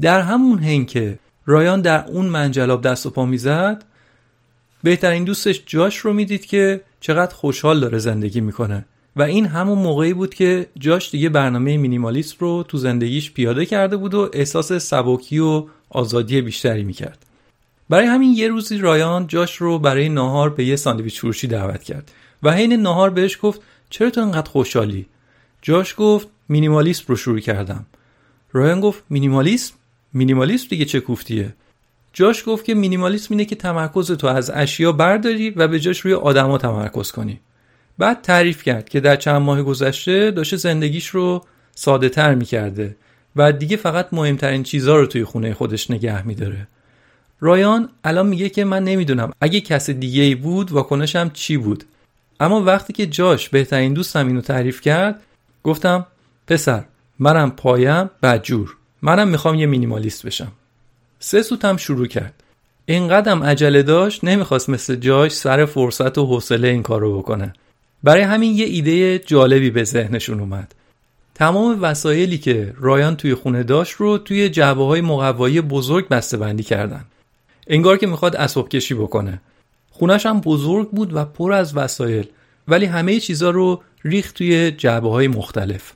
در 0.00 0.20
همون 0.20 0.58
هنگ 0.58 0.86
که 0.86 1.18
رایان 1.46 1.80
در 1.80 2.04
اون 2.06 2.26
منجلاب 2.26 2.82
دست 2.82 3.06
و 3.06 3.10
پا 3.10 3.26
می‌زد 3.26 3.84
بهترین 4.82 5.24
دوستش 5.24 5.62
جاش 5.66 5.96
رو 5.96 6.12
می‌دید 6.12 6.46
که 6.46 6.80
چقدر 7.00 7.34
خوشحال 7.34 7.80
داره 7.80 7.98
زندگی 7.98 8.40
می‌کنه. 8.40 8.84
و 9.16 9.22
این 9.22 9.46
همون 9.46 9.78
موقعی 9.78 10.14
بود 10.14 10.34
که 10.34 10.66
جاش 10.78 11.10
دیگه 11.10 11.28
برنامه 11.28 11.76
مینیمالیست 11.76 12.36
رو 12.38 12.62
تو 12.68 12.78
زندگیش 12.78 13.32
پیاده 13.32 13.66
کرده 13.66 13.96
بود 13.96 14.14
و 14.14 14.30
احساس 14.32 14.72
سبکی 14.72 15.38
و 15.38 15.64
آزادی 15.90 16.40
بیشتری 16.40 16.84
می‌کرد. 16.84 17.26
برای 17.88 18.06
همین 18.06 18.34
یه 18.34 18.48
روزی 18.48 18.78
رایان 18.78 19.26
جاش 19.26 19.56
رو 19.56 19.78
برای 19.78 20.08
ناهار 20.08 20.50
به 20.50 20.64
یه 20.64 20.76
ساندویچ 20.76 21.20
فروشی 21.20 21.46
دعوت 21.46 21.82
کرد. 21.82 22.12
و 22.42 22.52
حین 22.52 22.72
ناهار 22.72 23.10
بهش 23.10 23.38
گفت 23.42 23.60
چرا 23.90 24.10
تو 24.10 24.20
انقدر 24.20 24.50
خوشحالی؟ 24.50 25.06
جاش 25.62 25.94
گفت 25.98 26.28
مینیمالیسم 26.48 27.04
رو 27.06 27.16
شروع 27.16 27.40
کردم. 27.40 27.86
رایان 28.52 28.80
گفت 28.80 29.02
مینیمالیسم؟ 29.10 29.74
مینیمالیسم 30.12 30.66
دیگه 30.68 30.84
چه 30.84 31.00
کوفتیه؟ 31.00 31.54
جاش 32.12 32.42
گفت 32.46 32.64
که 32.64 32.74
مینیمالیسم 32.74 33.26
اینه 33.30 33.44
که 33.44 33.56
تمرکز 33.56 34.12
تو 34.12 34.26
از 34.26 34.50
اشیا 34.50 34.92
برداری 34.92 35.50
و 35.50 35.68
به 35.68 35.80
جاش 35.80 36.00
روی 36.00 36.14
آدما 36.14 36.58
تمرکز 36.58 37.12
کنی. 37.12 37.40
بعد 37.98 38.22
تعریف 38.22 38.62
کرد 38.62 38.88
که 38.88 39.00
در 39.00 39.16
چند 39.16 39.42
ماه 39.42 39.62
گذشته 39.62 40.30
داشته 40.30 40.56
زندگیش 40.56 41.06
رو 41.06 41.44
ساده 41.74 42.08
تر 42.08 42.34
می‌کرده 42.34 42.96
و 43.36 43.52
دیگه 43.52 43.76
فقط 43.76 44.08
مهمترین 44.12 44.62
چیزها 44.62 44.96
رو 44.96 45.06
توی 45.06 45.24
خونه 45.24 45.54
خودش 45.54 45.90
نگه 45.90 46.26
میداره. 46.26 46.66
رایان 47.40 47.88
الان 48.04 48.26
میگه 48.26 48.48
که 48.48 48.64
من 48.64 48.84
نمی‌دونم 48.84 49.32
اگه 49.40 49.60
کس 49.60 49.90
دیگه 49.90 50.22
ای 50.22 50.34
بود 50.34 50.72
واکنشم 50.72 51.30
چی 51.34 51.56
بود؟ 51.56 51.84
اما 52.40 52.62
وقتی 52.62 52.92
که 52.92 53.06
جاش 53.06 53.48
بهترین 53.48 53.94
دوستم 53.94 54.26
اینو 54.26 54.40
تعریف 54.40 54.80
کرد 54.80 55.22
گفتم 55.62 56.06
پسر 56.46 56.84
منم 57.18 57.50
پایم 57.50 58.10
بدجور 58.22 58.76
منم 59.02 59.28
می‌خوام 59.28 59.54
یه 59.54 59.66
مینیمالیست 59.66 60.26
بشم. 60.26 60.52
سه 61.18 61.42
سوتم 61.42 61.76
شروع 61.76 62.06
کرد. 62.06 62.42
اینقدرم 62.86 63.44
عجله 63.44 63.82
داشت 63.82 64.24
نمی‌خواست 64.24 64.68
مثل 64.68 64.96
جاش 64.96 65.32
سر 65.32 65.64
فرصت 65.64 66.18
و 66.18 66.26
حوصله 66.26 66.68
این 66.68 66.82
کارو 66.82 67.18
بکنه. 67.18 67.52
برای 68.02 68.22
همین 68.22 68.56
یه 68.56 68.64
ایده 68.64 69.18
جالبی 69.18 69.70
به 69.70 69.84
ذهنشون 69.84 70.40
اومد. 70.40 70.74
تمام 71.34 71.82
وسایلی 71.82 72.38
که 72.38 72.74
رایان 72.76 73.16
توی 73.16 73.34
خونه 73.34 73.62
داشت 73.62 73.92
رو 73.92 74.18
توی 74.18 74.48
جعبه 74.48 74.84
های 74.84 75.00
مقوایی 75.00 75.60
بزرگ 75.60 76.08
بسته 76.08 76.36
بندی 76.36 76.62
کردن. 76.62 77.04
انگار 77.66 77.96
که 77.96 78.06
می‌خواد 78.06 78.36
اسباب 78.36 78.68
کشی 78.68 78.94
بکنه. 78.94 79.40
خونش 79.98 80.26
هم 80.26 80.40
بزرگ 80.40 80.90
بود 80.90 81.16
و 81.16 81.24
پر 81.24 81.52
از 81.52 81.76
وسایل 81.76 82.26
ولی 82.68 82.86
همه 82.86 83.20
چیزا 83.20 83.50
رو 83.50 83.82
ریخت 84.04 84.34
توی 84.34 84.70
جعبه 84.70 85.10
های 85.10 85.28
مختلف. 85.28 85.92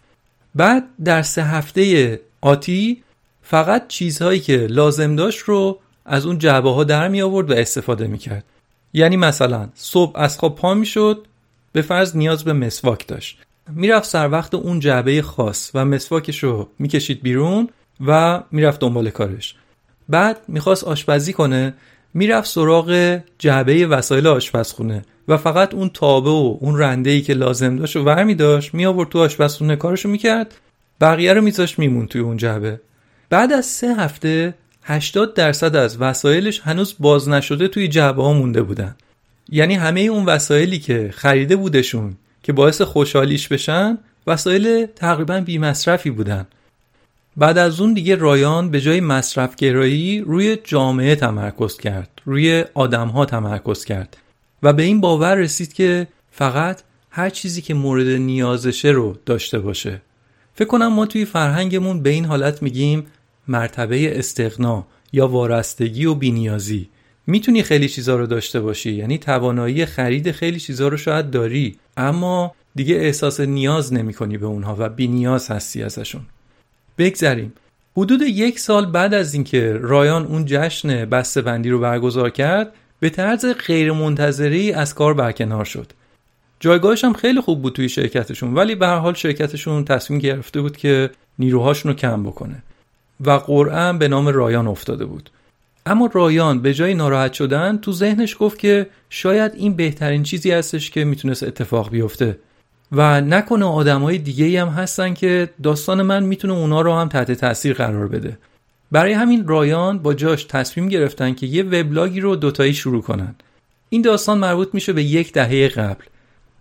بعد 0.55 0.85
در 1.05 1.23
سه 1.23 1.45
هفته 1.45 2.21
آتی 2.41 3.03
فقط 3.43 3.89
چیزهایی 3.89 4.41
که 4.41 4.57
لازم 4.57 5.17
داشت 5.17 5.39
رو 5.39 5.79
از 6.07 6.27
اون 6.27 6.39
جعبه 6.39 6.71
ها 6.71 6.85
در 6.85 7.09
می 7.09 7.23
آورد 7.23 7.51
و 7.51 7.55
استفاده 7.55 8.07
می 8.07 8.19
کرد. 8.19 8.45
یعنی 8.93 9.17
مثلا 9.17 9.69
صبح 9.75 10.19
از 10.19 10.39
خواب 10.39 10.55
پا 10.55 10.75
می 10.75 10.87
شد 10.87 11.27
به 11.73 11.83
فرض 11.83 12.17
نیاز 12.17 12.45
به 12.45 12.53
مسواک 12.53 13.07
داشت. 13.07 13.39
می‌رفت 13.69 14.09
سر 14.09 14.31
وقت 14.31 14.55
اون 14.55 14.81
جعبه 14.81 15.23
خاص 15.23 15.71
و 15.75 15.85
مسواکش 15.85 16.39
رو 16.39 16.69
می‌کشید 16.79 17.23
بیرون 17.23 17.69
و 18.07 18.43
می‌رفت 18.51 18.81
دنبال 18.81 19.11
کارش. 19.11 19.55
بعد 20.09 20.41
می‌خواست 20.49 20.85
آشپزی 20.85 21.33
کنه 21.33 21.75
می‌رفت 22.15 22.49
سراغ 22.51 23.19
جعبه 23.39 23.87
وسایل 23.87 24.27
آشپزخونه 24.27 25.05
و 25.29 25.37
فقط 25.37 25.75
اون 25.75 25.91
تابه 25.95 26.31
و 26.31 26.59
اون 26.61 26.79
رنده 26.79 27.11
ای 27.11 27.21
که 27.21 27.35
لازم 27.35 27.77
داشت 27.77 27.97
و 27.97 28.05
ورمی 28.05 28.35
داشت 28.35 28.75
می 28.75 28.87
آورد 28.87 29.09
تو 29.09 29.19
آشپزخونه. 29.19 29.77
کارشو 29.77 30.09
می‌کرد. 30.09 30.55
بقیه 31.01 31.33
رو 31.33 31.41
میذاشت 31.43 31.79
میمون 31.79 32.07
توی 32.07 32.21
اون 32.21 32.37
جعبه. 32.37 32.81
بعد 33.31 33.53
از 33.53 33.67
سه 33.67 33.95
هفته 33.95 34.55
80 34.83 35.35
درصد 35.35 35.77
از 35.77 36.01
وسایلش 36.01 36.61
هنوز 36.61 36.95
باز 36.99 37.29
نشده 37.29 37.69
توی 37.69 37.89
جعبه 37.89 38.23
ها 38.23 38.33
مونده 38.33 38.63
بودن. 38.63 38.97
یعنی 39.49 39.75
همه 39.75 40.01
اون 40.01 40.25
وسایلی 40.25 40.79
که 40.79 41.11
خریده 41.15 41.57
بودشون 41.57 42.17
که 42.43 42.53
باعث 42.53 42.83
خوشحالیش 42.83 43.49
بشن 43.49 43.99
وسایل 44.27 44.87
تقریبا 44.87 45.41
بی 45.41 45.59
مصرفی 45.59 46.11
بودن. 46.11 46.47
بعد 47.41 47.59
از 47.59 47.81
اون 47.81 47.95
دیگه 47.95 48.17
رایان 48.17 48.71
به 48.71 48.81
جای 48.81 49.01
مصرف 49.01 49.57
گرایی 49.57 50.21
روی 50.21 50.59
جامعه 50.65 51.15
تمرکز 51.15 51.77
کرد 51.77 52.23
روی 52.25 52.65
آدمها 52.75 53.25
تمرکز 53.25 53.85
کرد 53.85 54.17
و 54.63 54.73
به 54.73 54.83
این 54.83 55.01
باور 55.01 55.35
رسید 55.35 55.73
که 55.73 56.07
فقط 56.31 56.83
هر 57.11 57.31
چیزی 57.31 57.63
که 57.63 57.75
مورد 57.75 58.07
نیازشه 58.07 58.89
رو 58.89 59.17
داشته 59.27 59.59
باشه. 59.59 60.03
فکر 60.55 60.69
کنم 60.69 60.87
ما 60.87 61.07
توی 61.07 61.25
فرهنگمون 61.25 62.03
به 62.03 62.11
این 62.11 62.25
حالت 62.25 62.63
میگیم 62.63 63.07
مرتبه 63.49 64.19
استغنا 64.19 64.87
یا 65.13 65.29
وارستگی 65.29 66.05
و 66.05 66.15
بینیازی. 66.15 66.89
می‌تونی 67.27 67.63
خیلی 67.63 67.89
چیزا 67.89 68.17
رو 68.17 68.27
داشته 68.27 68.61
باشی 68.61 68.93
یعنی 68.93 69.19
توانایی 69.19 69.87
خرید 69.87 70.31
خیلی 70.31 70.61
چیزا 70.61 70.89
رو 70.89 70.97
شاید 70.97 71.31
داری 71.31 71.79
اما 71.97 72.55
دیگه 72.75 72.95
احساس 72.95 73.41
نیاز 73.41 73.93
نمی 73.93 74.15
کنی 74.15 74.39
به 74.39 74.47
اونها 74.47 74.77
و 74.79 74.89
بینیاز 74.89 75.51
هستی 75.51 75.83
ازشون. 75.83 76.23
بگذریم. 77.01 77.53
حدود 77.97 78.23
یک 78.23 78.59
سال 78.59 78.87
بعد 78.87 79.15
از 79.15 79.35
اینکه 79.35 79.79
رایان 79.81 80.27
اون 80.27 80.45
جشن 80.47 81.05
بندی 81.45 81.71
رو 81.71 81.79
برگزار 81.79 82.31
کرد 82.31 82.73
به 83.01 83.11
طرز 83.11 83.47
غیرمنتظری 83.47 84.73
از 84.73 84.95
کار 84.95 85.15
برکنار 85.15 85.65
شد. 85.65 85.93
جایگاهش 86.61 87.05
هم 87.05 87.13
خیلی 87.13 87.41
خوب 87.41 87.63
بود 87.63 87.73
توی 87.73 87.89
شرکتشون 87.89 88.55
ولی 88.55 88.75
به 88.75 88.87
هر 88.87 88.97
حال 88.97 89.15
شرکتشون 89.15 89.85
تصمیم 89.85 90.21
گرفته 90.21 90.61
بود 90.61 90.77
که 90.77 91.11
نیروهاشون 91.39 91.93
رو 91.93 91.99
کم 91.99 92.23
بکنه 92.23 92.63
و 93.21 93.31
قرعه 93.31 93.93
به 93.93 94.09
نام 94.09 94.29
رایان 94.29 94.67
افتاده 94.67 95.05
بود. 95.05 95.31
اما 95.87 96.11
رایان 96.13 96.63
به 96.63 96.75
جای 96.75 96.95
ناراحت 96.95 97.33
شدن 97.33 97.79
تو 97.79 97.93
ذهنش 97.93 98.37
گفت 98.41 98.59
که 98.59 98.87
شاید 99.11 99.53
این 99.55 99.75
بهترین 99.75 100.23
چیزی 100.23 100.51
هستش 100.51 100.91
که 100.91 101.05
می‌تونست 101.05 101.43
اتفاق 101.43 101.91
بیفته. 101.91 102.39
و 102.93 103.21
نکنه 103.21 103.65
آدمای 103.65 104.19
دیگه 104.19 104.63
هم 104.63 104.69
هستن 104.69 105.15
که 105.15 105.51
داستان 105.63 106.03
من 106.03 106.23
می‌تونه 106.23 106.53
اونا 106.53 106.81
رو 106.81 106.95
هم 106.95 107.09
تحت 107.09 107.33
تاثیر 107.33 107.75
قرار 107.75 108.09
بده. 108.09 108.39
برای 108.93 109.13
همین 109.13 109.49
رایان 109.49 109.99
با 109.99 110.15
جاش 110.15 110.45
تصمیم 110.45 110.89
گرفتن 110.89 111.35
که 111.35 111.47
یه 111.47 111.63
وبلاگی 111.63 112.21
رو 112.21 112.37
دوتایی 112.37 112.75
شروع 112.75 113.03
کنن. 113.03 113.35
این 113.89 114.03
داستان 114.03 114.39
مربوط 114.39 114.69
میشه 114.73 114.93
به 114.93 115.03
یک 115.03 115.33
دهه 115.33 115.69
قبل. 115.69 116.05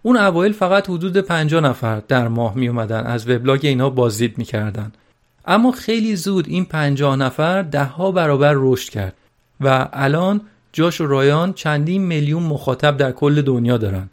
اون 0.02 0.18
اوایل 0.18 0.52
فقط 0.52 0.90
حدود 0.90 1.18
50 1.18 1.62
نفر 1.62 2.02
در 2.08 2.28
ماه 2.28 2.56
می 2.56 2.68
اومدن 2.68 3.04
از 3.06 3.30
وبلاگ 3.30 3.60
اینا 3.64 3.90
بازدید 3.90 4.38
می‌کردن. 4.38 4.92
اما 5.46 5.72
خیلی 5.72 6.16
زود 6.16 6.48
این 6.48 6.66
پنجاه 6.66 7.16
نفر 7.16 7.62
دهها 7.62 8.12
برابر 8.12 8.54
رشد 8.58 8.90
کرد 8.90 9.14
و 9.62 9.88
الان 9.94 10.42
جاش 10.74 11.02
و 11.02 11.08
رایان 11.08 11.54
چندین 11.54 12.02
میلیون 12.02 12.44
مخاطب 12.44 12.98
در 12.98 13.12
کل 13.12 13.42
دنیا 13.42 13.78
دارن. 13.78 14.10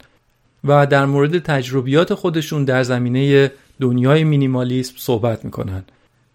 و 0.67 0.85
در 0.85 1.05
مورد 1.05 1.39
تجربیات 1.39 2.13
خودشون 2.13 2.65
در 2.65 2.83
زمینه 2.83 3.51
دنیای 3.81 4.23
مینیمالیسم 4.23 4.93
صحبت 4.97 5.45
می‌کنن. 5.45 5.83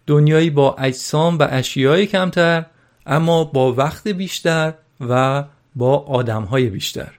دنیایی 0.07 0.49
با 0.49 0.75
اجسام 0.79 1.37
و 1.39 1.47
اشیای 1.49 2.05
کمتر 2.07 2.65
اما 3.05 3.43
با 3.43 3.73
وقت 3.73 4.07
بیشتر 4.07 4.73
و 5.09 5.43
با 5.75 5.97
آدمهای 5.97 6.69
بیشتر. 6.69 7.11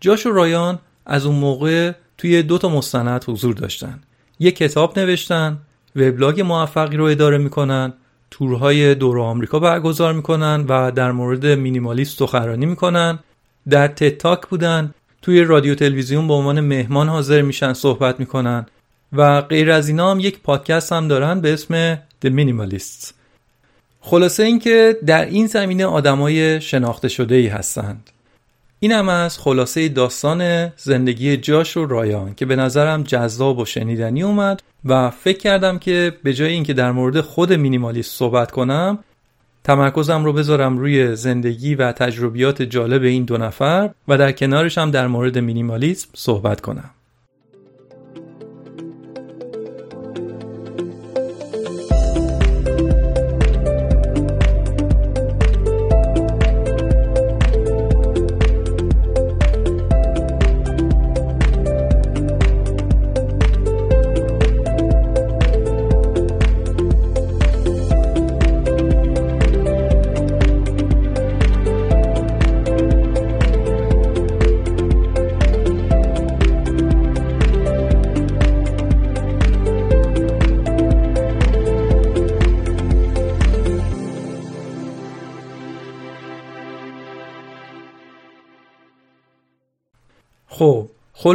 جاش 0.00 0.26
و 0.26 0.30
رایان 0.30 0.78
از 1.06 1.26
اون 1.26 1.36
موقع 1.36 1.92
توی 2.18 2.42
دو 2.42 2.58
تا 2.58 2.68
مستند 2.68 3.24
حضور 3.28 3.54
داشتن. 3.54 4.00
یک 4.38 4.56
کتاب 4.56 4.98
نوشتن 4.98 5.58
وبلاگ 5.96 6.40
موفقی 6.40 6.96
رو 6.96 7.04
اداره 7.04 7.38
می‌کنن 7.38 7.92
تورهای 8.30 8.94
دور 8.94 9.20
آمریکا 9.20 9.58
برگزار 9.58 10.12
می‌کنن 10.12 10.64
و 10.68 10.90
در 10.90 11.12
مورد 11.12 11.46
مینیمالیست 11.46 12.18
سخنرانی 12.18 12.66
می‌کنن. 12.66 13.18
در 13.68 13.88
تتاک 13.88 14.46
بودن 14.46 14.94
توی 15.26 15.44
رادیو 15.44 15.74
تلویزیون 15.74 16.28
به 16.28 16.34
عنوان 16.34 16.60
مهمان 16.60 17.08
حاضر 17.08 17.42
میشن 17.42 17.72
صحبت 17.72 18.20
می‌کنن 18.20 18.66
و 19.12 19.40
غیر 19.40 19.70
از 19.70 19.88
اینا 19.88 20.10
هم 20.10 20.20
یک 20.20 20.40
پادکست 20.42 20.92
هم 20.92 21.08
دارن 21.08 21.40
به 21.40 21.52
اسم 21.52 21.94
The 21.96 22.28
Minimalists. 22.28 23.12
خلاصه 24.00 24.42
اینکه 24.42 24.96
در 25.06 25.24
این 25.24 25.46
زمینه 25.46 25.86
آدمای 25.86 26.60
شناخته 26.60 27.08
شده 27.08 27.34
ای 27.34 27.46
هستند. 27.46 28.10
این 28.80 28.92
هم 28.92 29.08
از 29.08 29.38
خلاصه 29.38 29.88
داستان 29.88 30.72
زندگی 30.76 31.36
جاش 31.36 31.76
و 31.76 31.86
رایان 31.86 32.34
که 32.34 32.46
به 32.46 32.56
نظرم 32.56 33.02
جذاب 33.02 33.58
و 33.58 33.64
شنیدنی 33.64 34.22
اومد 34.22 34.62
و 34.84 35.10
فکر 35.10 35.38
کردم 35.38 35.78
که 35.78 36.12
به 36.22 36.34
جای 36.34 36.52
اینکه 36.52 36.72
در 36.72 36.92
مورد 36.92 37.20
خود 37.20 37.52
مینیمالیست 37.52 38.18
صحبت 38.18 38.50
کنم 38.50 38.98
تمرکزم 39.66 40.24
رو 40.24 40.32
بذارم 40.32 40.78
روی 40.78 41.16
زندگی 41.16 41.74
و 41.74 41.92
تجربیات 41.92 42.62
جالب 42.62 43.02
این 43.02 43.24
دو 43.24 43.38
نفر 43.38 43.90
و 44.08 44.18
در 44.18 44.32
کنارش 44.32 44.78
هم 44.78 44.90
در 44.90 45.06
مورد 45.06 45.38
مینیمالیسم 45.38 46.08
صحبت 46.14 46.60
کنم. 46.60 46.90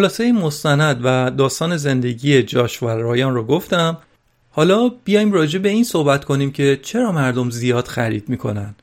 خلاصه 0.02 0.32
مستند 0.32 1.02
و 1.04 1.32
داستان 1.32 1.78
زندگی 1.78 2.44
جاش 2.44 2.84
و 2.84 2.88
رایان 2.88 3.36
رو 3.36 3.44
گفتم 3.44 3.98
حالا 4.52 4.90
بیایم 4.90 5.32
راجع 5.32 5.60
به 5.60 5.70
این 5.70 5.84
صحبت 5.84 6.26
کنیم 6.26 6.52
که 6.52 6.80
چرا 6.84 7.12
مردم 7.12 7.50
زیاد 7.50 7.88
خرید 7.88 8.30
می‌کنن. 8.30 8.76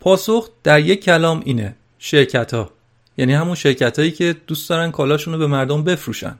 پاسخ 0.00 0.48
در 0.62 0.80
یک 0.80 1.04
کلام 1.04 1.42
اینه 1.44 1.74
شرکت 1.98 2.54
ها 2.54 2.70
یعنی 3.18 3.32
همون 3.32 3.54
شرکت 3.54 3.98
هایی 3.98 4.10
که 4.10 4.36
دوست 4.46 4.70
دارن 4.70 4.90
کالاشون 4.90 5.34
رو 5.34 5.38
به 5.40 5.46
مردم 5.46 5.84
بفروشن. 5.84 6.38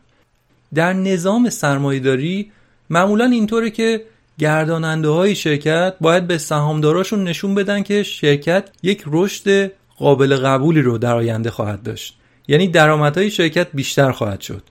در 0.75 0.93
نظام 0.93 1.51
سرمایهداری 1.51 2.53
معمولا 2.91 3.25
اینطوره 3.25 3.71
که 3.71 4.05
گرداننده 4.39 5.09
های 5.09 5.35
شرکت 5.35 5.95
باید 6.01 6.27
به 6.27 6.39
سهامداراشون 6.39 7.25
نشون 7.25 7.55
بدن 7.55 7.83
که 7.83 8.03
شرکت 8.03 8.69
یک 8.83 9.03
رشد 9.07 9.73
قابل 9.99 10.37
قبولی 10.37 10.83
رو 10.83 10.99
در 10.99 11.17
آینده 11.17 11.51
خواهد 11.51 11.83
داشت. 11.83 12.20
یعنی 12.51 12.69
درآمدهای 12.69 13.31
شرکت 13.31 13.69
بیشتر 13.75 14.13
خواهد 14.13 14.41
شد. 14.41 14.63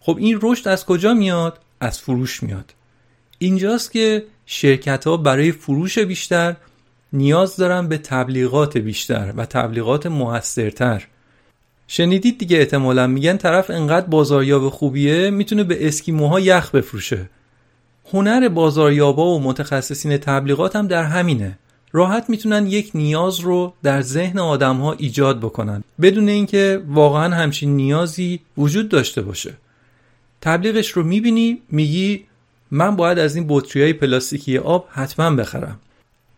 خب 0.00 0.16
این 0.20 0.38
رشد 0.42 0.68
از 0.68 0.86
کجا 0.86 1.14
میاد؟ 1.14 1.58
از 1.80 2.00
فروش 2.00 2.42
میاد. 2.42 2.74
اینجاست 3.38 3.92
که 3.92 4.24
شرکت 4.46 5.06
ها 5.06 5.16
برای 5.16 5.52
فروش 5.52 5.98
بیشتر 5.98 6.56
نیاز 7.12 7.56
دارن 7.56 7.88
به 7.88 7.98
تبلیغات 7.98 8.78
بیشتر 8.78 9.32
و 9.36 9.46
تبلیغات 9.46 10.06
موثرتر. 10.06 11.06
شنیدید 11.86 12.38
دیگه 12.38 12.58
احتمالا 12.58 13.06
میگن 13.06 13.36
طرف 13.36 13.70
انقدر 13.70 14.06
بازاریاب 14.06 14.68
خوبیه 14.68 15.30
می‌تونه 15.30 15.64
به 15.64 15.88
اسکیموها 15.88 16.40
یخ 16.40 16.70
بفروشه. 16.70 17.30
هنر 18.12 18.48
بازاریابا 18.48 19.26
و 19.26 19.42
متخصصین 19.42 20.16
تبلیغات 20.16 20.76
هم 20.76 20.86
در 20.86 21.02
همینه. 21.04 21.58
راحت 21.92 22.30
می‌تونن 22.30 22.66
یک 22.66 22.90
نیاز 22.94 23.40
رو 23.40 23.72
در 23.82 24.00
ذهن 24.00 24.38
آدم 24.38 24.76
ها 24.76 24.92
ایجاد 24.92 25.38
بکنن. 25.38 25.84
بدون 26.00 26.28
اینکه 26.28 26.82
واقعا 26.88 27.34
همچین 27.34 27.76
نیازی 27.76 28.40
وجود 28.58 28.88
داشته 28.88 29.22
باشه. 29.22 29.54
تبلیغش 30.40 30.88
رو 30.90 31.02
می‌بینی 31.02 31.62
میگی 31.70 32.24
من 32.70 32.96
باید 32.96 33.18
از 33.18 33.36
این 33.36 33.44
بطری 33.48 33.82
های 33.82 33.92
پلاستیکی 33.92 34.58
آب 34.58 34.88
حتما 34.90 35.30
بخرم. 35.30 35.78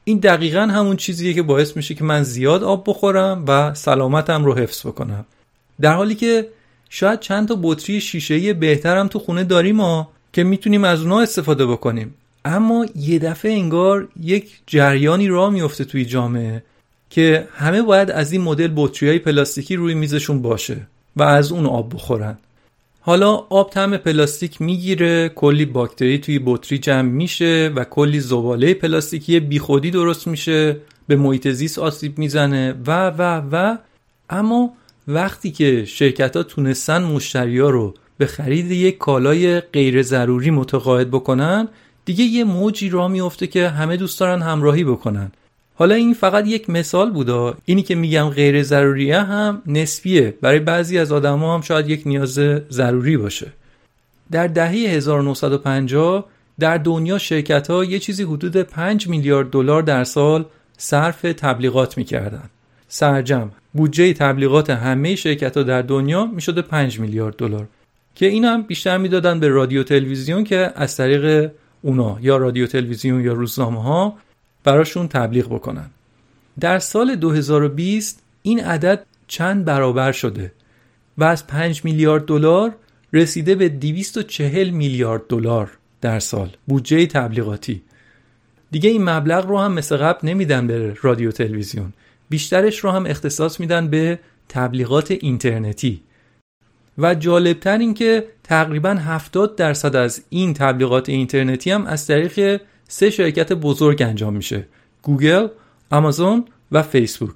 این 0.04 0.18
دقیقا 0.18 0.60
همون 0.60 0.96
چیزیه 0.96 1.34
که 1.34 1.42
باعث 1.42 1.76
میشه 1.76 1.94
که 1.94 2.04
من 2.04 2.22
زیاد 2.22 2.64
آب 2.64 2.84
بخورم 2.86 3.44
و 3.48 3.74
سلامتم 3.74 4.44
رو 4.44 4.54
حفظ 4.54 4.86
بکنم. 4.86 5.24
در 5.80 5.94
حالی 5.94 6.14
که 6.14 6.48
شاید 6.88 7.20
چند 7.20 7.48
تا 7.48 7.58
بطری 7.62 8.00
شیشه 8.00 8.52
بهترم 8.52 9.08
تو 9.08 9.18
خونه 9.18 9.44
داریم 9.44 9.80
ها 9.80 10.08
که 10.32 10.44
می‌تونیم 10.44 10.84
از 10.84 11.00
اونها 11.00 11.20
استفاده 11.20 11.66
بکنیم. 11.66 12.14
اما 12.44 12.86
یه 12.96 13.18
دفعه 13.18 13.52
انگار 13.52 14.08
یک 14.20 14.60
جریانی 14.66 15.28
راه 15.28 15.50
میفته 15.50 15.84
توی 15.84 16.04
جامعه 16.04 16.62
که 17.10 17.48
همه 17.52 17.82
باید 17.82 18.10
از 18.10 18.32
این 18.32 18.40
مدل 18.40 18.72
بطری 18.76 19.08
های 19.08 19.18
پلاستیکی 19.18 19.76
روی 19.76 19.94
میزشون 19.94 20.42
باشه 20.42 20.76
و 21.16 21.22
از 21.22 21.52
اون 21.52 21.66
آب 21.66 21.94
بخورن. 21.94 22.38
حالا 23.00 23.30
آب 23.32 23.70
طعم 23.70 23.96
پلاستیک 23.96 24.62
می‌گیره 24.62 25.28
کلی 25.28 25.64
باکتری 25.64 26.18
توی 26.18 26.40
بطری 26.44 26.78
جمع 26.78 27.10
میشه 27.10 27.72
و 27.76 27.84
کلی 27.84 28.20
زباله 28.20 28.74
پلاستیکی 28.74 29.40
بیخودی 29.40 29.90
درست 29.90 30.26
میشه 30.26 30.76
به 31.08 31.16
محیط 31.16 31.48
زیست 31.48 31.78
آسیب 31.78 32.18
می‌زنه 32.18 32.74
و 32.86 33.10
و 33.10 33.42
و. 33.52 33.76
اما 34.30 34.72
وقتی 35.08 35.50
که 35.50 35.84
شرکت 35.84 36.36
ها 36.36 36.42
تونستن 36.42 37.02
مشتری 37.02 37.58
ها 37.58 37.70
رو 37.70 37.94
به 38.18 38.26
خرید 38.26 38.70
یک 38.70 38.98
کالای 38.98 39.60
غیر 39.60 40.02
ضروری 40.02 40.50
متقاعد 40.50 41.10
بکنن 41.10 41.68
دیگه 42.04 42.24
یه 42.24 42.44
موجی 42.44 42.88
را 42.88 43.08
میفته 43.08 43.46
که 43.46 43.68
همه 43.68 43.96
دوست 43.96 44.20
دارن 44.20 44.42
همراهی 44.42 44.84
بکنن. 44.84 45.32
حالا 45.74 45.94
این 45.94 46.14
فقط 46.14 46.46
یک 46.46 46.70
مثال 46.70 47.10
بودا. 47.10 47.54
اینی 47.64 47.82
که 47.82 47.94
میگم 47.94 48.28
غیر 48.28 48.62
ضروریه 48.62 49.20
هم 49.20 49.62
نسبیه. 49.66 50.34
برای 50.40 50.58
بعضی 50.58 50.98
از 50.98 51.12
آدما 51.12 51.54
هم 51.54 51.60
شاید 51.60 51.90
یک 51.90 52.02
نیاز 52.06 52.38
ضروری 52.70 53.16
باشه. 53.16 53.52
در 54.32 54.46
دهه 54.46 54.70
1950 54.70 56.28
در 56.58 56.78
دنیا 56.78 57.18
شرکت 57.18 57.70
ها 57.70 57.84
یه 57.84 57.98
چیزی 57.98 58.22
حدود 58.22 58.56
5 58.56 59.08
میلیارد 59.08 59.50
دلار 59.50 59.82
در 59.82 60.04
سال 60.04 60.44
صرف 60.76 61.22
تبلیغات 61.22 61.98
می‌کردن. 61.98 62.50
سرجم 62.88 63.50
بودجه 63.72 64.12
تبلیغات 64.12 64.70
همه 64.70 65.16
شرکت 65.16 65.56
ها 65.56 65.62
در 65.62 65.82
دنیا 65.82 66.26
می‌شده 66.26 66.62
5 66.62 67.00
میلیارد 67.00 67.36
دلار. 67.36 67.66
که 68.14 68.26
این 68.26 68.44
هم 68.44 68.62
بیشتر 68.62 68.98
می‌دادن 68.98 69.40
به 69.40 69.48
رادیو 69.48 69.82
تلویزیون 69.82 70.44
که 70.44 70.72
از 70.74 70.96
طریق 70.96 71.50
اونا 71.82 72.18
یا 72.20 72.36
رادیو 72.36 72.66
تلویزیون 72.66 73.24
یا 73.24 73.32
روزنامه 73.32 73.82
ها 73.82 74.18
براشون 74.64 75.08
تبلیغ 75.08 75.46
بکنن. 75.46 75.90
در 76.60 76.78
سال 76.78 77.16
2020 77.16 78.22
این 78.42 78.64
عدد 78.64 79.06
چند 79.26 79.64
برابر 79.64 80.12
شده 80.12 80.52
و 81.18 81.24
از 81.24 81.46
5 81.46 81.84
میلیارد 81.84 82.24
دلار 82.24 82.74
رسیده 83.12 83.54
به 83.54 83.68
240 83.68 84.70
میلیارد 84.70 85.22
دلار 85.28 85.70
در 86.00 86.18
سال 86.18 86.50
بودجه 86.66 87.06
تبلیغاتی. 87.06 87.82
دیگه 88.70 88.90
این 88.90 89.10
مبلغ 89.10 89.46
رو 89.46 89.58
هم 89.58 89.72
مثل 89.72 89.96
قبل 89.96 90.28
نمیدن 90.28 90.66
به 90.66 90.96
رادیو 91.02 91.30
تلویزیون. 91.30 91.92
بیشترش 92.28 92.78
رو 92.78 92.90
هم 92.90 93.06
اختصاص 93.06 93.60
میدن 93.60 93.88
به 93.88 94.18
تبلیغات 94.48 95.10
اینترنتی. 95.10 96.02
و 96.98 97.14
جالبتر 97.14 97.78
این 97.78 97.94
که 97.94 98.26
تقریبا 98.44 98.90
70 98.90 99.56
درصد 99.56 99.96
از 99.96 100.22
این 100.28 100.54
تبلیغات 100.54 101.08
اینترنتی 101.08 101.70
هم 101.70 101.86
از 101.86 102.06
طریق 102.06 102.60
سه 102.88 103.10
شرکت 103.10 103.52
بزرگ 103.52 104.02
انجام 104.02 104.34
میشه. 104.34 104.66
گوگل، 105.02 105.48
آمازون 105.90 106.44
و 106.72 106.82
فیسبوک. 106.82 107.34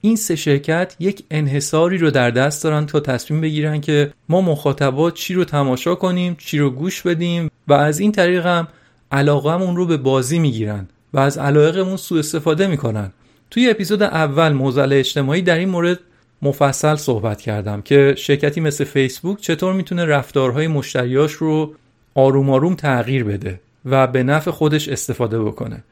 این 0.00 0.16
سه 0.16 0.36
شرکت 0.36 0.96
یک 1.00 1.24
انحصاری 1.30 1.98
رو 1.98 2.10
در 2.10 2.30
دست 2.30 2.64
دارن 2.64 2.86
تا 2.86 3.00
تصمیم 3.00 3.40
بگیرن 3.40 3.80
که 3.80 4.12
ما 4.28 4.40
مخاطبات 4.40 5.14
چی 5.14 5.34
رو 5.34 5.44
تماشا 5.44 5.94
کنیم 5.94 6.36
چی 6.38 6.58
رو 6.58 6.70
گوش 6.70 7.02
بدیم 7.02 7.50
و 7.68 7.72
از 7.72 7.98
این 7.98 8.12
طریق 8.12 8.46
هم 8.46 8.68
علاقهمون 9.12 9.76
رو 9.76 9.86
به 9.86 9.96
بازی 9.96 10.38
می‌گیرن 10.38 10.88
و 11.12 11.18
از 11.18 11.38
علایقمون 11.38 11.96
سوء 11.96 12.18
استفاده 12.18 12.66
می‌کنن. 12.66 13.12
توی 13.50 13.70
اپیزود 13.70 14.02
اول 14.02 14.52
موزل 14.52 14.92
اجتماعی 14.92 15.42
در 15.42 15.58
این 15.58 15.68
مورد 15.68 15.98
مفصل 16.42 16.96
صحبت 16.96 17.40
کردم 17.40 17.82
که 17.82 18.14
شرکتی 18.18 18.60
مثل 18.60 18.84
فیسبوک 18.84 19.40
چطور 19.40 19.72
می‌تونه 19.72 20.04
رفتارهای 20.04 20.66
مشتریاش 20.66 21.32
رو 21.32 21.74
آروم 22.14 22.50
آروم 22.50 22.74
تغییر 22.74 23.24
بده 23.24 23.60
و 23.84 24.06
به 24.06 24.22
نفع 24.22 24.50
خودش 24.50 24.88
استفاده 24.88 25.40
بکنه. 25.40 25.84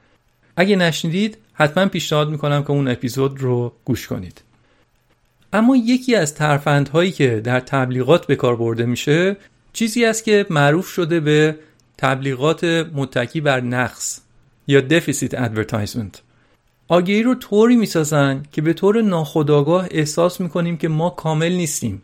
اگه 0.57 0.77
نشنیدید 0.77 1.39
حتما 1.53 1.87
پیشنهاد 1.87 2.31
می‌کنم 2.31 2.63
که 2.63 2.71
اون 2.71 2.89
اپیزود 2.89 3.41
رو 3.41 3.73
گوش 3.85 4.07
کنید. 4.07 4.43
اما 5.53 5.77
یکی 5.77 6.15
از 6.15 6.35
ترفندهایی 6.35 7.11
که 7.11 7.41
در 7.41 7.61
تبلیغات 7.61 8.27
به 8.27 8.37
کار 8.37 8.57
برده 8.57 8.87
میشه 8.87 9.37
چیزی 9.73 10.05
است 10.05 10.25
که 10.25 10.47
معروف 10.51 10.89
شده 10.89 11.21
به 11.21 11.57
تبلیغات 11.99 12.65
متکی 12.95 13.41
بر 13.41 13.61
نقص 13.61 14.21
یا 14.67 14.81
deficit 14.81 15.41
advertisement 15.41 16.23
آگهی 16.89 17.23
رو 17.23 17.35
طوری 17.35 17.77
می‌سازن 17.77 18.43
که 18.53 18.63
به 18.63 18.73
طور 18.73 19.03
ناخودآگاه 19.03 19.89
احساس 19.91 20.41
می‌کنیم 20.41 20.77
که 20.77 20.89
ما 20.89 21.11
کامل 21.11 21.53
نیستیم. 21.53 22.03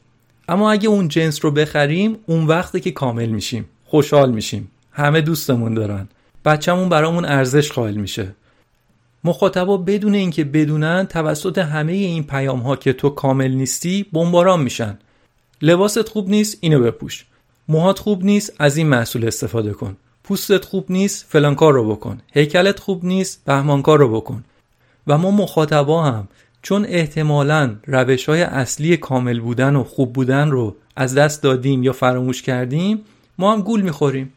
اما 0.49 0.73
اگه 0.73 0.89
اون 0.89 1.09
جنس 1.09 1.45
رو 1.45 1.51
بخریم 1.51 2.19
اون 2.27 2.47
وقته 2.47 2.81
که 2.81 2.91
کامل 2.91 3.29
میشیم. 3.29 3.65
خوشحال 3.85 4.31
میشیم. 4.31 4.71
همه 4.93 5.21
دوستمون 5.21 5.75
دارن. 5.75 6.09
بچهمون 6.45 6.89
برامون 6.89 7.25
ارزش 7.25 7.73
قائل 7.73 7.97
میشه. 7.97 8.35
مخاطبا 9.25 9.77
بدون 9.77 10.15
اینکه 10.15 10.45
بدونن 10.45 11.07
توسط 11.07 11.59
همه 11.59 11.93
این 11.93 12.25
پیام 12.25 12.61
ها 12.61 12.77
که 12.77 12.93
تو 12.93 13.09
کامل 13.09 13.51
نیستی 13.51 14.07
بمباران 14.13 14.63
میشن. 14.63 14.99
لباست 15.63 16.09
خوب 16.09 16.29
نیست 16.31 16.59
اینو 16.61 16.81
بپوش. 16.81 17.27
موهات 17.69 17.99
خوب 17.99 18.25
نیست 18.25 18.53
از 18.59 18.77
این 18.77 18.89
محصول 18.89 19.27
استفاده 19.27 19.73
کن. 19.73 19.97
پوستت 20.25 20.65
خوب 20.65 20.87
نیست 20.89 21.27
فلان 21.29 21.55
کار 21.55 21.73
رو 21.73 21.95
بکن. 21.95 22.21
هیکلت 22.33 22.81
خوب 22.81 23.05
نیست 23.05 23.45
بهمان 23.45 23.83
کار 23.83 23.99
رو 23.99 24.09
بکن. 24.21 24.45
و 25.09 25.19
ما 25.19 25.31
مخاطبا 25.31 26.03
هم 26.03 26.29
چون 26.63 26.87
احتمالا 26.89 27.77
روش 27.87 28.29
های 28.29 28.43
اصلی 28.43 28.97
کامل 28.97 29.41
بودن 29.41 29.77
و 29.77 29.85
خوب 29.85 30.13
بودن 30.13 30.51
رو 30.51 30.77
از 30.97 31.15
دست 31.15 31.43
دادیم 31.43 31.83
یا 31.83 31.93
فراموش 31.93 32.43
کردیم 32.43 33.01
ما 33.39 33.53
هم 33.53 33.63
گول 33.63 33.81
می‌خوریم. 33.81 34.33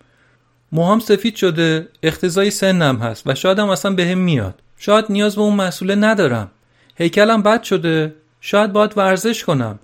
موهام 0.71 0.99
سفید 0.99 1.35
شده 1.35 1.87
اختزای 2.03 2.51
سنم 2.51 2.97
هست 2.97 3.23
و 3.27 3.35
شاید 3.35 3.59
هم 3.59 3.69
اصلا 3.69 3.93
بهم 3.93 4.17
میاد. 4.17 4.61
شاید 4.77 5.05
نیاز 5.09 5.35
به 5.35 5.41
اون 5.41 5.55
مسئوله 5.55 5.95
ندارم. 5.95 6.51
هیکلم 6.95 7.41
بد 7.41 7.63
شده 7.63 8.15
شاید 8.41 8.73
باید 8.73 8.97
ورزش 8.97 9.43
کنم. 9.43 9.79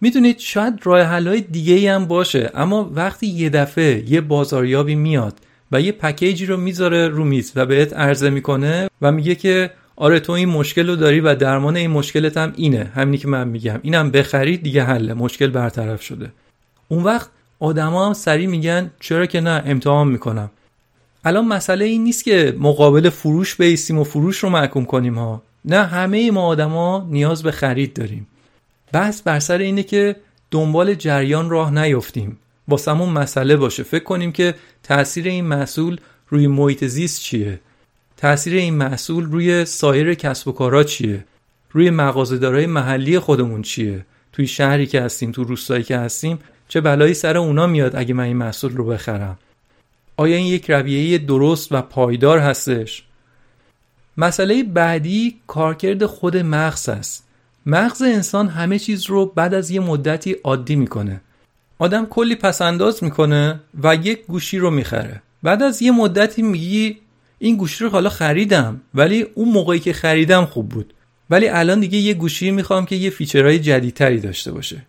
می‌دونید 0.00 0.38
شاید 0.38 0.80
راه 0.82 1.00
حلای 1.02 1.40
دیگه 1.40 1.94
هم 1.94 2.06
باشه 2.06 2.50
اما 2.54 2.90
وقتی 2.94 3.26
یه 3.26 3.50
دفعه 3.50 4.10
یه 4.10 4.20
بازاریابی 4.20 4.94
میاد 4.94 5.38
و 5.72 5.80
یه 5.80 5.92
پکیجی 5.92 6.46
رو 6.46 6.56
می‌ذاره 6.56 7.08
رو 7.08 7.24
میز 7.24 7.52
و 7.56 7.66
بهت 7.66 7.92
عرضه 7.92 8.30
می‌کنه 8.30 8.90
و 9.02 9.12
میگه 9.12 9.34
که 9.34 9.70
آره 10.00 10.20
تو 10.20 10.32
این 10.32 10.48
مشکل 10.48 10.88
رو 10.88 10.96
داری 10.96 11.20
و 11.20 11.34
درمان 11.34 11.76
این 11.76 11.90
مشکلت 11.90 12.36
هم 12.36 12.52
اینه. 12.56 12.90
همینی 12.94 13.18
که 13.18 13.28
من 13.28 13.48
میگم. 13.48 13.80
اینم 13.82 14.10
بخرید 14.10 14.62
دیگه 14.62 14.84
حله. 14.84 15.14
مشکل 15.14 15.46
برطرف 15.46 16.02
شده. 16.02 16.32
اون 16.88 17.04
وقت 17.04 17.30
آدما 17.58 18.06
هم 18.06 18.12
سریع 18.12 18.46
میگن 18.46 18.90
چرا 19.00 19.26
که 19.26 19.40
نه 19.40 19.62
امتحان 19.66 20.08
می‌کنم. 20.08 20.50
الان 21.24 21.48
مسئله 21.48 21.84
این 21.84 22.04
نیست 22.04 22.24
که 22.24 22.56
مقابل 22.58 23.08
فروش 23.08 23.56
بیستیم 23.56 23.98
و 23.98 24.04
فروش 24.04 24.38
رو 24.38 24.48
محکوم 24.48 24.84
کنیم 24.84 25.18
ها. 25.18 25.42
نه 25.64 25.84
همه 25.84 26.30
ما 26.30 26.46
آدما 26.46 27.06
نیاز 27.10 27.42
به 27.42 27.50
خرید 27.50 27.94
داریم. 27.94 28.26
بحث 28.92 29.22
بر 29.22 29.38
سر 29.38 29.58
اینه 29.58 29.82
که 29.82 30.16
دنبال 30.50 30.94
جریان 30.94 31.50
راه 31.50 31.70
نیفتیم. 31.84 32.38
واسمون 32.68 33.08
مسئله 33.08 33.56
باشه. 33.56 33.82
فکر 33.82 34.04
کنیم 34.04 34.32
که 34.32 34.54
تاثیر 34.82 35.28
این 35.28 35.44
محصول 35.44 35.96
روی 36.28 36.46
محیط 36.46 36.84
زیست 36.84 37.20
چیه؟ 37.20 37.60
تاثیر 38.20 38.54
این 38.54 38.74
محصول 38.74 39.24
روی 39.24 39.64
سایر 39.64 40.14
کسب 40.14 40.48
و 40.48 40.52
کارا 40.52 40.84
چیه؟ 40.84 41.24
روی 41.70 41.90
مغازه‌دارای 41.90 42.66
محلی 42.66 43.18
خودمون 43.18 43.62
چیه؟ 43.62 44.06
توی 44.32 44.46
شهری 44.46 44.86
که 44.86 45.00
هستیم 45.00 45.32
تو 45.32 45.44
روستایی 45.44 45.82
که 45.82 45.98
هستیم 45.98 46.38
چه 46.68 46.80
بلایی 46.80 47.14
سر 47.14 47.36
اونا 47.36 47.66
میاد 47.66 47.96
اگه 47.96 48.14
من 48.14 48.24
این 48.24 48.36
محصول 48.36 48.76
رو 48.76 48.84
بخرم؟ 48.84 49.38
آیا 50.16 50.36
این 50.36 50.46
یک 50.46 50.70
رویه 50.70 51.18
درست 51.18 51.72
و 51.72 51.82
پایدار 51.82 52.38
هستش؟ 52.38 53.04
مسئله 54.16 54.62
بعدی 54.62 55.40
کارکرد 55.46 56.06
خود 56.06 56.36
مغز 56.36 56.88
است. 56.88 57.24
مغز 57.66 58.02
انسان 58.02 58.48
همه 58.48 58.78
چیز 58.78 59.06
رو 59.06 59.26
بعد 59.26 59.54
از 59.54 59.70
یه 59.70 59.80
مدتی 59.80 60.36
عادی 60.44 60.76
می‌کنه. 60.76 61.20
آدم 61.78 62.06
کلی 62.06 62.34
پسنداز 62.34 63.04
می‌کنه 63.04 63.60
و 63.82 63.94
یک 63.94 64.26
گوشی 64.26 64.58
رو 64.58 64.70
می‌خره. 64.70 65.22
بعد 65.42 65.62
از 65.62 65.82
یه 65.82 65.90
مدتی 65.90 66.42
میگی 66.42 66.98
این 67.42 67.56
گوشی 67.56 67.84
رو 67.84 67.90
حالا 67.90 68.08
خریدم 68.08 68.80
ولی 68.94 69.26
اون 69.34 69.48
موقعی 69.48 69.78
که 69.78 69.92
خریدم 69.92 70.44
خوب 70.44 70.68
بود. 70.68 70.94
ولی 71.30 71.48
الان 71.48 71.80
دیگه 71.80 71.98
یه 71.98 72.14
گوشی 72.14 72.50
می‌خوام 72.50 72.86
که 72.86 72.96
یه 72.96 73.10
فیچرهای 73.10 73.58
جدیدتری 73.58 74.20
داشته 74.20 74.52
باشه. 74.52 74.82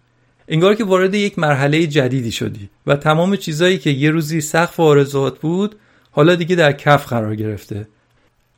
انگار 0.48 0.76
که 0.76 0.84
وارد 0.84 1.14
یک 1.14 1.40
مرحله 1.40 1.88
جدیدی 1.88 2.32
شدی 2.32 2.70
و 2.88 2.96
تمام 2.96 3.36
چیزایی 3.36 3.78
که 3.78 3.90
یه 3.90 4.12
روزی 4.12 4.42
سقف 4.42 4.80
آرزوات 4.80 5.40
بود 5.40 5.76
حالا 6.12 6.36
دیگه 6.36 6.56
در 6.56 6.72
کف 6.72 7.08
قرار 7.08 7.36
گرفته. 7.36 7.88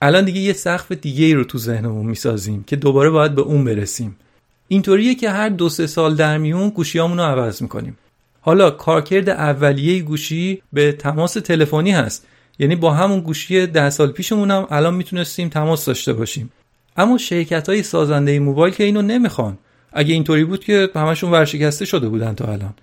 الان 0.01 0.25
دیگه 0.25 0.39
یه 0.39 0.53
سقف 0.53 0.91
دیگه 0.91 1.25
ای 1.25 1.33
رو 1.33 1.43
تو 1.43 1.57
ذهنمون 1.57 2.05
می‌سازیم 2.05 2.63
که 2.63 2.75
دوباره 2.75 3.09
باید 3.09 3.35
به 3.35 3.41
اون 3.41 3.65
برسیم. 3.65 4.15
اینطوریه 4.67 5.15
که 5.15 5.29
هر 5.29 5.49
دو 5.49 5.69
سه 5.69 5.87
سال 5.87 6.15
در 6.15 6.37
میون 6.37 6.69
گوشیامون 6.69 7.17
رو 7.17 7.23
عوض 7.23 7.61
می‌کنیم. 7.61 7.97
حالا 8.41 8.71
کارکرد 8.71 9.29
اولیه 9.29 10.01
گوشی 10.01 10.61
به 10.73 10.91
تماس 10.91 11.33
تلفنی 11.33 11.91
هست. 11.91 12.27
یعنی 12.59 12.75
با 12.75 12.91
همون 12.91 13.19
گوشی 13.19 13.67
ده 13.67 13.89
سال 13.89 14.11
پیشمون 14.11 14.51
هم 14.51 14.67
الان 14.69 14.93
می‌تونستیم 14.93 15.49
تماس 15.49 15.85
داشته 15.85 16.13
باشیم. 16.13 16.51
اما 16.97 17.17
شرکت 17.17 17.69
های 17.69 17.83
سازنده 17.83 18.39
موبایل 18.39 18.73
که 18.73 18.83
اینو 18.83 19.01
نمی‌خوان. 19.01 19.57
اگه 19.93 20.13
اینطوری 20.13 20.43
بود 20.43 20.63
که 20.63 20.89
همشون 20.95 21.31
ورشکسته 21.31 21.85
شده 21.85 22.09
بودن 22.09 22.33
تا 22.33 22.45
الان. 22.45 22.73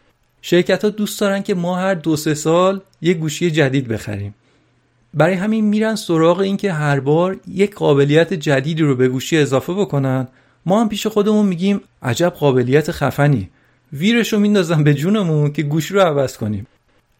شرکت 0.43 0.85
ها 0.85 0.91
دوست 0.91 1.21
دارن 1.21 1.43
که 1.43 1.55
ما 1.55 1.77
هر 1.77 1.95
دو 1.95 2.16
سه 2.16 2.35
سال 2.35 2.81
یه 3.01 3.14
گوشی 3.14 3.51
جدید 3.51 3.89
بخریم. 3.89 4.35
برای 5.14 5.35
همین 5.35 5.64
میرن 5.64 5.95
سراغ 5.95 6.39
اینکه 6.39 6.73
هر 6.73 7.01
بار 7.01 7.37
یک 7.49 7.75
قابلیت 7.75 8.35
جدیدی 8.35 8.83
رو 8.83 8.97
به 8.97 9.09
گوشی 9.09 9.39
اضافه 9.39 9.75
بکنن. 9.75 10.29
ما 10.66 10.81
هم 10.81 10.89
پیش 10.89 11.07
خودمون 11.07 11.47
میگیم 11.47 11.81
عجب 12.03 12.29
قابلیت 12.29 12.91
خفنی. 12.91 13.51
ویرش 13.93 14.33
رو 14.33 14.41
به 14.85 14.95
جونمون 14.95 15.53
که 15.53 15.62
گوشی 15.62 15.95
رو 15.95 16.01
عوض 16.01 16.37
کنیم. 16.37 16.66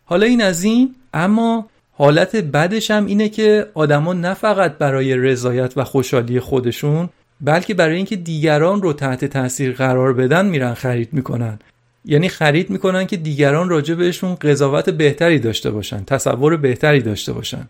حالا 0.05 0.27
این 0.27 0.43
از 0.43 0.65
این 0.65 0.95
اما 1.15 1.67
حالت 2.01 2.37
بدش 2.37 2.91
هم 2.91 3.07
اینه 3.07 3.29
که 3.29 3.67
آدما 3.75 4.13
نه 4.13 4.35
فقط 4.35 4.79
برای 4.79 5.17
رضایت 5.17 5.73
و 5.77 5.85
خوشحالی 5.85 6.41
خودشون 6.41 7.09
بلکه 7.41 7.75
برای 7.75 7.97
اینکه 7.97 8.17
دیگران 8.17 8.83
رو 8.83 8.93
تحت 8.93 9.25
تاثیر 9.25 9.73
قرار 9.73 10.13
بدن 10.13 10.47
میرن 10.47 10.75
خرید 10.75 11.13
می‌کنن. 11.13 11.59
یعنی 12.05 12.29
خرید 12.29 12.71
می‌کنن 12.71 13.07
که 13.07 13.17
دیگران 13.17 13.69
راجع 13.69 13.95
بهشون 13.95 14.35
قضاوت 14.35 14.91
بهتری 14.91 15.39
داشته 15.39 15.71
باشن 15.71 16.05
تصور 16.05 16.57
بهتری 16.57 17.01
داشته 17.01 17.33
باشن. 17.33 17.69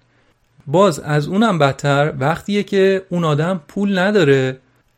باز 0.67 0.99
از 1.01 1.29
اونم 1.29 1.59
بدتر 1.59 2.13
وقتیه 2.19 2.63
که 2.63 3.03
اون 3.09 3.25
آدم 3.25 3.61
پول 3.69 3.99
نداره 3.99 4.57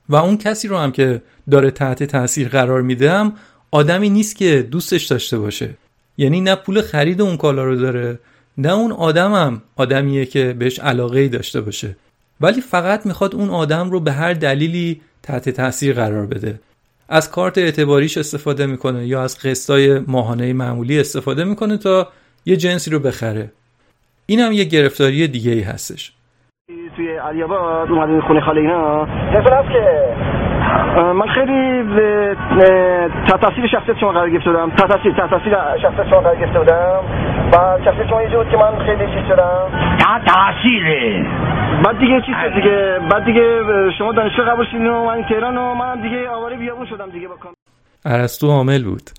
و 0.09 0.17
اون 0.17 0.37
کسی 0.37 0.69
رو 0.69 0.79
هم 0.79 0.93
که 0.93 1.23
داره 1.51 1.71
تحت 1.71 2.03
تاثیر 2.03 2.49
قرار 2.49 2.83
میدم 2.83 3.33
آدمی 3.71 4.11
نیست 4.11 4.37
که 4.37 4.69
دوستش 4.71 5.05
داشته 5.05 5.39
باشه. 5.39 5.71
یعنی 6.19 6.41
نه 6.41 6.55
پول 6.55 6.83
خرید 6.83 7.21
اون 7.21 7.37
کالا 7.37 7.65
رو 7.65 7.77
داره 7.77 8.19
نه 8.59 8.73
اون 8.73 8.93
آدمم 8.93 9.63
آدمیه 9.77 10.27
که 10.27 10.53
بهش 10.59 10.79
علاقه 10.79 11.21
ای 11.21 11.29
داشته 11.29 11.61
باشه. 11.61 11.97
ولی 12.41 12.61
فقط 12.61 13.07
می‌خواد 13.07 13.35
اون 13.35 13.51
آدم 13.51 13.91
رو 13.91 14.01
به 14.01 14.13
هر 14.13 14.33
دلیلی 14.33 15.01
تحت 15.23 15.49
تاثیر 15.49 15.95
قرار 15.95 16.27
بده. 16.27 16.61
از 17.09 17.31
کارت 17.31 17.59
اعتباریش 17.59 18.19
استفاده 18.19 18.67
می‌کنه 18.67 19.07
یا 19.07 19.23
از 19.23 19.39
قسطای 19.39 19.99
ماهانه 19.99 20.53
معمولی 20.53 21.01
استفاده 21.01 21.45
می‌کنه 21.45 21.77
تا 21.77 22.09
یه 22.47 22.57
جنسی 22.57 22.91
رو 22.91 22.99
بخره. 22.99 23.53
این 24.27 24.41
هم 24.41 24.53
یه 24.53 24.65
گرفتاری 24.65 25.29
دیگه 25.29 25.53
ای 25.53 25.61
هستش. 25.61 26.13
توی 26.97 27.17
علیاباد 27.17 27.89
خونه 28.27 28.41
خاله 28.41 28.61
اینا. 28.61 29.07
که 29.63 30.15
من 31.15 31.27
خیلی 31.27 31.83
تحت 33.29 33.41
تاثیر 33.41 33.67
شخصیت 33.67 33.99
شما 33.99 34.13
قرار 34.13 34.31
گرفته 34.31 34.51
بودم. 34.51 34.71
تحت 34.71 34.89
تاثیر 34.89 35.13
تحت 35.13 35.31
تاثیر 35.31 35.55
شخصیت 35.83 36.09
شما 36.11 36.21
قرار 36.21 36.37
گرفته 36.37 36.59
بودم. 36.59 37.01
و 37.53 37.79
شخصیت 37.85 38.09
شما 38.09 38.19
اینجوری 38.19 38.45
بود 38.45 38.53
که 38.53 38.57
من 38.57 38.79
خیلی 38.87 39.07
چیز 39.13 39.25
شدم. 39.29 39.97
تحت 40.01 40.23
تاثیره. 40.27 41.27
بعد 41.85 41.99
دیگه 41.99 42.21
چیز 42.27 42.35
شد 42.43 42.55
دیگه؟ 42.55 42.99
بعد 43.11 43.25
دیگه 43.25 43.61
شما 43.99 44.13
دانشگاه 44.13 44.47
قبول 44.47 44.67
شدین 44.67 44.87
و 44.87 45.05
من 45.05 45.23
تهران 45.29 45.57
و 45.57 45.75
منم 45.75 46.03
دیگه 46.03 46.29
آواره 46.29 46.57
بیابون 46.57 46.87
شدم 46.87 47.11
دیگه 47.11 47.29
با 47.29 47.35
کام. 47.37 47.53
ارسطو 48.05 48.51
عامل 48.51 48.85
بود. 48.85 49.11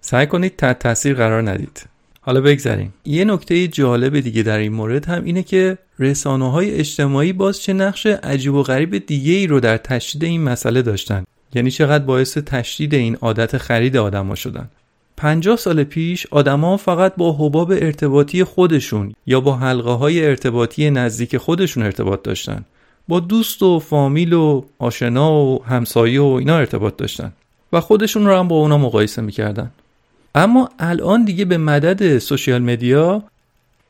سعی 0.00 0.26
کنید 0.26 0.56
تحت 0.56 0.78
تاثیر 0.78 1.16
قرار 1.16 1.42
ندید. 1.42 1.88
حالا 2.26 2.40
بگذاریم 2.40 2.94
یه 3.04 3.24
نکته 3.24 3.68
جالب 3.68 4.20
دیگه 4.20 4.42
در 4.42 4.58
این 4.58 4.72
مورد 4.72 5.06
هم 5.06 5.24
اینه 5.24 5.42
که 5.42 5.78
رسانه 6.02 6.50
های 6.50 6.70
اجتماعی 6.74 7.32
باز 7.32 7.62
چه 7.62 7.72
نقش 7.72 8.06
عجیب 8.06 8.54
و 8.54 8.62
غریب 8.62 9.06
دیگه 9.06 9.32
ای 9.32 9.46
رو 9.46 9.60
در 9.60 9.76
تشدید 9.76 10.24
این 10.24 10.42
مسئله 10.42 10.82
داشتن؟ 10.82 11.24
یعنی 11.54 11.70
چقدر 11.70 12.04
باعث 12.04 12.38
تشدید 12.38 12.94
این 12.94 13.16
عادت 13.16 13.58
خرید 13.58 13.96
آدما 13.96 14.34
شدن؟ 14.34 14.68
پنجاه 15.16 15.56
سال 15.56 15.84
پیش 15.84 16.26
آدما 16.30 16.76
فقط 16.76 17.14
با 17.16 17.32
حباب 17.32 17.70
ارتباطی 17.70 18.44
خودشون 18.44 19.12
یا 19.26 19.40
با 19.40 19.56
حلقه 19.56 19.90
های 19.90 20.26
ارتباطی 20.26 20.90
نزدیک 20.90 21.36
خودشون 21.36 21.82
ارتباط 21.82 22.22
داشتن. 22.22 22.64
با 23.08 23.20
دوست 23.20 23.62
و 23.62 23.78
فامیل 23.78 24.32
و 24.32 24.62
آشنا 24.78 25.34
و 25.34 25.64
همسایه 25.64 26.20
و 26.20 26.24
اینا 26.24 26.56
ارتباط 26.56 26.96
داشتن 26.96 27.32
و 27.72 27.80
خودشون 27.80 28.26
رو 28.26 28.36
هم 28.36 28.48
با 28.48 28.56
اونا 28.56 28.78
مقایسه 28.78 29.22
می‌کردن. 29.22 29.70
اما 30.34 30.68
الان 30.78 31.24
دیگه 31.24 31.44
به 31.44 31.58
مدد 31.58 32.18
سوشیال 32.18 32.62
مدیا 32.62 33.22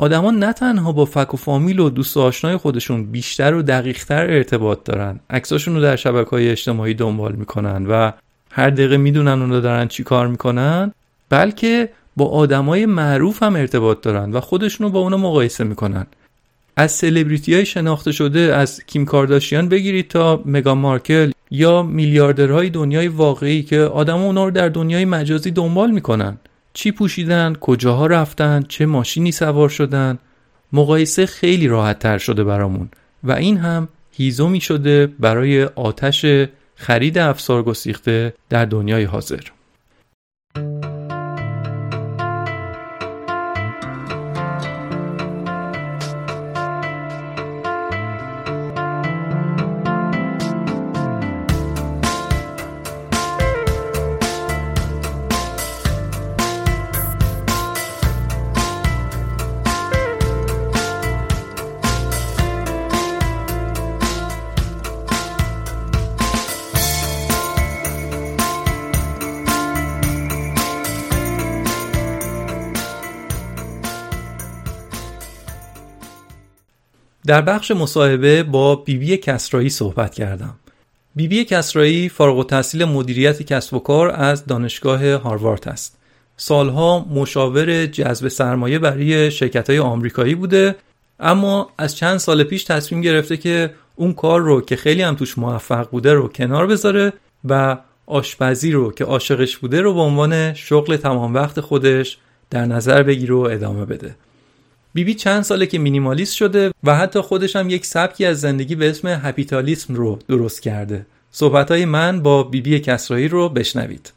آدما 0.03 0.31
نه 0.31 0.53
تنها 0.53 0.93
با 0.93 1.05
فک 1.05 1.35
و 1.35 1.37
فامیل 1.37 1.79
و 1.79 1.91
دوست 1.91 2.17
و 2.17 2.21
آشنای 2.21 2.57
خودشون 2.57 3.07
بیشتر 3.07 3.55
و 3.55 3.63
دقیقتر 3.63 4.31
ارتباط 4.31 4.79
دارن 4.85 5.21
عکساشون 5.31 5.75
رو 5.75 5.83
در 5.83 5.97
شبکه 5.97 6.31
های 6.31 6.51
اجتماعی 6.51 6.95
دنبال 6.95 7.33
می‌کنن 7.33 7.87
و 7.87 8.13
هر 8.51 8.71
دقیقه 8.71 8.97
می‌دونن 8.97 9.43
اونا 9.43 9.61
دارن 9.61 9.89
چی 9.89 10.03
کار 10.03 10.27
می‌کنن 10.27 10.93
بلکه 11.29 11.89
با 12.17 12.27
آدمای 12.27 12.87
معروف 12.87 13.43
هم 13.43 13.57
ارتباط 13.57 14.01
دارن 14.01 14.33
و 14.33 14.41
خودشون 14.41 14.87
رو 14.87 14.93
با 14.93 15.01
اونا 15.01 15.17
مقایسه 15.17 15.65
می‌کنن. 15.65 16.07
از 16.77 16.93
سلبریتی 16.93 17.55
های 17.55 17.67
شناخته 17.67 18.13
شده 18.13 18.41
از 18.41 18.85
کیم 18.87 19.05
کارداشیان 19.05 19.69
بگیرید 19.69 20.09
تا 20.09 20.43
مگا 20.47 20.75
مارکل 20.75 21.31
یا 21.51 21.83
میلیاردرهای 21.83 22.71
دنیای 22.71 23.09
واقعی 23.09 23.63
که 23.63 23.81
آدم 23.81 24.17
اونا 24.17 24.45
رو 24.45 24.51
در 24.51 24.69
دنیای 24.69 25.05
مجازی 25.05 25.51
دنبال 25.51 25.91
می‌کنن. 25.91 26.37
چی 26.75 26.93
پوشیدن 26.93 27.55
کجاها 27.61 28.07
رفتن 28.07 28.63
چه 28.69 28.87
ماشینی 28.87 29.33
سوار 29.33 29.69
شدن؟ 29.69 30.19
مقایسه 30.73 31.27
خیلی 31.27 31.69
راحت 31.69 31.99
تر 31.99 32.19
شده 32.19 32.45
برامون 32.45 32.89
و 33.25 33.33
این 33.33 33.59
هم 33.59 33.89
هیزومی 34.13 34.61
شده 34.61 35.07
برای 35.07 35.65
آتش 35.65 36.27
خرید 36.75 37.19
افسار 37.19 37.63
گسیخته 37.63 38.35
در 38.49 38.65
دنیای 38.65 39.05
حاضر. 39.05 39.41
در 77.33 77.43
بخش 77.43 77.71
مصاحبه 77.71 78.43
با 78.43 78.77
بیبی 78.77 79.07
بی 79.07 79.17
کسرایی 79.17 79.71
صحبت 79.71 80.15
کردم. 80.15 80.55
بیبی 81.15 81.39
بی 81.39 81.45
کسرایی 81.45 82.09
فارغ 82.09 82.39
التحصیل 82.39 82.85
مدیریت 82.85 83.43
کسب 83.43 83.75
و 83.75 83.79
کار 83.79 84.11
از 84.11 84.47
دانشگاه 84.47 85.15
هاروارد 85.15 85.69
است. 85.69 85.99
سالها 86.37 87.07
مشاور 87.11 87.87
جذب 87.87 88.29
سرمایه 88.29 88.79
برای 88.79 89.31
شرکت 89.31 89.71
های 89.71 89.79
آمریکایی 89.79 90.35
بوده 90.35 90.75
اما 91.21 91.71
از 91.79 91.97
چند 91.97 92.19
سال 92.19 92.45
پیش 92.45 92.65
تصمیم 92.65 93.01
گرفته 93.01 93.37
که 93.37 93.75
اون 93.97 94.13
کار 94.13 94.41
رو 94.41 94.61
که 94.61 94.77
خیلی 94.77 95.03
هم 95.03 95.15
توش 95.15 95.39
موفق 95.39 95.91
بوده 95.91 96.13
رو 96.13 96.29
کنار 96.29 96.67
بذاره 96.67 97.13
و 97.45 97.77
آشپزی 98.07 98.73
رو 98.73 98.93
که 98.93 99.05
عاشقش 99.05 99.57
بوده 99.57 99.81
رو 99.81 99.95
به 99.95 100.01
عنوان 100.01 100.55
شغل 100.55 100.97
تمام 100.97 101.35
وقت 101.35 101.61
خودش 101.61 102.19
در 102.51 102.67
نظر 102.67 103.03
بگیره 103.03 103.35
و 103.35 103.49
ادامه 103.53 103.85
بده. 103.85 104.15
بیبی 104.95 105.13
بی 105.13 105.19
چند 105.19 105.43
ساله 105.43 105.67
که 105.67 105.79
مینیمالیست 105.79 106.35
شده 106.35 106.73
و 106.85 106.97
حتی 106.97 107.21
خودش 107.21 107.57
هم 107.57 107.71
یک 107.71 107.87
سبکی 107.87 108.25
از 108.25 108.41
زندگی 108.41 108.75
به 108.75 108.91
اسم 108.91 109.09
هپیتالیسم 109.09 109.95
رو 109.95 110.19
درست 110.29 110.63
کرده. 110.63 111.07
صحبت 111.31 111.71
های 111.71 111.85
من 111.85 112.23
با 112.23 112.43
بیبی 112.43 112.71
بی 112.71 112.81
کسرایی 112.81 113.29
رو 113.29 113.49
بشنوید. 113.49 114.13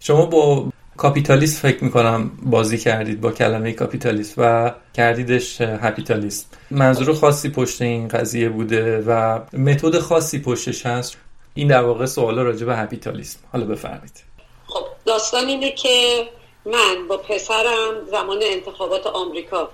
شما 0.00 0.26
با 0.26 0.68
کاپیتالیست 0.96 1.60
فکر 1.60 1.84
می‌کنم 1.84 2.30
بازی 2.42 2.78
کردید 2.78 3.20
با 3.20 3.32
کلمه 3.32 3.72
کاپیتالیست 3.72 4.34
و 4.38 4.72
کردیدش 4.94 5.60
هپیتالیست 5.60 6.58
منظور 6.70 7.14
خاصی 7.14 7.48
پشت 7.48 7.82
این 7.82 8.08
قضیه 8.08 8.48
بوده 8.48 9.00
و 9.00 9.40
متد 9.52 9.98
خاصی 9.98 10.38
پشتش 10.38 10.86
هست 10.86 11.16
این 11.54 11.68
در 11.68 11.82
واقع 11.82 12.06
سوال 12.06 12.38
راجع 12.38 12.66
به 12.66 12.76
هپیتالیسم 12.76 13.38
حالا 13.52 13.64
بفرمایید 13.64 14.22
خب 14.66 14.84
داستان 15.04 15.46
اینه 15.46 15.72
که 15.72 16.24
من 16.66 17.08
با 17.08 17.16
پسرم 17.16 17.94
زمان 18.10 18.38
انتخابات 18.42 19.06
آمریکا 19.06 19.70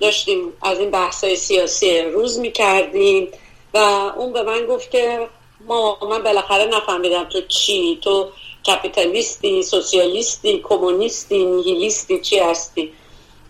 داشتیم 0.00 0.52
از 0.62 0.78
این 0.78 0.90
بحثای 0.90 1.36
سیاسی 1.36 2.00
روز 2.00 2.38
می‌کردیم 2.38 3.28
و 3.74 3.78
اون 4.16 4.32
به 4.32 4.42
من 4.42 4.66
گفت 4.66 4.90
که 4.90 5.28
ما 5.66 5.98
من 6.10 6.22
بالاخره 6.22 6.64
نفهمیدم 6.64 7.24
تو 7.24 7.40
چی؟ 7.40 7.98
تو 8.02 8.28
کپیتالیستی 8.66 9.62
سوسیالیستی 9.62 10.58
کمونیستی 10.58 11.44
نیهیلیستی 11.44 12.20
چی 12.20 12.38
هستی؟ 12.38 12.92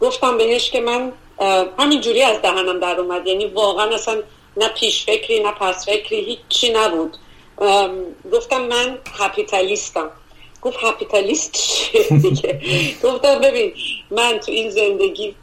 گفتم 0.01 0.38
بهش 0.38 0.70
که 0.70 0.80
من 0.80 1.12
همینجوری 1.78 2.22
از 2.22 2.43
دهنم 2.43 2.80
در 2.80 3.01
اومد. 3.01 3.26
یعنی 3.26 3.47
واقعا 3.47 3.95
اصلا 3.95 4.22
نه 4.57 4.68
پیش 4.68 5.05
فکری 5.05 5.43
نه 5.43 5.53
پس 5.53 5.86
فکری 5.86 6.20
هیچی 6.20 6.72
نبود. 6.72 7.16
گفتم 8.32 8.62
من 8.62 8.99
هپیتالیستم 9.18 10.11
گفت 10.62 10.76
هپیتالیست 10.82 11.53
چیه 11.53 12.09
دیگه؟ 12.09 12.61
گفتم 13.05 13.38
ببین 13.38 13.72
من 14.11 14.38
تو 14.38 14.53
این 14.53 14.70
زندگی 14.70 15.34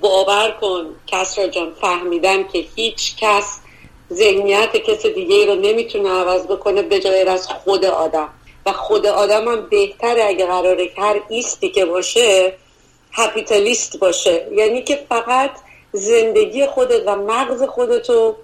باور 0.00 0.56
کن. 0.60 0.96
کسرا 1.06 1.46
جان 1.46 1.72
فهمیدم 1.80 2.44
که 2.44 2.64
هیچ 2.76 3.16
کس 3.16 3.58
ذهنیت 4.12 4.76
کس 4.76 5.06
دیگه 5.06 5.46
رو 5.46 5.54
نمی‌تونه 5.54 6.10
عوض 6.10 6.46
بکنه 6.46 6.82
به 6.82 7.00
جای 7.00 7.22
از 7.22 7.46
خود 7.46 7.84
آدم. 7.84 8.28
و 8.66 8.72
خود 8.72 9.06
آدم 9.06 9.48
هم 9.48 9.68
بهتره 9.68 10.24
اگه 10.24 10.46
قراره 10.46 10.90
هر 10.98 11.20
ایستی 11.28 11.68
که 11.70 11.84
باشه 11.84 12.54
هپیتالیست 13.12 13.98
باشه. 13.98 14.48
یعنی 14.52 14.82
که 14.82 15.06
فقط 15.08 15.50
زندگی 15.92 16.66
خودت 16.66 17.02
و 17.06 17.16
مغز 17.16 17.62
خودتو 17.62 18.36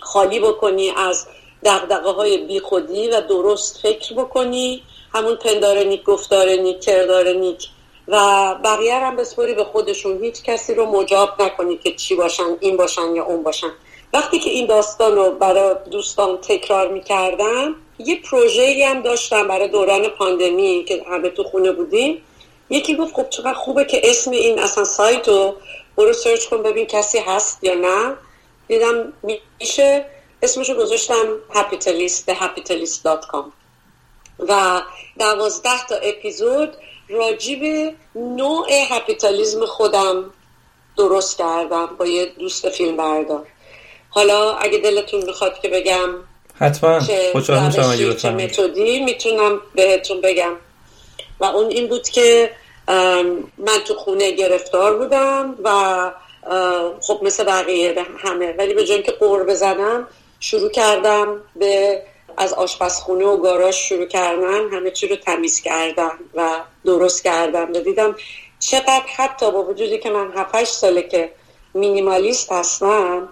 خالی 0.00 0.40
بکنی 0.40 0.90
از 0.90 1.26
دقدقه 1.64 2.10
های 2.10 2.38
بی 2.38 2.60
خودی 2.60 3.08
و 3.08 3.20
درست 3.20 3.78
فکر 3.82 4.14
بکنی. 4.14 4.82
همون 5.14 5.36
پندار 5.36 5.78
نیک 5.78 6.04
گفتار 6.04 6.48
نیک 6.48 6.80
کردار 6.80 7.32
نیک 7.32 7.68
و 8.08 8.54
بقیه 8.64 8.94
هم 8.94 9.16
بسپری 9.16 9.54
به 9.54 9.64
خودشون. 9.64 10.24
هیچ 10.24 10.42
کسی 10.42 10.74
رو 10.74 10.86
مجاب 10.86 11.42
نکنی 11.42 11.76
که 11.76 11.94
چی 11.94 12.14
باشن 12.14 12.56
این 12.60 12.76
باشن 12.76 13.14
یا 13.14 13.24
اون 13.24 13.42
باشن. 13.42 13.70
وقتی 14.12 14.38
که 14.38 14.50
این 14.50 14.66
داستان 14.66 15.16
رو 15.16 15.30
برای 15.30 15.74
دوستان 15.90 16.36
تکرار 16.36 16.92
می‌کردم 16.92 17.74
یه 17.98 18.20
پروژه 18.20 18.86
هم 18.86 19.00
داشتم 19.00 19.48
برای 19.48 19.68
دوران 19.68 20.08
پاندمی 20.08 20.84
که 20.88 21.04
همه 21.10 21.28
تو 21.28 21.42
خونه 21.44 21.72
بودیم. 21.72 22.22
یکی 22.70 22.96
گفت 22.96 23.14
خب 23.14 23.28
چقدر 23.30 23.54
خوبه 23.54 23.84
که 23.84 24.00
اسم 24.04 24.30
این 24.30 24.58
اصلا 24.58 24.84
سایت 24.84 25.28
رو 25.28 25.54
برو 25.96 26.12
سرچ 26.12 26.46
کن 26.46 26.62
ببین 26.62 26.86
کسی 26.86 27.18
هست 27.18 27.64
یا 27.64 27.74
نه. 27.74 28.14
دیدم 28.68 29.12
میشه. 29.60 30.06
اسمشو 30.42 30.74
گذاشتم 30.74 31.38
hapitalist 31.50 32.32
hapitalist.com 32.32 33.44
و 34.38 34.82
دوازده 35.18 35.86
تا 35.88 35.94
اپیزود 35.94 36.76
راجب 37.08 37.92
نوع 38.14 38.66
هپیتالیزم 38.90 39.66
خودم 39.66 40.30
درست 40.96 41.38
کردم 41.38 41.86
با 41.98 42.06
یه 42.06 42.26
دوست 42.38 42.68
فیلم 42.68 42.96
بردار. 42.96 43.46
حالا 44.10 44.52
اگه 44.52 44.78
دلتون 44.78 45.24
می‌خواد 45.24 45.60
که 45.60 45.68
بگم 45.68 46.08
حتما. 46.54 47.00
خوشحال 47.32 47.66
میشم 47.66 48.14
چه 48.14 48.30
متدی 48.30 49.00
می‌تونم 49.00 49.60
بهتون 49.74 50.20
بگم. 50.20 50.52
و 51.40 51.44
اون 51.44 51.70
این 51.70 51.86
بود 51.86 52.08
که 52.08 52.50
من 53.58 53.78
تو 53.86 53.94
خونه 53.94 54.30
گرفتار 54.30 54.96
بودم 54.96 55.54
و 55.64 56.12
خب 57.00 57.20
مثل 57.22 57.44
بقیه 57.44 57.94
همه. 58.18 58.54
ولی 58.58 58.74
به 58.74 58.84
جای 58.84 59.02
که 59.02 59.12
قور 59.12 59.44
بزنم 59.44 60.08
شروع 60.40 60.70
کردم 60.70 61.40
به 61.56 62.02
از 62.36 62.52
آشپزخونه 62.52 63.24
و 63.24 63.36
گاراژ 63.36 63.76
شروع 63.76 64.06
کردن 64.06 64.68
همه 64.72 64.90
چی 64.90 65.08
رو 65.08 65.16
تمیز 65.16 65.60
کردم 65.60 66.18
و 66.34 66.50
درست 66.84 67.24
کردم 67.24 67.72
و 67.74 67.80
دیدم 67.80 68.16
چقدر 68.58 69.02
حتی 69.16 69.50
با 69.50 69.62
وجودی 69.62 69.98
که 69.98 70.10
من 70.10 70.32
7 70.36 70.64
ساله 70.64 71.02
که 71.02 71.32
مینیمالیست 71.74 72.52
هستم 72.52 73.28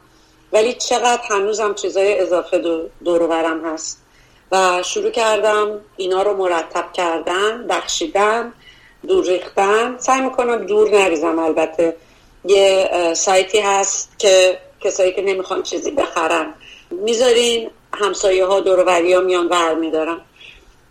ولی 0.53 0.73
چقدر 0.73 1.23
هنوزم 1.31 1.75
چیزای 1.75 2.21
اضافه 2.21 2.83
دور 3.05 3.27
برم 3.27 3.65
هست. 3.65 4.01
و 4.53 4.83
شروع 4.83 5.11
کردم 5.11 5.81
اینا 5.97 6.23
رو 6.23 6.37
مرتب 6.37 6.93
کردن 6.93 7.67
بخشیدن 7.67 8.53
دور 9.09 9.25
ریختن. 9.25 9.97
سعی 9.99 10.21
می‌کنم 10.21 10.67
دور 10.67 10.91
نریزم 10.91 11.39
البته 11.39 11.97
یه 12.45 12.91
سایتی 13.15 13.61
هست 13.61 14.19
که 14.19 14.59
کسایی 14.81 15.13
که 15.13 15.23
نمی‌خوان 15.23 15.63
چیزی 15.63 15.91
بخرن. 15.91 16.55
می‌ذارین 16.91 17.71
همسایه 17.99 18.45
ها 18.45 18.61
دور 18.61 18.89
ها 19.15 19.21
میان 19.21 19.49
ور 19.49 19.75
میدارم 19.75 20.21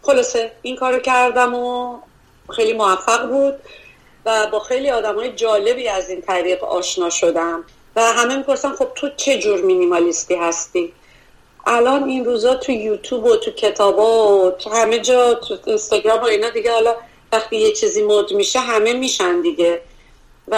خلاصه 0.02 0.52
این 0.62 0.76
کارو 0.76 1.00
کردم 1.00 1.56
و 1.56 1.98
خیلی 2.56 2.74
موفق 2.74 3.28
بود 3.28 3.54
و 4.26 4.48
با 4.48 4.60
خیلی 4.60 4.90
آدم 4.90 5.16
های 5.16 5.32
جالبی 5.32 5.88
از 5.88 6.10
این 6.10 6.22
طریق 6.22 6.64
آشنا 6.64 7.10
شدم 7.10 7.64
و 7.96 8.02
همه 8.02 8.36
می‌پرسن 8.36 8.72
خب 8.76 8.88
تو 8.96 9.10
چه 9.18 9.38
جور 9.38 9.62
مینیمالیستی 9.62 10.36
هستی؟ 10.36 10.94
الان 11.66 12.04
این 12.04 12.26
روزا 12.26 12.56
تو 12.56 12.72
یوتیوب 12.72 13.26
و 13.26 13.36
تو 13.36 13.52
کتابا 13.52 14.38
و 14.38 14.52
تو 14.52 14.70
همه 14.70 15.00
جا 15.00 15.34
تو 15.34 15.58
اینستاگرام 15.66 16.22
و 16.22 16.26
اینا 16.26 16.50
دیگه 16.50 16.72
حالا 16.72 16.96
وقتی 17.32 17.56
یه 17.56 17.72
چیزی 17.72 18.04
مد 18.04 18.34
میشه 18.34 18.60
همه 18.60 18.94
میشن 18.94 19.42
دیگه. 19.42 19.82
و 20.48 20.58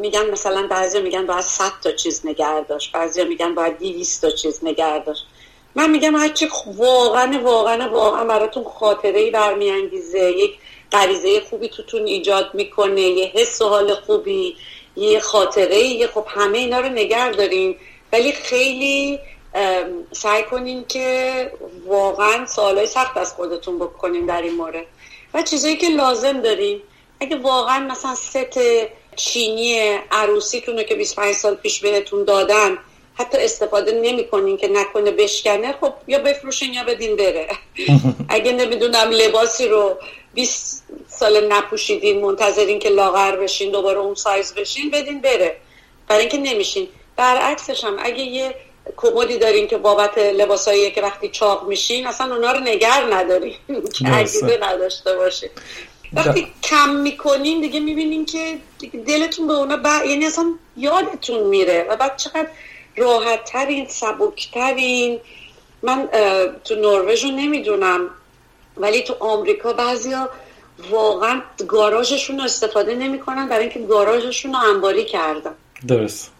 میگن 0.00 0.30
مثلا 0.30 0.66
بعضی 0.66 1.00
میگن 1.00 1.26
باید 1.26 1.40
100 1.40 1.72
تا 1.82 1.92
چیز 1.92 2.26
نگه 2.26 2.60
داشت 2.60 2.92
بعضی 2.92 3.24
میگن 3.24 3.54
باید 3.54 3.78
200 3.78 4.22
تا 4.22 4.30
چیز 4.30 4.64
نگه 4.64 5.02
من 5.74 5.90
میگم 5.90 6.16
هرچی 6.16 6.48
واقعا 6.76 7.40
واقعا 7.42 7.88
واقعا 7.88 8.24
براتون 8.24 8.64
خاطره 8.64 9.20
ای 9.20 9.30
برمیانگیزه. 9.30 10.18
یک 10.18 10.54
غریزه 10.92 11.40
خوبی 11.40 11.68
توتون 11.68 12.06
ایجاد 12.06 12.50
می‌کنه 12.54 13.00
یه 13.00 13.26
حس 13.26 13.62
و 13.62 13.68
حال 13.68 13.94
خوبی 13.94 14.56
یه 14.96 15.20
خاطره 15.20 15.78
یه 15.78 16.06
خب 16.06 16.24
همه 16.28 16.58
اینا 16.58 16.80
رو 16.80 16.88
نگه 16.88 17.30
دارین. 17.30 17.76
ولی 18.12 18.32
خیلی 18.32 19.18
سعی 20.12 20.42
کنین 20.42 20.84
که 20.88 21.50
واقعا 21.86 22.46
سوالای 22.46 22.86
سخت 22.86 23.16
از 23.16 23.32
خودتون 23.32 23.78
بکنین 23.78 24.26
در 24.26 24.42
این 24.42 24.54
مورد. 24.54 24.86
و 25.34 25.42
چیزایی 25.42 25.76
که 25.76 25.88
لازم 25.88 26.40
دارین. 26.40 26.82
اگه 27.20 27.36
واقعا 27.36 27.78
مثلا 27.78 28.14
ست 28.14 28.58
چینی 29.16 29.98
عروسیتون 30.10 30.76
رو 30.76 30.82
که 30.82 30.94
25 30.94 31.34
سال 31.34 31.54
پیش 31.54 31.80
بهتون 31.80 32.24
دادن 32.24 32.78
حتی 33.14 33.38
استفاده 33.38 33.92
نمی‌کنین 33.92 34.56
که 34.56 34.68
نکنه 34.68 35.10
بشکنه 35.10 35.72
خب 35.80 35.92
یا 36.06 36.18
بفروشین 36.18 36.74
یا 36.74 36.84
بدین 36.84 37.16
بره. 37.16 37.48
اگه 38.28 38.52
نمی‌دونم 38.52 39.10
لباسی 39.10 39.68
رو 39.68 39.98
20 40.34 40.84
سال 41.08 41.52
نپوشیدین 41.52 42.20
منتظرین 42.20 42.78
که 42.78 42.88
لاغر 42.88 43.36
بشین 43.36 43.70
دوباره 43.70 43.98
اون 43.98 44.14
سایز 44.14 44.54
بشین 44.54 44.90
بدین 44.90 45.20
بره. 45.20 45.56
برای 46.08 46.20
اینکه 46.20 46.38
نمیشین. 46.38 46.88
برعکسش 47.16 47.84
هم 47.84 47.96
اگه 47.98 48.22
یه 48.22 48.54
کمدی 48.96 49.38
دارین 49.38 49.66
که 49.66 49.76
بابت 49.76 50.18
لباسایی 50.18 50.90
که 50.90 51.02
وقتی 51.02 51.28
چاق 51.28 51.68
میشین 51.68 52.06
اصلا 52.06 52.34
اونا 52.34 52.52
رو 52.52 52.60
نگر 52.60 53.06
ندارین. 53.12 53.54
که 53.98 54.06
عقیده 54.06 54.58
نداشته 54.62 55.16
باشین. 55.16 55.48
وقتی 56.12 56.46
کم 56.62 56.90
می‌کنین 56.90 57.60
دیگه 57.60 57.80
می‌بینین 57.80 58.26
که 58.26 58.58
دلتون 59.06 59.46
به 59.46 59.52
اونا 59.52 59.76
ب... 59.76 59.86
یعنی 60.08 60.26
اصلا 60.26 60.44
یادتون 60.76 61.42
میره 61.42 61.86
و 61.90 61.96
بعد 61.96 62.16
چقدر 62.16 62.48
راحت 62.96 63.44
ترین 63.44 63.86
سبک 63.88 64.50
ترین 64.54 65.18
من 65.82 66.08
تو 66.64 66.74
نروژ 66.74 67.24
رو 67.24 67.30
نمی‌دونم 67.30 68.00
ولی 68.76 69.02
تو 69.02 69.16
آمریکا 69.20 69.72
بعضیا 69.72 70.30
واقعا 70.90 71.42
گاراژشون 71.68 72.38
رو 72.38 72.44
استفاده 72.44 72.94
نمی‌کنن 72.94 73.48
برای 73.48 73.64
اینکه 73.64 73.80
گاراژشون 73.80 74.52
رو 74.52 74.58
انباری 74.58 75.04
کردن. 75.04 75.50
درست. 75.88 76.32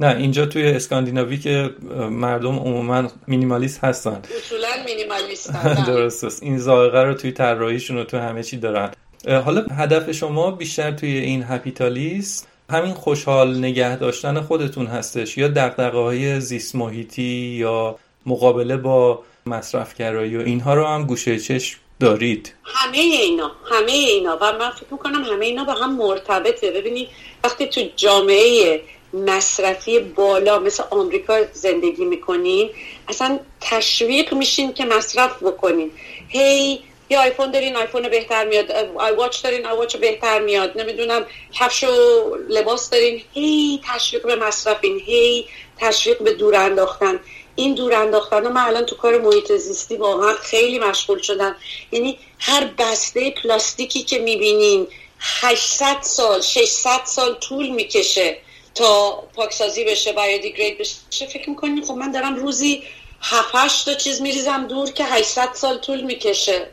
نه 0.00 0.16
اینجا 0.16 0.46
توی 0.46 0.66
اسکاندیناوی 0.66 1.38
که 1.38 1.70
مردم 2.10 2.58
عموما 2.58 3.08
مینیمالیست 3.26 3.84
هستن. 3.84 4.22
اصولا 4.36 4.68
مینیمالیست 4.86 5.52
درست. 5.86 6.42
این 6.42 6.58
ذائقه 6.58 7.02
رو 7.02 7.14
توی 7.14 7.32
طراحیشون 7.32 7.98
و 7.98 8.04
تو 8.04 8.18
همه 8.18 8.42
چی 8.42 8.56
دارن. 8.56 8.90
حالا 9.26 9.66
هدف 9.78 10.12
شما 10.12 10.50
بیشتر 10.50 10.90
توی 10.90 11.18
این 11.18 11.42
هپیتالیست 11.42 12.48
همین 12.70 12.94
خوشحال 12.94 13.58
نگه 13.58 13.96
داشتن 13.96 14.40
خودتون 14.40 14.86
هستش 14.86 15.38
یا 15.38 15.48
دقدقه 15.48 15.98
های 15.98 16.40
زیست 16.40 16.74
محیطی 16.74 17.56
یا 17.60 17.98
مقابله 18.26 18.76
با 18.76 19.22
مصرفگرایی 19.46 20.36
و 20.36 20.40
اینها 20.40 20.74
رو 20.74 20.86
هم 20.86 21.06
گوشه 21.06 21.38
چشم 21.38 21.78
دارید؟ 22.00 22.54
همه 22.64 22.98
اینا 22.98 23.52
همه 23.70 23.92
اینا. 23.92 24.38
و 24.40 24.52
من 24.58 24.70
فکر 24.70 24.92
می‌کنم 24.92 25.24
همه 25.24 25.46
اینا 25.46 25.64
با 25.64 25.72
هم 25.72 25.96
مرتبطه. 25.96 26.70
ببینید 26.70 27.08
وقتی 27.44 27.66
تو 27.66 27.80
جامعه 27.96 28.80
مصرفی 29.12 29.98
بالا 29.98 30.58
مثل 30.58 30.82
آمریکا 30.90 31.38
زندگی 31.52 32.04
می‌کنین 32.04 32.70
اصلا 33.08 33.38
تشویق 33.60 34.34
میشین 34.34 34.72
که 34.72 34.84
مصرف 34.84 35.42
بکنین. 35.42 35.90
هی 36.28 36.78
یه 37.10 37.18
آیفون 37.18 37.50
دارین 37.50 37.76
آیفون 37.76 38.08
بهتر 38.08 38.44
میاد. 38.44 38.70
آی 38.96 39.12
واچ 39.12 39.42
دارین 39.42 39.66
آی 39.66 39.76
واچ 39.76 39.96
بهتر 39.96 40.40
میاد. 40.40 40.80
نمی‌دونم 40.80 41.26
کفش 41.52 41.84
و 41.84 42.36
لباس 42.48 42.90
دارین. 42.90 43.22
هی 43.34 43.80
تشویق 43.88 44.26
به 44.26 44.36
مصرفین 44.36 45.00
هی 45.06 45.48
تشویق 45.78 46.22
به 46.22 46.32
دور 46.32 46.54
انداختن. 46.54 47.20
این 47.56 47.74
دور 47.74 47.94
انداختن 47.94 48.48
من 48.48 48.60
الان 48.60 48.86
تو 48.86 48.96
کار 48.96 49.18
محیط 49.18 49.52
زیستی 49.52 49.96
واقعا 49.96 50.32
خیلی 50.32 50.78
مشغول 50.78 51.22
شدم. 51.22 51.56
یعنی 51.92 52.18
هر 52.38 52.64
بسته 52.78 53.30
پلاستیکی 53.30 54.02
که 54.02 54.18
می‌بینین 54.18 54.86
800 55.20 55.96
سال 56.02 56.40
600 56.40 57.00
سال 57.04 57.34
طول 57.34 57.68
می‌کشه 57.68 58.38
تا 58.74 59.22
پاکسازی 59.34 59.84
بشه 59.84 60.12
بایودیگرید 60.12 60.78
بشه. 60.78 61.26
فکر 61.26 61.50
می‌کنین 61.50 61.84
خب 61.84 61.94
من 61.94 62.12
دارم 62.12 62.36
روزی 62.36 62.82
هفتش 63.20 63.84
تا 63.84 63.94
چیز 63.94 64.22
میریزم 64.22 64.66
دور 64.66 64.90
که 64.90 65.04
800 65.04 65.48
سال 65.54 65.78
طول 65.78 66.00
می‌کشه 66.00 66.66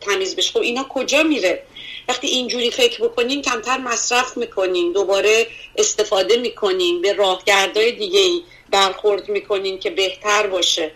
تمیز 0.00 0.36
بشه. 0.36 0.52
خب 0.52 0.60
اینا 0.60 0.86
کجا 0.88 1.22
میره؟ 1.22 1.62
وقتی 2.08 2.26
اینجوری 2.26 2.70
فکر 2.70 3.04
بکنین 3.04 3.42
کمتر 3.42 3.78
مصرف 3.78 4.36
می‌کنین 4.36 4.92
دوباره 4.92 5.46
استفاده 5.76 6.36
می‌کنین 6.36 7.02
به 7.02 7.12
راهگردهای 7.12 7.92
دیگه 7.92 8.20
ای 8.20 8.42
برخورد 8.70 9.28
می‌کنین 9.28 9.78
که 9.78 9.90
بهتر 9.90 10.46
باشه. 10.46 10.90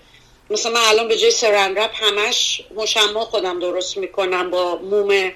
مثلا 0.50 0.72
من 0.72 0.80
الان 0.84 1.08
به 1.08 1.16
جای 1.16 1.30
سرن 1.30 1.76
رپ 1.76 1.90
همش 1.94 2.62
مشما 2.74 3.24
خودم 3.24 3.60
درست 3.60 3.96
می‌کنم 3.96 4.50
با 4.50 4.76
موم 4.76 5.32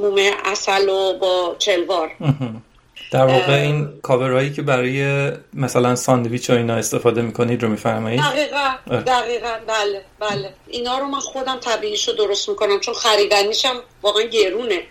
موم 0.00 0.16
اصل 0.44 0.88
و 0.88 1.12
با 1.12 1.56
چلوار. 1.58 2.16
در 3.10 3.26
واقع 3.26 3.52
این 3.52 3.88
کاورهایی 4.02 4.52
که 4.52 4.62
برای 4.62 5.30
مثلا 5.54 5.96
ساندویچ 5.96 6.50
و 6.50 6.52
اینا 6.52 6.74
استفاده 6.74 7.22
می‌کنید 7.22 7.62
رو 7.62 7.68
میفرمایید؟ 7.68 8.20
دقیقا 8.20 8.70
دقیقا. 9.06 9.54
بله 9.66 10.04
بله. 10.20 10.52
اینا 10.68 10.98
رو 10.98 11.04
من 11.06 11.20
خودم 11.20 11.58
طبیعیش 11.60 12.08
رو 12.08 12.14
درست 12.14 12.48
می‌کنم 12.48 12.80
چون 12.80 12.94
خریدنیشم 12.94 13.74
واقعا 14.02 14.22
گرونه. 14.22 14.82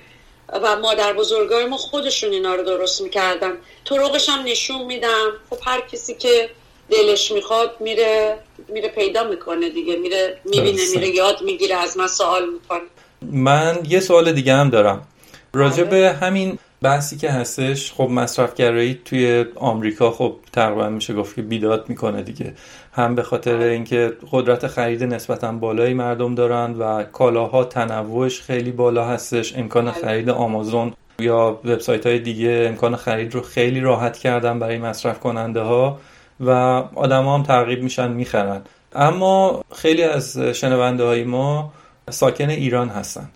و 0.53 0.75
مادر 0.75 1.13
بزرگای 1.13 1.65
ما 1.65 1.77
خودشون 1.77 2.31
اینا 2.31 2.55
رو 2.55 2.63
درست 2.63 3.01
می‌کردن. 3.01 3.51
طرقش 3.85 4.29
هم 4.29 4.43
نشون 4.43 4.85
میدم. 4.85 5.31
خب 5.49 5.57
هر 5.65 5.81
کسی 5.81 6.13
که 6.13 6.49
دلش 6.89 7.31
می‌خواد 7.31 7.75
میره 7.79 8.37
میره 8.69 8.89
پیدا 8.89 9.23
می‌کنه 9.23 9.69
دیگه. 9.69 9.95
میره 9.95 10.37
می‌بینه 10.45 10.81
میره 10.93 11.07
یاد 11.07 11.41
می‌گیره 11.41 11.75
از 11.75 11.97
من 11.97 12.07
سوال 12.07 12.49
می‌کنه. 12.49 12.81
من 13.21 13.79
یه 13.89 13.99
سوال 13.99 14.31
دیگه 14.31 14.53
هم 14.53 14.69
دارم. 14.69 15.07
راجع 15.53 15.83
به 15.83 16.17
همین 16.21 16.59
بحثی 16.81 17.17
که 17.17 17.31
هستش 17.31 17.93
خب 17.93 18.09
مصرفگرایی 18.09 18.99
توی 19.05 19.45
آمریکا 19.55 20.11
خب 20.11 20.35
تقریبا 20.53 20.89
میشه 20.89 21.13
گفت 21.13 21.35
که 21.35 21.41
بیداد 21.41 21.89
می‌کنه 21.89 22.21
دیگه. 22.21 22.53
هم 22.93 23.15
به 23.15 23.23
خاطر 23.23 23.57
اینکه 23.57 24.13
قدرت 24.31 24.67
خرید 24.67 25.03
نسبتا 25.03 25.51
بالایی 25.51 25.93
مردم 25.93 26.35
دارن 26.35 26.73
و 26.73 27.03
کالاها 27.03 27.63
تنوعش 27.63 28.41
خیلی 28.41 28.71
بالا 28.71 29.07
هستش. 29.07 29.57
امکان 29.57 29.91
خرید 29.91 30.29
آمازون 30.29 30.93
یا 31.19 31.59
وبسایت 31.65 32.05
های 32.05 32.19
دیگه 32.19 32.65
امکان 32.69 32.95
خرید 32.95 33.35
رو 33.35 33.41
خیلی 33.41 33.79
راحت 33.79 34.17
کردن 34.17 34.59
برای 34.59 34.77
مصرف 34.77 35.19
کننده 35.19 35.61
ها 35.61 35.99
و 36.39 36.49
آدم 36.95 37.27
هم 37.27 37.43
ترغیب 37.43 37.83
میشن 37.83 38.11
می‌خرن. 38.11 38.61
اما 38.95 39.63
خیلی 39.75 40.03
از 40.03 40.37
شنونده 40.37 41.03
های 41.03 41.23
ما 41.23 41.73
ساکن 42.09 42.49
ایران 42.49 42.89
هستن 42.89 43.29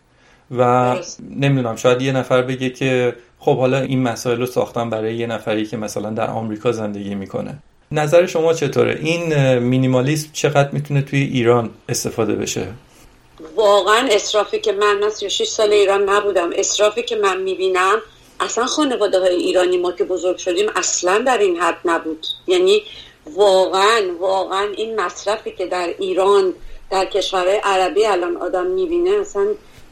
و 0.58 0.96
نمی‌دونم 1.30 1.76
شاید 1.76 2.02
یه 2.02 2.12
نفر 2.12 2.42
بگه 2.42 2.70
که 2.70 3.16
خب 3.46 3.58
حالا 3.58 3.82
این 3.82 4.04
مسائل 4.04 4.40
رو 4.40 4.46
ساختن 4.46 4.90
برای 4.90 5.16
یه 5.16 5.28
نفری 5.28 5.66
که 5.66 5.78
مثلا 5.78 6.10
در 6.10 6.30
آمریکا 6.30 6.72
زندگی 6.72 7.16
می‌کنه. 7.16 7.58
نظر 7.92 8.26
شما 8.26 8.54
چطوره؟ 8.54 9.00
این 9.02 9.56
مینیمالیسم 9.58 10.30
چقدر 10.34 10.70
می‌تونه 10.72 11.02
توی 11.02 11.20
ایران 11.20 11.70
استفاده 11.90 12.36
بشه؟ 12.36 12.68
واقعا 13.56 14.08
اصرافی 14.12 14.60
که 14.60 14.72
من 14.72 15.00
من 15.02 15.10
36 15.10 15.48
سال 15.48 15.72
ایران 15.72 16.10
نبودم 16.10 16.50
اصرافی 16.56 17.04
که 17.04 17.16
من 17.16 17.42
می‌بینم 17.42 18.00
اصلا 18.40 18.66
خانواده 18.66 19.20
های 19.20 19.36
ایرانی 19.36 19.78
ما 19.78 19.92
که 19.92 20.04
بزرگ 20.04 20.38
شدیم 20.38 20.66
اصلا 20.76 21.18
در 21.18 21.38
این 21.38 21.58
حد 21.58 21.78
نبود. 21.86 22.26
یعنی 22.48 22.84
واقعا 23.36 24.02
واقعا 24.20 24.68
این 24.78 25.02
مصرفی 25.02 25.52
که 25.52 25.66
در 25.66 25.94
ایران 26.00 26.54
در 26.92 27.06
کشورهای 27.06 27.60
عربی 27.64 28.06
الان 28.06 28.38
آدم 28.38 28.66
می‌بینه 28.66 29.10
اصلا 29.10 29.46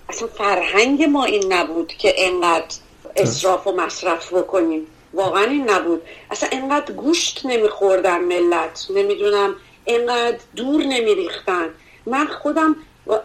اصلا 0.10 0.28
فرهنگ 0.28 1.04
ما 1.04 1.26
این 1.26 1.54
نبود 1.54 1.88
که 1.88 2.14
انقدر 2.18 2.76
اصراف 3.16 3.68
و 3.68 3.72
مصرف 3.72 4.34
بکنیم. 4.34 4.88
واقعا 5.14 5.44
این 5.44 5.70
نبود. 5.70 6.02
اصلا 6.32 6.50
انقدر 6.52 6.94
گوشت 6.94 7.46
نمیخوردن 7.46 8.22
ملت. 8.22 8.88
نمی‌دونم 8.90 9.56
انقدر 9.88 10.38
دور 10.56 10.84
نمیریختن. 10.84 11.70
من 12.06 12.28
خودم 12.28 12.76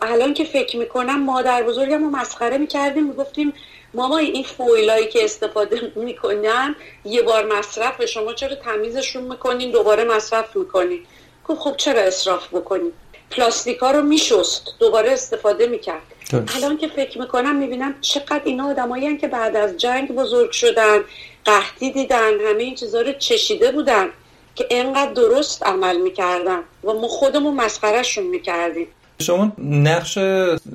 الان 0.03 0.35
که 0.35 0.45
فکر 0.45 0.77
می‌کنم 0.77 1.23
مادر 1.23 1.63
بزرگم 1.63 2.05
رو 2.05 2.11
مسخره 2.11 2.59
می‌کردیم 2.59 3.07
می‌گفتیم 3.07 3.53
ماما 3.95 4.19
این 4.19 4.45
فویلایی 4.45 5.09
که 5.09 5.25
استفاده 5.25 5.93
می‌کنن 5.97 6.77
یه 7.05 7.23
بار 7.23 7.47
مصرف 7.47 7.97
به 7.97 8.07
شما 8.07 8.33
چرا 8.33 8.55
تمیزشون 8.55 9.23
می‌کنین؟ 9.23 9.71
دوباره 9.71 10.05
مصرف 10.05 10.57
می‌کنین. 10.57 11.01
خب 11.45 11.55
خب 11.55 11.77
چرا 11.77 12.01
اصراف 12.01 12.55
بکنین 12.55 12.93
پلاستیک 13.31 13.79
ها 13.79 13.91
رو 13.91 14.03
میشست 14.03 14.75
دوباره 14.79 15.11
استفاده 15.11 15.67
می‌کرد. 15.67 16.03
الان 16.33 16.77
که 16.79 16.89
فکر 16.89 17.19
می‌کنم 17.19 17.57
می‌بینم 17.57 17.95
چقدر 18.01 18.43
اینا 18.45 18.71
آدمایی 18.71 19.17
که 19.17 19.29
بعد 19.29 19.57
از 19.57 19.77
جنگ 19.77 20.13
بزرگ 20.13 20.51
شدن 20.51 20.99
قحطی 21.45 21.91
دیدن 21.91 22.33
همه 22.49 22.63
این 22.63 22.75
چیزها 22.75 23.01
رو 23.01 23.13
چشیده 23.13 23.73
بودن 23.73 24.07
که 24.55 24.67
انقدر 24.71 25.13
درست 25.13 25.67
عمل 25.67 25.97
می‌کردن 25.97 26.59
و 26.85 26.93
ما 26.93 27.09
خودمون 27.09 27.55
مسخرهشون 27.55 28.27
می‌کردیم. 28.27 28.87
شما 29.21 29.53
نقش 29.59 30.19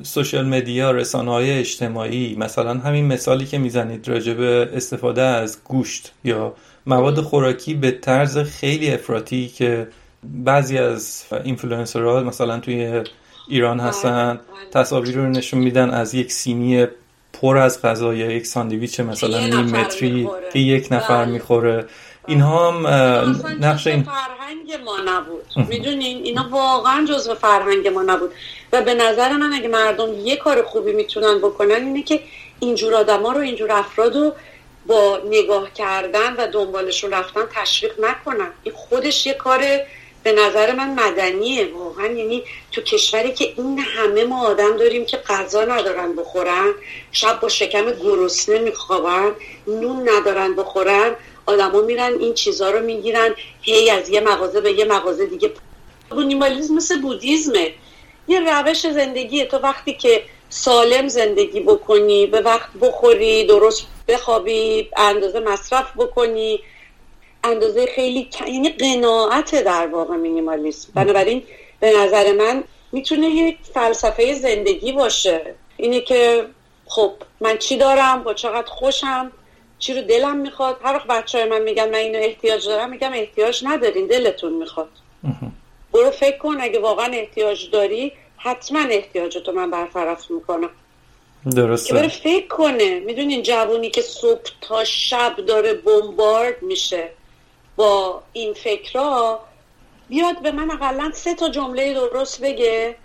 social 0.03 0.45
media 0.45 0.91
رسانه 0.91 1.31
های 1.31 1.59
اجتماعی 1.59 2.35
مثلا 2.39 2.73
همین 2.73 3.07
مثالی 3.07 3.45
که 3.45 3.57
می‌زنید 3.57 4.07
راجع 4.07 4.33
به 4.33 4.69
استفاده 4.73 5.21
از 5.21 5.57
گوشت 5.63 6.11
یا 6.23 6.53
مواد 6.85 7.21
خوراکی 7.21 7.73
به 7.73 7.91
طرز 7.91 8.37
خیلی 8.37 8.89
افراطی 8.89 9.47
که 9.47 9.87
بعضی 10.23 10.77
از 10.77 11.23
اینفلوئنسرها 11.43 12.19
مثلا 12.19 12.59
توی 12.59 13.03
ایران 13.47 13.77
بله، 13.77 13.87
هستن 13.87 14.33
بله. 14.33 14.83
تصاویر 14.83 15.15
رو 15.15 15.27
نشون 15.27 15.59
میدن 15.59 15.89
از 15.89 16.13
یک 16.13 16.31
سینی 16.31 16.87
پر 17.33 17.57
از 17.57 17.81
غذا 17.81 18.13
یا 18.13 18.31
یک 18.31 18.45
ساندویچ 18.45 18.99
مثلا 18.99 19.39
نیم 19.39 19.65
متری 19.65 20.29
که 20.53 20.59
یک 20.59 20.87
نفر 20.91 21.25
بله. 21.25 21.31
می‌خوره. 21.31 21.85
اینها 22.27 22.71
هم 22.71 22.87
نقش 23.59 23.87
این 23.87 24.03
فرهنگ 24.03 24.83
ما 24.85 24.97
نبود. 25.05 25.69
می‌دونین 25.69 26.23
اینا 26.23 26.47
واقعا 26.51 27.05
جزو 27.05 27.35
فرهنگ 27.35 27.87
ما 27.87 28.01
نبود. 28.01 28.31
و 28.73 28.81
به 28.81 28.93
نظر 28.93 29.37
من 29.37 29.53
اگه 29.53 29.67
مردم 29.67 30.13
یه 30.25 30.35
کار 30.35 30.63
خوبی 30.63 30.93
می‌تونن 30.93 31.37
بکنن 31.37 31.71
اینه 31.71 32.03
که 32.03 32.19
اینجور 32.59 32.95
آدما 32.95 33.31
رو 33.31 33.39
اینجور 33.39 33.71
افراد 33.71 34.15
رو 34.15 34.33
با 34.87 35.19
نگاه 35.29 35.73
کردن 35.73 36.35
و 36.37 36.47
دنبالشون 36.47 37.11
رفتن 37.11 37.41
تشویق 37.55 37.91
نکنن. 37.99 38.49
این 38.63 38.73
خودش 38.75 39.25
یه 39.25 39.33
کار 39.33 39.61
به 40.23 40.31
نظر 40.31 40.75
من 40.75 40.89
مدنیه 40.89 41.73
واقعا. 41.73 42.07
یعنی 42.07 42.43
تو 42.71 42.81
کشوری 42.81 43.31
که 43.33 43.53
این 43.57 43.79
همه 43.79 44.23
ما 44.23 44.47
آدم 44.47 44.77
داریم 44.77 45.05
که 45.05 45.17
غذا 45.17 45.65
ندارن 45.65 46.15
بخورن 46.15 46.73
شب 47.11 47.39
با 47.39 47.49
شکم 47.49 47.91
گرسنه 47.91 48.59
میخوابن 48.59 49.31
نون 49.67 50.09
ندارن 50.09 50.55
بخورن 50.55 51.15
آدما 51.45 51.81
میرن 51.81 52.13
این 52.19 52.33
چیزها 52.33 52.69
رو 52.69 52.85
می‌گیرن 52.85 53.35
هی 53.61 53.89
از 53.89 54.09
یه 54.09 54.19
مغازه 54.19 54.61
به 54.61 54.71
یه 54.71 54.85
مغازه 54.85 55.25
دیگه. 55.25 55.51
بونیمالیزم 56.09 56.75
مثل 56.75 57.01
بودیزمه. 57.01 57.73
یه 58.27 58.39
روش 58.39 58.81
زندگیه. 58.87 59.45
تو 59.45 59.57
وقتی 59.57 59.93
که 59.93 60.23
سالم 60.49 61.07
زندگی 61.07 61.59
بکنی 61.59 62.27
به 62.27 62.41
وقت 62.41 62.69
بخوری 62.81 63.45
درست 63.45 63.87
بخوابی 64.07 64.89
اندازه 64.97 65.39
مصرف 65.39 65.85
بکنی 65.97 66.59
اندازه 67.43 67.85
خیلی 67.85 68.29
یعنی 68.47 68.69
قناعت 68.69 69.63
در 69.63 69.87
واقع 69.87 70.15
مینیمالیسم. 70.15 70.91
بنابراین 70.95 71.43
به 71.79 71.91
نظر 71.97 72.33
من 72.33 72.63
می‌تونه 72.91 73.27
یک 73.27 73.57
فلسفه 73.73 74.33
زندگی 74.33 74.91
باشه. 74.91 75.55
اینه 75.77 76.01
که 76.01 76.45
خب 76.85 77.11
من 77.41 77.57
چی 77.57 77.77
دارم؟ 77.77 78.23
با 78.23 78.33
چقدر 78.33 78.67
خوشم؟ 78.67 79.31
چی 79.79 79.93
رو 79.93 80.01
دلم 80.01 80.37
می‌خواد؟ 80.37 80.77
هر 80.83 80.95
وقت 80.95 81.07
بچه 81.07 81.37
های 81.37 81.49
من 81.49 81.61
میگن 81.61 81.89
من 81.89 81.95
اینو 81.95 82.19
احتیاج 82.21 82.67
دارم 82.67 82.89
میگم 82.89 83.13
احتیاج 83.13 83.63
ندارین 83.65 84.07
دلتون 84.07 84.53
می‌خواد. 84.53 84.89
برو 85.93 86.11
فکر 86.11 86.37
کن 86.37 86.57
اگه 86.61 86.79
واقعا 86.79 87.13
احتیاج 87.13 87.69
داری 87.69 88.11
حتما 88.37 88.79
احتیاجتو 88.79 89.51
من 89.51 89.71
برطرف 89.71 90.31
می‌کنم. 90.31 90.69
درسته. 91.55 91.87
که 91.87 91.93
بره 91.93 92.07
فکر 92.07 92.47
کنه. 92.47 92.99
می‌دونین 92.99 93.43
جوونی 93.43 93.89
که 93.89 94.01
صبح 94.01 94.41
تا 94.61 94.83
شب 94.83 95.35
داره 95.47 95.73
بمبارد 95.73 96.61
میشه. 96.61 97.09
با 97.81 98.21
این 98.33 98.53
فکرها 98.53 99.39
بیاد 100.09 100.41
به 100.41 100.51
من 100.51 100.71
اقلا 100.71 101.11
سه 101.13 101.35
تا 101.35 101.49
جمله 101.49 101.93
درست 101.93 102.41
بگه. 102.41 102.95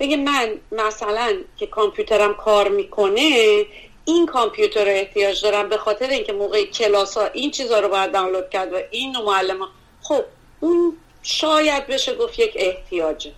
بگه 0.00 0.16
من 0.16 0.50
مثلا 0.72 1.36
که 1.56 1.66
کامپیوترم 1.66 2.34
کار 2.34 2.68
می‌کنه 2.68 3.64
این 4.04 4.26
کامپیوتر 4.26 4.84
رو 4.84 4.90
احتیاج 4.90 5.42
دارم 5.42 5.68
به 5.68 5.76
خاطر 5.76 6.08
اینکه 6.08 6.32
موقع 6.32 6.64
کلاس 6.64 7.16
ها 7.18 7.24
این 7.26 7.50
چیزها 7.50 7.80
رو 7.80 7.88
باید 7.88 8.12
دانلود 8.12 8.50
کرد 8.50 8.72
و 8.72 8.76
این 8.90 9.16
معلم 9.16 9.58
ها. 9.58 9.68
خب 10.02 10.24
اون 10.60 10.96
شاید 11.22 11.86
بشه 11.86 12.14
گفت 12.14 12.38
یک 12.38 12.52
احتیاجه 12.56 13.32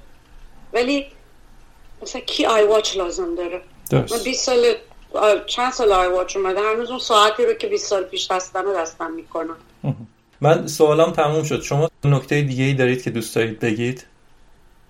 ولی 0.72 1.07
مثلا 2.03 2.20
کی 2.20 2.46
آی 2.46 2.64
واچ 2.64 2.96
لازم 2.96 3.34
داره؟ 3.34 3.62
درست. 3.90 4.12
من 4.12 4.22
20 4.22 4.44
سال 4.44 4.74
چند 5.46 5.72
سال 5.72 5.92
آی 5.92 6.09
واچ 6.09 6.36
اومده؟ 6.36 6.61
هنوز 6.61 6.90
اون 6.90 6.99
ساعتی 6.99 7.46
رو 7.46 7.53
که 7.53 7.66
20 7.66 7.86
سال 7.86 8.03
پیش 8.05 8.30
دستم 8.30 8.64
رو 8.64 8.74
دستم 8.74 9.12
می‌کنم. 9.12 9.57
من 10.41 10.66
سوالم 10.66 11.12
تموم 11.12 11.45
شد. 11.45 11.62
شما 11.62 11.91
نکته 12.05 12.43
دیگه 12.43 12.64
ای 12.64 12.74
دارید 12.74 13.03
که 13.03 13.11
دوست 13.11 13.34
دارید 13.34 13.61
بگید؟ 13.61 14.07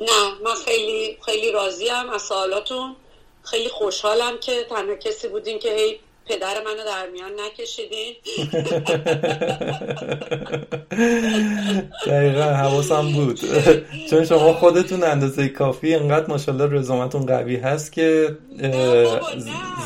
نه 0.00 0.06
من 0.44 0.54
خیلی 0.64 1.18
خیلی 1.26 1.52
راضیم 1.52 2.10
از 2.14 2.22
سوالاتون. 2.22 2.96
خیلی 3.42 3.68
خوشحالم 3.68 4.38
که 4.40 4.66
تنها 4.70 4.94
کسی 4.94 5.28
بودین 5.28 5.58
که 5.58 5.74
هی 5.74 6.00
پدر 6.28 6.54
منو 6.64 6.84
در 6.86 7.08
میان 7.12 7.30
نکشیدین. 7.40 8.14
دقیقا 12.06 12.42
حواسم 12.42 13.12
بود. 13.12 13.40
چون 14.10 14.24
شما 14.24 14.52
خودتون 14.52 15.02
اندازه 15.02 15.48
کافی 15.48 15.94
انقدر 15.94 16.26
ماشاءالله 16.26 16.78
رزومتون 16.78 17.26
قوی 17.26 17.56
هست 17.56 17.92
که 17.92 18.36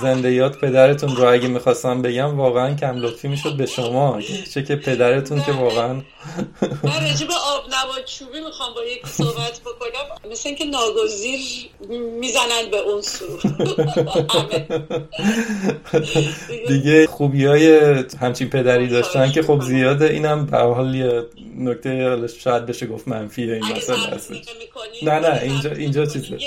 زندیات 0.03 0.59
پدرتون 0.59 1.17
رو 1.17 1.33
اگه 1.33 1.49
می‌خواستم 1.49 2.03
بگم 2.03 2.39
واقعا 2.39 2.75
کم 2.75 3.01
لطفی 3.01 3.29
می‌شد 3.29 3.57
به 3.57 3.67
شما. 3.67 4.21
چه 4.55 4.63
که 4.63 4.77
پدرتون 4.77 5.43
که 5.43 5.53
واقعا 5.53 5.93
من 6.83 7.07
رجب 7.11 7.31
آب 7.31 7.65
نبات 7.67 8.05
چوبی 8.05 8.41
می‌خوام 8.41 8.75
با 8.75 8.85
یک 8.85 9.07
صحبت 9.07 9.61
بکنم. 9.61 10.31
مثل 10.31 10.49
اینکه 10.49 10.65
ناگزیر 10.65 11.41
می‌زنن 12.21 12.71
به 12.71 12.77
اون 12.77 13.03
سو. 13.03 13.25
دیگه 16.69 17.07
خوبی 17.07 17.45
های 17.45 17.95
همچین 18.21 18.49
پدری 18.49 18.89
داشتن 18.89 19.31
که 19.31 19.43
خب 19.43 19.63
زیاده 19.63 20.05
اینم 20.05 20.47
به 20.47 20.59
حال 20.59 20.95
یه 20.95 21.23
نکته 21.59 22.19
شاید 22.39 22.67
بشه 22.67 22.87
گفت 22.87 23.09
منفیه 23.09 23.55
این 23.55 23.65
مسئله 23.77 24.17
هست 24.17 24.33
نه 25.03 25.19
نه 25.19 25.41
اینجا 25.43 25.71
اینجا 25.71 26.07
چیزه. 26.07 26.39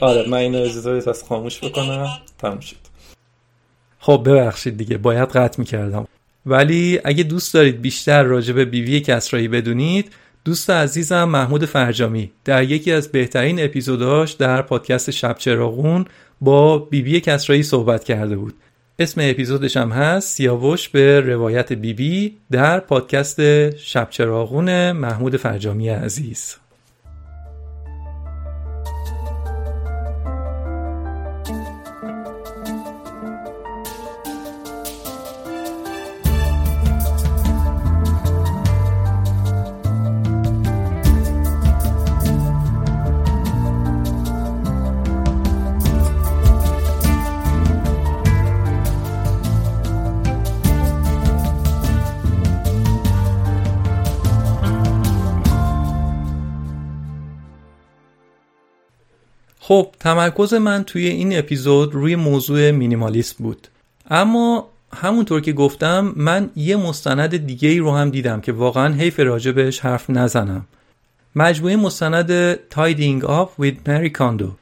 آره 0.00 0.28
من 0.28 0.38
اینو 0.38 0.58
اجازه 0.58 1.10
از 1.10 1.24
خاموش 1.24 1.64
بکنم. 1.64 2.08
تموم 2.38 2.60
شد. 2.60 2.76
خب 3.98 4.22
ببخشید 4.26 4.76
دیگه 4.76 4.98
باید 4.98 5.28
قطع 5.28 5.60
می‌کردم. 5.60 6.08
ولی 6.46 7.00
اگه 7.04 7.22
دوست 7.22 7.54
دارید 7.54 7.82
بیشتر 7.82 8.22
راجع 8.22 8.52
به 8.52 8.64
بیوی 8.64 9.00
کسرایی 9.00 9.48
بدونید 9.48 10.12
دوست 10.44 10.70
عزیزم 10.70 11.24
محمود 11.24 11.64
فرجامی 11.64 12.32
در 12.44 12.62
یکی 12.62 12.92
از 12.92 13.12
بهترین 13.12 13.64
اپیزودهاش 13.64 14.32
در 14.32 14.62
پادکست 14.62 15.10
شب 15.10 15.38
چراغون 15.38 16.04
با 16.40 16.78
بیبی 16.78 17.20
کسرایی 17.20 17.62
صحبت 17.62 18.04
کرده 18.04 18.36
بود. 18.36 18.54
اسم 18.98 19.20
اپیزودش 19.24 19.76
هم 19.76 19.92
هست 19.92 20.28
سیاوش 20.28 20.88
به 20.88 21.20
روایت 21.20 21.72
بیبی 21.72 21.92
بی 21.92 22.36
در 22.50 22.80
پادکست 22.80 23.70
شب 23.76 24.10
چراغون 24.10 24.92
محمود 24.92 25.36
فرجامی 25.36 25.88
عزیز. 25.88 26.56
خب 59.68 59.88
تمرکز 60.00 60.54
من 60.54 60.84
توی 60.84 61.06
این 61.06 61.38
اپیزود 61.38 61.94
روی 61.94 62.16
موضوع 62.16 62.70
مینیمالیسم 62.70 63.44
بود. 63.44 63.68
اما 64.10 64.68
همونطور 64.94 65.40
که 65.40 65.52
گفتم 65.52 66.12
من 66.16 66.50
یه 66.56 66.76
مستند 66.76 67.36
دیگه 67.36 67.68
ای 67.68 67.78
رو 67.78 67.92
هم 67.92 68.10
دیدم 68.10 68.40
که 68.40 68.52
واقعا 68.52 68.94
حیف 68.94 69.20
راجبش 69.20 69.80
حرف 69.80 70.10
نزنم. 70.10 70.66
مجموعه 71.36 71.76
مستند 71.76 72.54
Tidying 72.54 73.24
Up 73.24 73.50
with 73.60 73.88
Marie 73.88 74.10
Kondo 74.10 74.52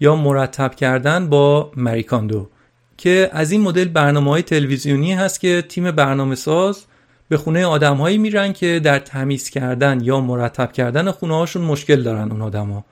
یا 0.00 0.16
مرتب 0.16 0.74
کردن 0.74 1.28
با 1.28 1.72
مری 1.76 2.02
کاندو 2.02 2.48
که 2.96 3.30
از 3.32 3.50
این 3.50 3.60
مدل 3.60 3.84
برنامه 3.84 4.30
های 4.30 4.42
تلویزیونی 4.42 5.14
هست 5.14 5.40
که 5.40 5.62
تیم 5.62 5.90
برنامه 5.90 6.34
ساز 6.34 6.84
به 7.28 7.36
خونه 7.36 7.66
آدمهایی 7.66 8.18
میرن 8.18 8.52
که 8.52 8.80
در 8.84 8.98
تمیز 8.98 9.50
کردن 9.50 10.00
یا 10.00 10.20
مرتب 10.20 10.72
کردن 10.72 11.10
خونه 11.10 11.34
هاشون 11.34 11.62
مشکل 11.62 12.02
دارن 12.02 12.30
اون 12.30 12.42
آدما 12.42 12.84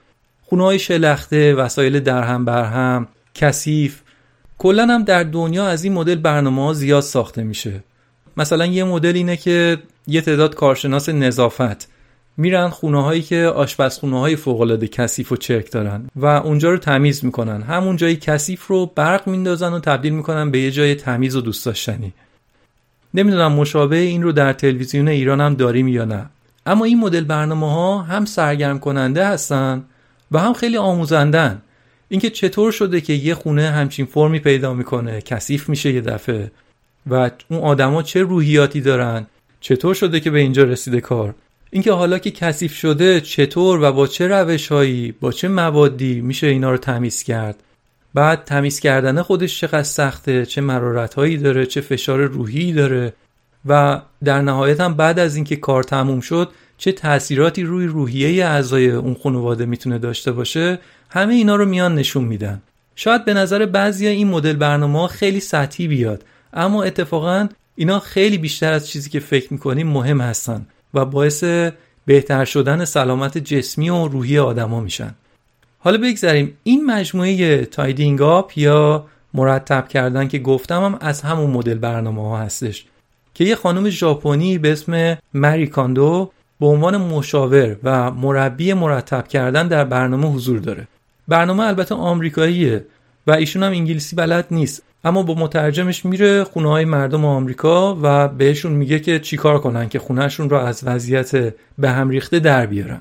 خونه 0.49 0.65
های 0.65 0.79
شلخته 0.79 1.55
وسایل 1.55 2.01
درهم 2.01 2.45
برهم 2.45 3.09
کثیف. 3.35 4.01
کلا 4.59 4.87
هم 4.87 5.03
در 5.05 5.23
دنیا 5.23 5.67
از 5.67 5.85
این 5.85 5.93
مدل 5.93 6.15
برنامه 6.15 6.65
ها 6.65 6.73
زیاد 6.73 7.03
ساخته 7.03 7.43
میشه. 7.43 7.85
مثلا 8.37 8.67
یه 8.67 8.85
مدل 8.85 9.17
اینه 9.17 9.37
که 9.37 9.79
یه 10.07 10.21
تعداد 10.21 10.55
کارشناس 10.55 11.09
نظافت 11.09 11.89
میرن 12.37 12.69
خونه 12.69 13.03
هایی 13.03 13.23
که 13.23 13.53
آشپزخونه 13.55 14.21
های 14.21 14.37
فوق 14.37 14.61
العاده 14.61 14.89
کثیف 14.89 15.33
و 15.33 15.37
چرک 15.37 15.71
دارن 15.71 16.07
و 16.17 16.27
اونجا 16.27 16.71
رو 16.71 16.79
تمیز 16.79 17.25
می‌کنن. 17.25 17.63
همون 17.63 17.97
جای 17.97 18.17
کثیف 18.17 18.67
رو 18.67 18.93
برق 18.95 19.27
میندازن 19.27 19.73
و 19.73 19.81
تبدیل 19.81 20.13
می‌کنن 20.13 20.51
به 20.51 20.59
یه 20.59 20.71
جای 20.71 20.95
تمیز 20.95 21.37
و 21.37 21.41
دوست 21.41 21.67
داشتنی. 21.67 22.13
نمی‌دونم 23.15 23.53
مشابه 23.53 23.97
این 23.97 24.23
رو 24.23 24.33
در 24.33 24.53
تلویزیون 24.53 25.09
ایران 25.09 25.41
هم 25.41 25.55
داریم 25.55 25.89
یا 25.89 26.05
نه. 26.05 26.27
اما 26.67 26.85
این 26.85 27.01
مدل 27.01 27.25
برنامه 27.25 27.73
ها 27.73 28.03
هم 28.03 28.25
سرگرم 28.25 28.79
کننده 28.79 29.27
هستن 29.27 29.85
و 30.33 30.39
هم 30.39 30.53
خیلی 30.53 30.77
آموزندن. 30.77 31.63
اینکه 32.09 32.31
چطور 32.31 32.73
شده 32.73 33.01
که 33.01 33.13
یه 33.13 33.35
خونه 33.35 33.71
همچین 33.71 34.07
فرمی 34.07 34.39
پیدا 34.39 34.75
می‌کنه 34.75 35.21
کثیف 35.21 35.69
میشه 35.69 35.93
یه 35.93 36.01
دفعه. 36.01 36.51
و 37.07 37.31
اون 37.49 37.61
آدما 37.61 38.03
چه 38.03 38.23
روحیاتی 38.23 38.81
دارن؟ 38.81 39.27
چطور 39.61 39.95
شده 39.95 40.21
که 40.21 40.31
به 40.31 40.39
اینجا 40.39 40.65
رسیده 40.65 41.01
کار؟ 41.01 41.35
اینکه 41.71 41.93
حالا 41.93 42.19
که 42.19 42.31
کثیف 42.31 42.75
شده 42.75 43.21
چطور 43.21 43.83
و 43.83 43.93
با 43.93 44.07
چه 44.07 44.29
روشهایی 44.29 45.13
با 45.21 45.33
چه 45.33 45.49
موادی 45.49 46.21
میشه 46.21 46.47
اینا 46.47 46.71
رو 46.71 46.77
تمیز 46.77 47.23
کرد؟ 47.23 47.63
بعد 48.15 48.45
تمیز 48.45 48.81
کردن 48.81 49.23
خودش 49.23 49.61
چقدر 49.61 49.83
سخته؟ 49.83 50.47
چه 50.47 50.61
مرارت 50.61 51.15
هایی 51.15 51.37
داره؟ 51.37 51.67
چه 51.67 51.81
فشار 51.81 52.19
روحی 52.19 52.73
داره؟ 52.73 53.13
و 53.67 54.01
در 54.25 54.43
نهایت 54.43 54.81
هم 54.81 54.95
بعد 54.95 55.19
از 55.19 55.37
اینکه 55.37 55.57
کار 55.57 55.83
تموم 55.83 56.21
شد 56.21 56.51
چه 56.79 56.93
تاثیراتی 56.93 57.63
روی 57.63 57.87
روحیه 57.87 58.47
اعضای 58.47 58.91
اون 58.91 59.17
خانواده 59.23 59.67
می‌تونه 59.67 59.99
داشته 59.99 60.33
باشه 60.33 60.79
همه 61.11 61.35
اینا 61.35 61.57
رو 61.57 61.67
میان 61.67 61.95
نشون 61.95 62.25
میدن. 62.25 62.63
شاید 62.97 63.25
به 63.25 63.35
نظر 63.35 63.67
بعضی 63.67 64.07
این 64.07 64.29
مدل 64.29 64.53
برنامه 64.53 65.09
خیلی 65.09 65.41
سطحی 65.41 65.89
بیاد 65.89 66.25
اما 66.53 66.83
اتفاقا 66.83 67.49
اینا 67.77 67.99
خیلی 67.99 68.39
بیشتر 68.39 68.73
از 68.73 68.89
چیزی 68.89 69.11
که 69.11 69.21
فکر 69.21 69.53
می‌کنیم 69.53 69.89
مهم 69.89 70.21
هستن 70.21 70.67
و 70.95 71.05
باعث 71.05 71.45
بهتر 72.07 72.45
شدن 72.45 72.85
سلامت 72.85 73.39
جسمی 73.39 73.91
و 73.91 74.09
روحی 74.09 74.39
آدما 74.39 74.81
میشن. 74.81 75.15
حالا 75.79 75.99
بگذاریم 75.99 76.57
این 76.63 76.87
مجموعه 76.87 77.65
تایدینگ 77.65 78.23
آپ 78.23 78.59
یا 78.59 79.07
مرتب 79.35 79.89
کردن 79.89 80.29
که 80.29 80.39
گفتم 80.39 80.85
هم 80.85 80.99
از 81.01 81.23
همون 81.23 81.51
مدل 81.51 81.75
برنامه 81.75 82.23
ها 82.23 82.39
هستش 82.39 82.87
که 83.35 83.45
یه 83.45 83.55
خانم 83.55 83.89
ژاپنی 83.89 84.59
به 84.59 84.73
اسم 84.73 85.19
مری 85.35 85.67
کاندو 85.67 86.31
به 86.61 86.67
عنوان 86.67 86.97
مشاور 86.97 87.77
و 87.83 88.11
مربی 88.11 88.73
مرتب 88.73 89.29
کردن 89.29 89.69
در 89.69 89.85
برنامه 89.85 90.29
حضور 90.29 90.59
داره. 90.59 90.89
برنامه 91.29 91.65
البته 91.67 91.95
آمریکاییه 91.95 92.87
و 93.27 93.33
ایشون 93.33 93.63
هم 93.63 93.73
انگلیسی 93.73 94.17
بلد 94.17 94.47
نیست. 94.51 94.83
اما 95.05 95.23
با 95.23 95.35
مترجمش 95.35 96.05
میره 96.05 96.45
خونه 96.45 96.69
های 96.69 96.85
مردم 96.85 97.25
آمریکا 97.25 97.99
و 98.03 98.29
بهشون 98.29 98.73
میگه 98.73 99.01
که 99.01 99.19
چیکار 99.19 99.59
کنن 99.59 99.89
که 99.89 99.99
خونهشون 99.99 100.51
رو 100.51 100.57
از 100.57 100.85
وضعیت 100.85 101.55
به 101.79 101.91
هم 101.91 102.09
ریخته 102.11 102.39
در 102.39 102.67
بیارن. 102.67 103.01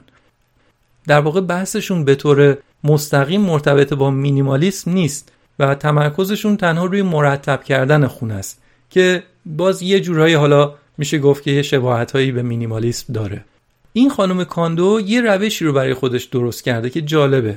در 1.07 1.19
واقع 1.19 1.41
بحثشون 1.41 2.05
به 2.05 2.15
طور 2.15 2.57
مستقیم 2.83 3.41
مرتبط 3.41 3.93
با 3.93 4.11
مینیمالیسم 4.11 4.91
نیست 4.91 5.31
و 5.59 5.75
تمرکزشون 5.75 6.57
تنها 6.57 6.85
روی 6.85 7.01
مرتب 7.01 7.63
کردن 7.63 8.07
خونه 8.07 8.33
است 8.33 8.61
که 8.89 9.23
باز 9.45 9.81
یه 9.81 9.99
جورایی 9.99 10.33
حالا 10.33 10.73
میشه 10.97 11.19
گفت 11.19 11.43
که 11.43 11.51
یه 11.51 11.61
شباهت 11.61 12.11
هایی 12.11 12.31
به 12.31 12.41
مینیمالیسم 12.41 13.13
داره. 13.13 13.45
این 13.93 14.09
خانم 14.09 14.43
کاندو 14.43 15.01
یه 15.05 15.21
روشی 15.21 15.65
رو 15.65 15.73
برای 15.73 15.93
خودش 15.93 16.23
درست 16.23 16.63
کرده 16.63 16.89
که 16.89 17.01
جالبه. 17.01 17.55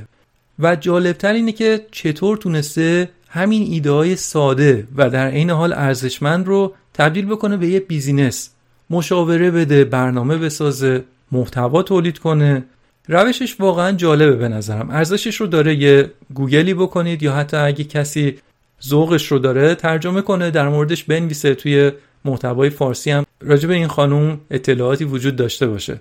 و 0.59 0.77
جالبتر 0.77 1.33
اینه 1.33 1.53
که 1.53 1.87
چطور 1.91 2.37
تونسته 2.37 3.09
همین 3.29 3.73
ایده 3.73 3.91
های 3.91 4.17
ساده 4.17 4.87
و 4.97 5.11
در 5.11 5.29
عین 5.29 5.51
حال 5.51 5.73
ارزشمند 5.73 6.47
رو 6.47 6.75
تبدیل 6.95 7.27
بکنه 7.27 7.57
به 7.57 7.67
یه 7.67 7.81
business 7.81 8.51
مشاوره 8.91 9.51
بده 9.51 9.85
برنامه 9.85 10.37
بسازه 10.37 11.05
محتوا 11.33 11.83
تولید 11.83 12.19
کنه. 12.19 12.65
روشش 13.09 13.61
واقعا 13.61 13.93
جالبه 13.93 14.37
به 14.37 14.49
نظرم. 14.49 14.91
ارزشش 14.91 15.37
رو 15.37 15.47
داره 15.47 15.75
یه 15.75 16.11
گوگلی 16.35 16.75
بکنید 16.75 17.23
یا 17.23 17.33
حتی 17.33 17.57
اگه 17.57 17.85
کسی 17.85 18.39
ذوقش 18.87 19.33
رو 19.33 19.39
داره 19.39 19.75
ترجمه 19.75 20.23
کنه 20.23 20.51
در 20.51 20.69
موردش 20.69 21.05
بنویسه 21.05 21.55
توی 21.55 21.93
محتوای 22.29 22.71
فارسی 22.71 23.11
هم 23.11 23.25
راجع 23.41 23.69
به 23.69 23.75
این 23.75 23.89
خانوم 23.89 24.41
اطلاعاتی 24.51 25.05
وجود 25.05 25.37
داشته 25.37 25.67
باشه. 25.67 26.01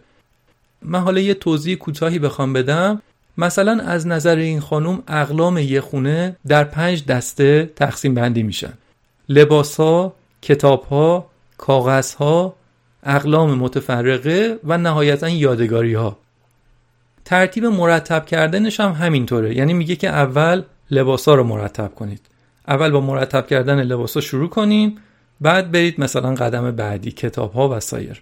من 0.82 1.00
حالا 1.00 1.20
یه 1.20 1.34
توضیح 1.34 1.76
کوتاهی 1.76 2.20
بخوام 2.20 2.54
بدم. 2.54 3.02
مثلا 3.38 3.82
از 3.84 4.08
نظر 4.08 4.36
این 4.36 4.60
خانم 4.60 5.04
اقلام 5.08 5.58
یه 5.58 5.82
خونه 5.82 6.36
در 6.48 6.64
پنج 6.64 7.06
دسته 7.06 7.72
تقسیم 7.76 8.14
بندی 8.14 8.44
میشن. 8.44 8.74
لباس 9.30 9.78
ها، 9.80 10.16
کتاب 10.42 10.84
ها، 10.84 11.30
کاغذ 11.58 12.14
ها، 12.14 12.56
اقلام 13.04 13.54
متفرقه 13.54 14.60
و 14.64 14.78
نهایتا 14.78 15.30
یادگاری 15.30 15.94
ها 15.94 16.18
ترتیب 17.26 17.66
مرتب 17.66 18.26
کردنش 18.26 18.80
هم 18.80 18.92
همینطوره. 18.92 19.56
یعنی 19.56 19.74
میگه 19.74 19.96
که 19.96 20.10
اول 20.10 20.64
لباس 20.92 21.28
ها 21.28 21.36
رو 21.36 21.44
مرتب 21.44 21.96
کنید. 21.96 22.22
اول 22.68 22.92
با 22.92 23.02
مرتب 23.02 23.48
کردن 23.48 23.84
لباس 23.84 24.14
ها 24.14 24.22
شروع 24.22 24.50
کنیم 24.50 24.98
بعد 25.42 25.72
برید 25.72 26.02
مثلا 26.02 26.34
قدم 26.36 26.72
بعدی 26.72 27.12
کتاب 27.12 27.54
ها 27.54 27.70
و 27.70 27.80
سایر. 27.80 28.22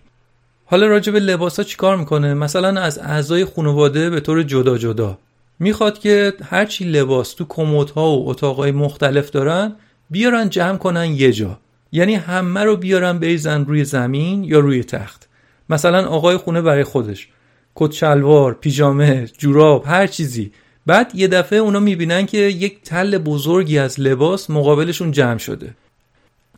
حالا 0.66 0.88
راجع 0.88 1.12
به 1.12 1.20
لباس 1.20 1.58
ها 1.58 1.64
چیکار 1.64 1.98
می‌کنه؟ 1.98 2.34
مثلا 2.34 2.82
از 2.82 3.00
اعضای 3.00 3.46
خانواده 3.46 4.10
به 4.10 4.20
طور 4.20 4.44
جدا 4.44 4.78
جدا. 4.78 5.18
می‌خواد 5.60 6.00
که 6.00 6.34
هرچی 6.44 6.86
لباس 6.86 7.34
تو 7.34 7.46
کموت 7.50 7.92
ها 7.92 8.10
و 8.10 8.30
اتاقای 8.30 8.72
مختلف 8.72 9.32
دارن 9.32 9.76
بیارن 10.10 10.50
جمع 10.50 10.78
کنن 10.78 11.06
یه 11.06 11.32
جا. 11.32 11.60
یعنی 11.92 12.16
همه 12.16 12.64
رو 12.64 12.78
بیارن 12.78 13.20
بریزن 13.20 13.66
روی 13.66 13.84
زمین 13.84 14.44
یا 14.44 14.60
روی 14.60 14.84
تخت. 14.84 15.30
مثلا 15.70 16.06
آقای 16.06 16.38
خونه 16.38 16.62
برای 16.62 16.84
خودش. 16.84 17.28
کت 17.76 17.92
شلوار 17.92 18.54
پیژامه 18.54 19.28
جوراب 19.38 19.84
هر 19.88 20.08
چیزی. 20.08 20.52
بعد 20.86 21.12
یه 21.14 21.28
دفعه 21.28 21.60
اونا 21.60 21.80
می‌بینن 21.80 22.26
که 22.26 22.38
یک 22.38 22.82
تل 22.84 23.18
بزرگی 23.18 23.78
از 23.78 24.00
لباس 24.00 24.50
مقابلشون 24.50 25.12
جمع 25.12 25.38
شده. 25.38 25.76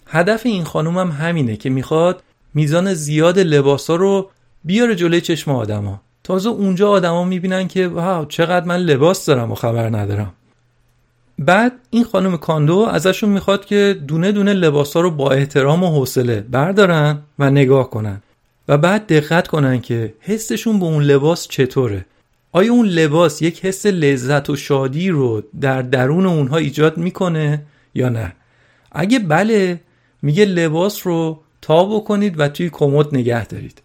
هدف 0.10 0.46
این 0.46 0.64
خانوم 0.64 0.98
هم 0.98 1.12
همینه 1.12 1.56
که 1.58 1.70
می‌خواد 1.70 2.24
میزان 2.54 2.94
زیاد 2.94 3.40
لباسا 3.40 3.96
رو 3.96 4.30
بیاره 4.64 4.96
جلوی 4.96 5.22
چشم 5.22 5.52
آدما. 5.52 6.02
تازه 6.24 6.50
اونجا 6.50 6.90
آدما 6.90 7.24
می‌بینن 7.24 7.68
که 7.68 7.88
واو 7.88 8.26
چقدر 8.26 8.66
من 8.66 8.78
لباس 8.78 9.26
دارم 9.26 9.52
و 9.52 9.56
خبر 9.56 9.90
ندارم. 9.90 10.34
بعد 11.40 11.72
این 11.90 12.04
خانم 12.04 12.38
کاندو 12.38 12.78
ازشون 12.80 13.30
می‌خواد 13.30 13.66
که 13.66 13.98
دونه 14.08 14.32
دونه 14.32 14.54
لباسا 14.54 15.02
رو 15.02 15.12
با 15.12 15.32
احترام 15.32 15.84
و 15.84 15.88
حوصله 15.88 16.42
بردارن 16.42 17.20
و 17.40 17.50
نگاه 17.50 17.90
کنن 17.90 18.22
و 18.68 18.78
بعد 18.78 19.08
دقت 19.08 19.48
کنن 19.48 19.82
که 19.82 20.14
حسشون 20.20 20.80
به 20.80 20.86
اون 20.86 21.04
لباس 21.04 21.48
چطوره. 21.48 22.06
آیا 22.52 22.74
اون 22.74 22.86
لباس 22.86 23.42
یک 23.42 23.66
حس 23.66 23.86
لذت 23.86 24.50
و 24.50 24.56
شادی 24.56 25.10
رو 25.10 25.44
در 25.62 25.82
درون 25.82 26.26
اونها 26.26 26.58
ایجاد 26.58 26.98
می‌کنه 26.98 27.62
یا 27.96 28.10
نه؟ 28.10 28.34
اگه 28.92 29.20
بله 29.20 29.80
میگه 30.28 30.46
لباس 30.46 31.08
رو 31.08 31.40
تا 31.62 31.86
بکنید 31.86 32.40
و 32.40 32.48
توی 32.48 32.70
کمد 32.70 33.16
نگه 33.16 33.46
دارید. 33.46 33.82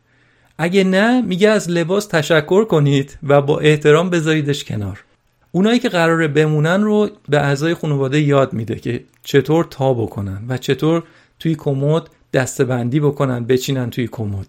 اگه 0.59 0.85
نه 0.85 1.21
میگه 1.21 1.49
از 1.49 1.71
لباس 1.71 2.07
تشکر 2.07 2.65
کنید 2.65 3.19
و 3.23 3.43
با 3.43 3.59
احترام 3.59 4.11
بذاریدش 4.11 4.65
کنار. 4.65 5.05
اونایی 5.53 5.79
که 5.79 5.89
قراره 5.89 6.29
بمونن 6.29 6.83
رو 6.83 7.11
به 7.29 7.39
اعضای 7.39 7.75
خانواده 7.75 8.21
یاد 8.21 8.53
میده 8.53 8.75
که 8.75 9.05
چطور 9.25 9.65
تا 9.65 9.95
بکنن 9.95 10.45
و 10.49 10.59
چطور 10.59 11.03
توی 11.39 11.55
کمد 11.55 12.03
دستبندی 12.33 13.01
بکنن 13.01 13.45
بچینن 13.45 13.91
توی 13.91 14.09
کمد. 14.09 14.47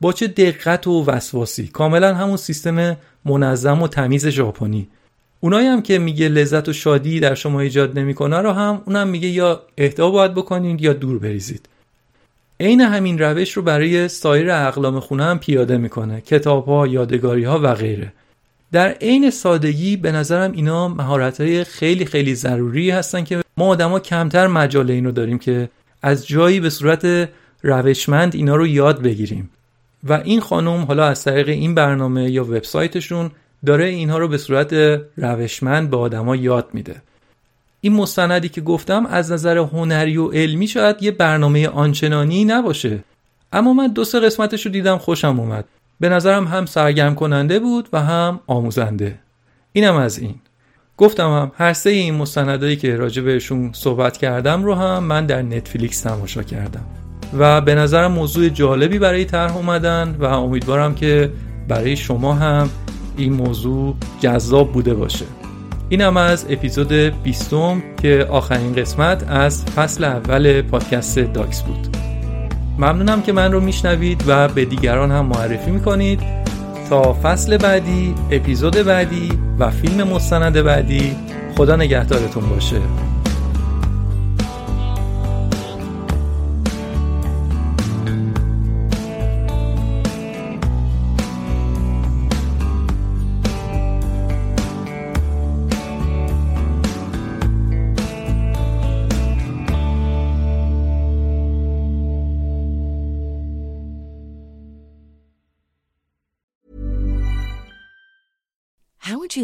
با 0.00 0.12
چه 0.12 0.26
دقت 0.26 0.86
و 0.86 1.04
وسواسی. 1.04 1.68
کاملا 1.68 2.14
همون 2.14 2.36
سیستم 2.36 2.96
منظم 3.24 3.82
و 3.82 3.88
تمیز 3.88 4.26
ژاپنی. 4.28 4.88
اونایی 5.46 5.66
هم 5.66 5.82
که 5.82 5.98
میگه 5.98 6.28
لذت 6.28 6.68
و 6.68 6.72
شادی 6.72 7.20
در 7.20 7.34
شما 7.34 7.60
ایجاد 7.60 7.98
نمی‌کنه 7.98 8.38
رو 8.38 8.52
هم 8.52 8.82
اونم 8.86 9.08
میگه 9.08 9.28
یا 9.28 9.62
اهدا 9.78 10.10
باید 10.10 10.34
بکنید 10.34 10.82
یا 10.82 10.92
دور 10.92 11.18
بریزید. 11.18 11.68
عین 12.60 12.80
همین 12.80 13.18
روش 13.18 13.52
رو 13.52 13.62
برای 13.62 14.08
سایر 14.08 14.50
اقلام 14.50 15.00
خونه 15.00 15.24
هم 15.24 15.38
پیاده 15.38 15.76
می‌کنه. 15.76 16.20
کتاب 16.20 16.66
ها 16.66 16.86
و 17.62 17.74
غیره. 17.74 18.12
در 18.72 18.88
عین 18.88 19.30
سادگی 19.30 19.96
به 19.96 20.12
نظرم 20.12 20.52
اینا 20.52 20.88
مهارت 20.88 21.40
های 21.40 21.64
خیلی 21.64 22.04
خیلی 22.04 22.34
ضروری 22.34 22.90
هستن 22.90 23.24
که 23.24 23.42
ما 23.56 23.66
آدما 23.66 24.00
کمتر 24.00 24.46
مجال 24.46 24.90
اینو 24.90 25.12
داریم 25.12 25.38
که 25.38 25.68
از 26.02 26.26
جایی 26.26 26.60
به 26.60 26.70
صورت 26.70 27.28
روشمند 27.62 28.34
اینا 28.34 28.56
رو 28.56 28.66
یاد 28.66 29.02
بگیریم. 29.02 29.50
و 30.04 30.12
این 30.12 30.40
خانم 30.40 30.82
حالا 30.82 31.04
از 31.04 31.24
طریق 31.24 31.48
این 31.48 31.74
برنامه 31.74 32.30
یا 32.30 32.44
وبسایتشون 32.44 33.30
داره 33.66 33.84
اینها 33.84 34.18
رو 34.18 34.28
به 34.28 34.38
صورت 34.38 35.00
روشمند 35.16 35.90
به 35.90 35.96
آدما 35.96 36.36
یاد 36.36 36.68
میده. 36.72 37.02
این 37.80 37.92
مستندی 37.92 38.48
که 38.48 38.60
گفتم 38.60 39.06
از 39.06 39.32
نظر 39.32 39.58
هنری 39.58 40.16
و 40.16 40.28
علمی 40.28 40.66
شاید 40.66 41.02
یه 41.02 41.10
برنامه 41.10 41.68
آنچنانی 41.68 42.44
نباشه. 42.44 42.98
اما 43.52 43.72
من 43.72 43.86
دو 43.86 44.04
سه 44.04 44.20
قسمتش 44.20 44.66
رو 44.66 44.72
دیدم 44.72 44.98
خوشم 44.98 45.40
اومد. 45.40 45.64
به 46.00 46.08
نظرم 46.08 46.44
هم 46.44 46.66
سرگرم 46.66 47.14
کننده 47.14 47.58
بود 47.58 47.88
و 47.92 48.02
هم 48.02 48.40
آموزنده. 48.46 49.18
اینم 49.72 49.96
از 49.96 50.18
این. 50.18 50.34
گفتم 50.96 51.28
هم 51.28 51.52
هر 51.56 51.72
سه 51.72 51.90
این 51.90 52.14
مستندایی 52.14 52.76
که 52.76 52.96
راجع 52.96 53.22
بهشون 53.22 53.70
صحبت 53.72 54.16
کردم 54.16 54.64
رو 54.64 54.74
هم 54.74 55.04
من 55.04 55.26
در 55.26 55.42
نتفلیکس 55.42 56.00
تماشا 56.00 56.42
کردم. 56.42 56.84
و 57.38 57.60
به 57.60 57.74
نظرم 57.74 58.12
موضوع 58.12 58.48
جالبی 58.48 58.98
برای 58.98 59.24
طرح 59.24 59.56
اومدن 59.56 60.16
و 60.18 60.24
امیدوارم 60.24 60.94
که 60.94 61.30
برای 61.68 61.96
شما 61.96 62.34
هم 62.34 62.70
این 63.16 63.32
موضوع 63.32 63.94
جذاب 64.20 64.72
بوده 64.72 64.94
باشه. 64.94 65.24
اینم 65.88 66.16
از 66.16 66.46
اپیزود 66.50 66.92
20 66.92 67.54
که 68.02 68.26
آخرین 68.30 68.74
قسمت 68.74 69.24
از 69.28 69.64
فصل 69.64 70.04
اول 70.04 70.62
پادکست 70.62 71.18
داکس 71.18 71.62
بود. 71.62 71.96
ممنونم 72.78 73.22
که 73.22 73.32
من 73.32 73.52
رو 73.52 73.60
میشنوید 73.60 74.24
و 74.26 74.48
به 74.48 74.64
دیگران 74.64 75.10
هم 75.10 75.26
معرفی 75.26 75.70
می‌کنید. 75.70 76.20
تا 76.90 77.16
فصل 77.22 77.56
بعدی 77.56 78.14
اپیزود 78.30 78.76
بعدی 78.76 79.32
و 79.58 79.70
فیلم 79.70 80.08
مستند 80.08 80.62
بعدی 80.62 81.16
خدا 81.56 81.76
نگهدارتون 81.76 82.48
باشه. 82.48 82.76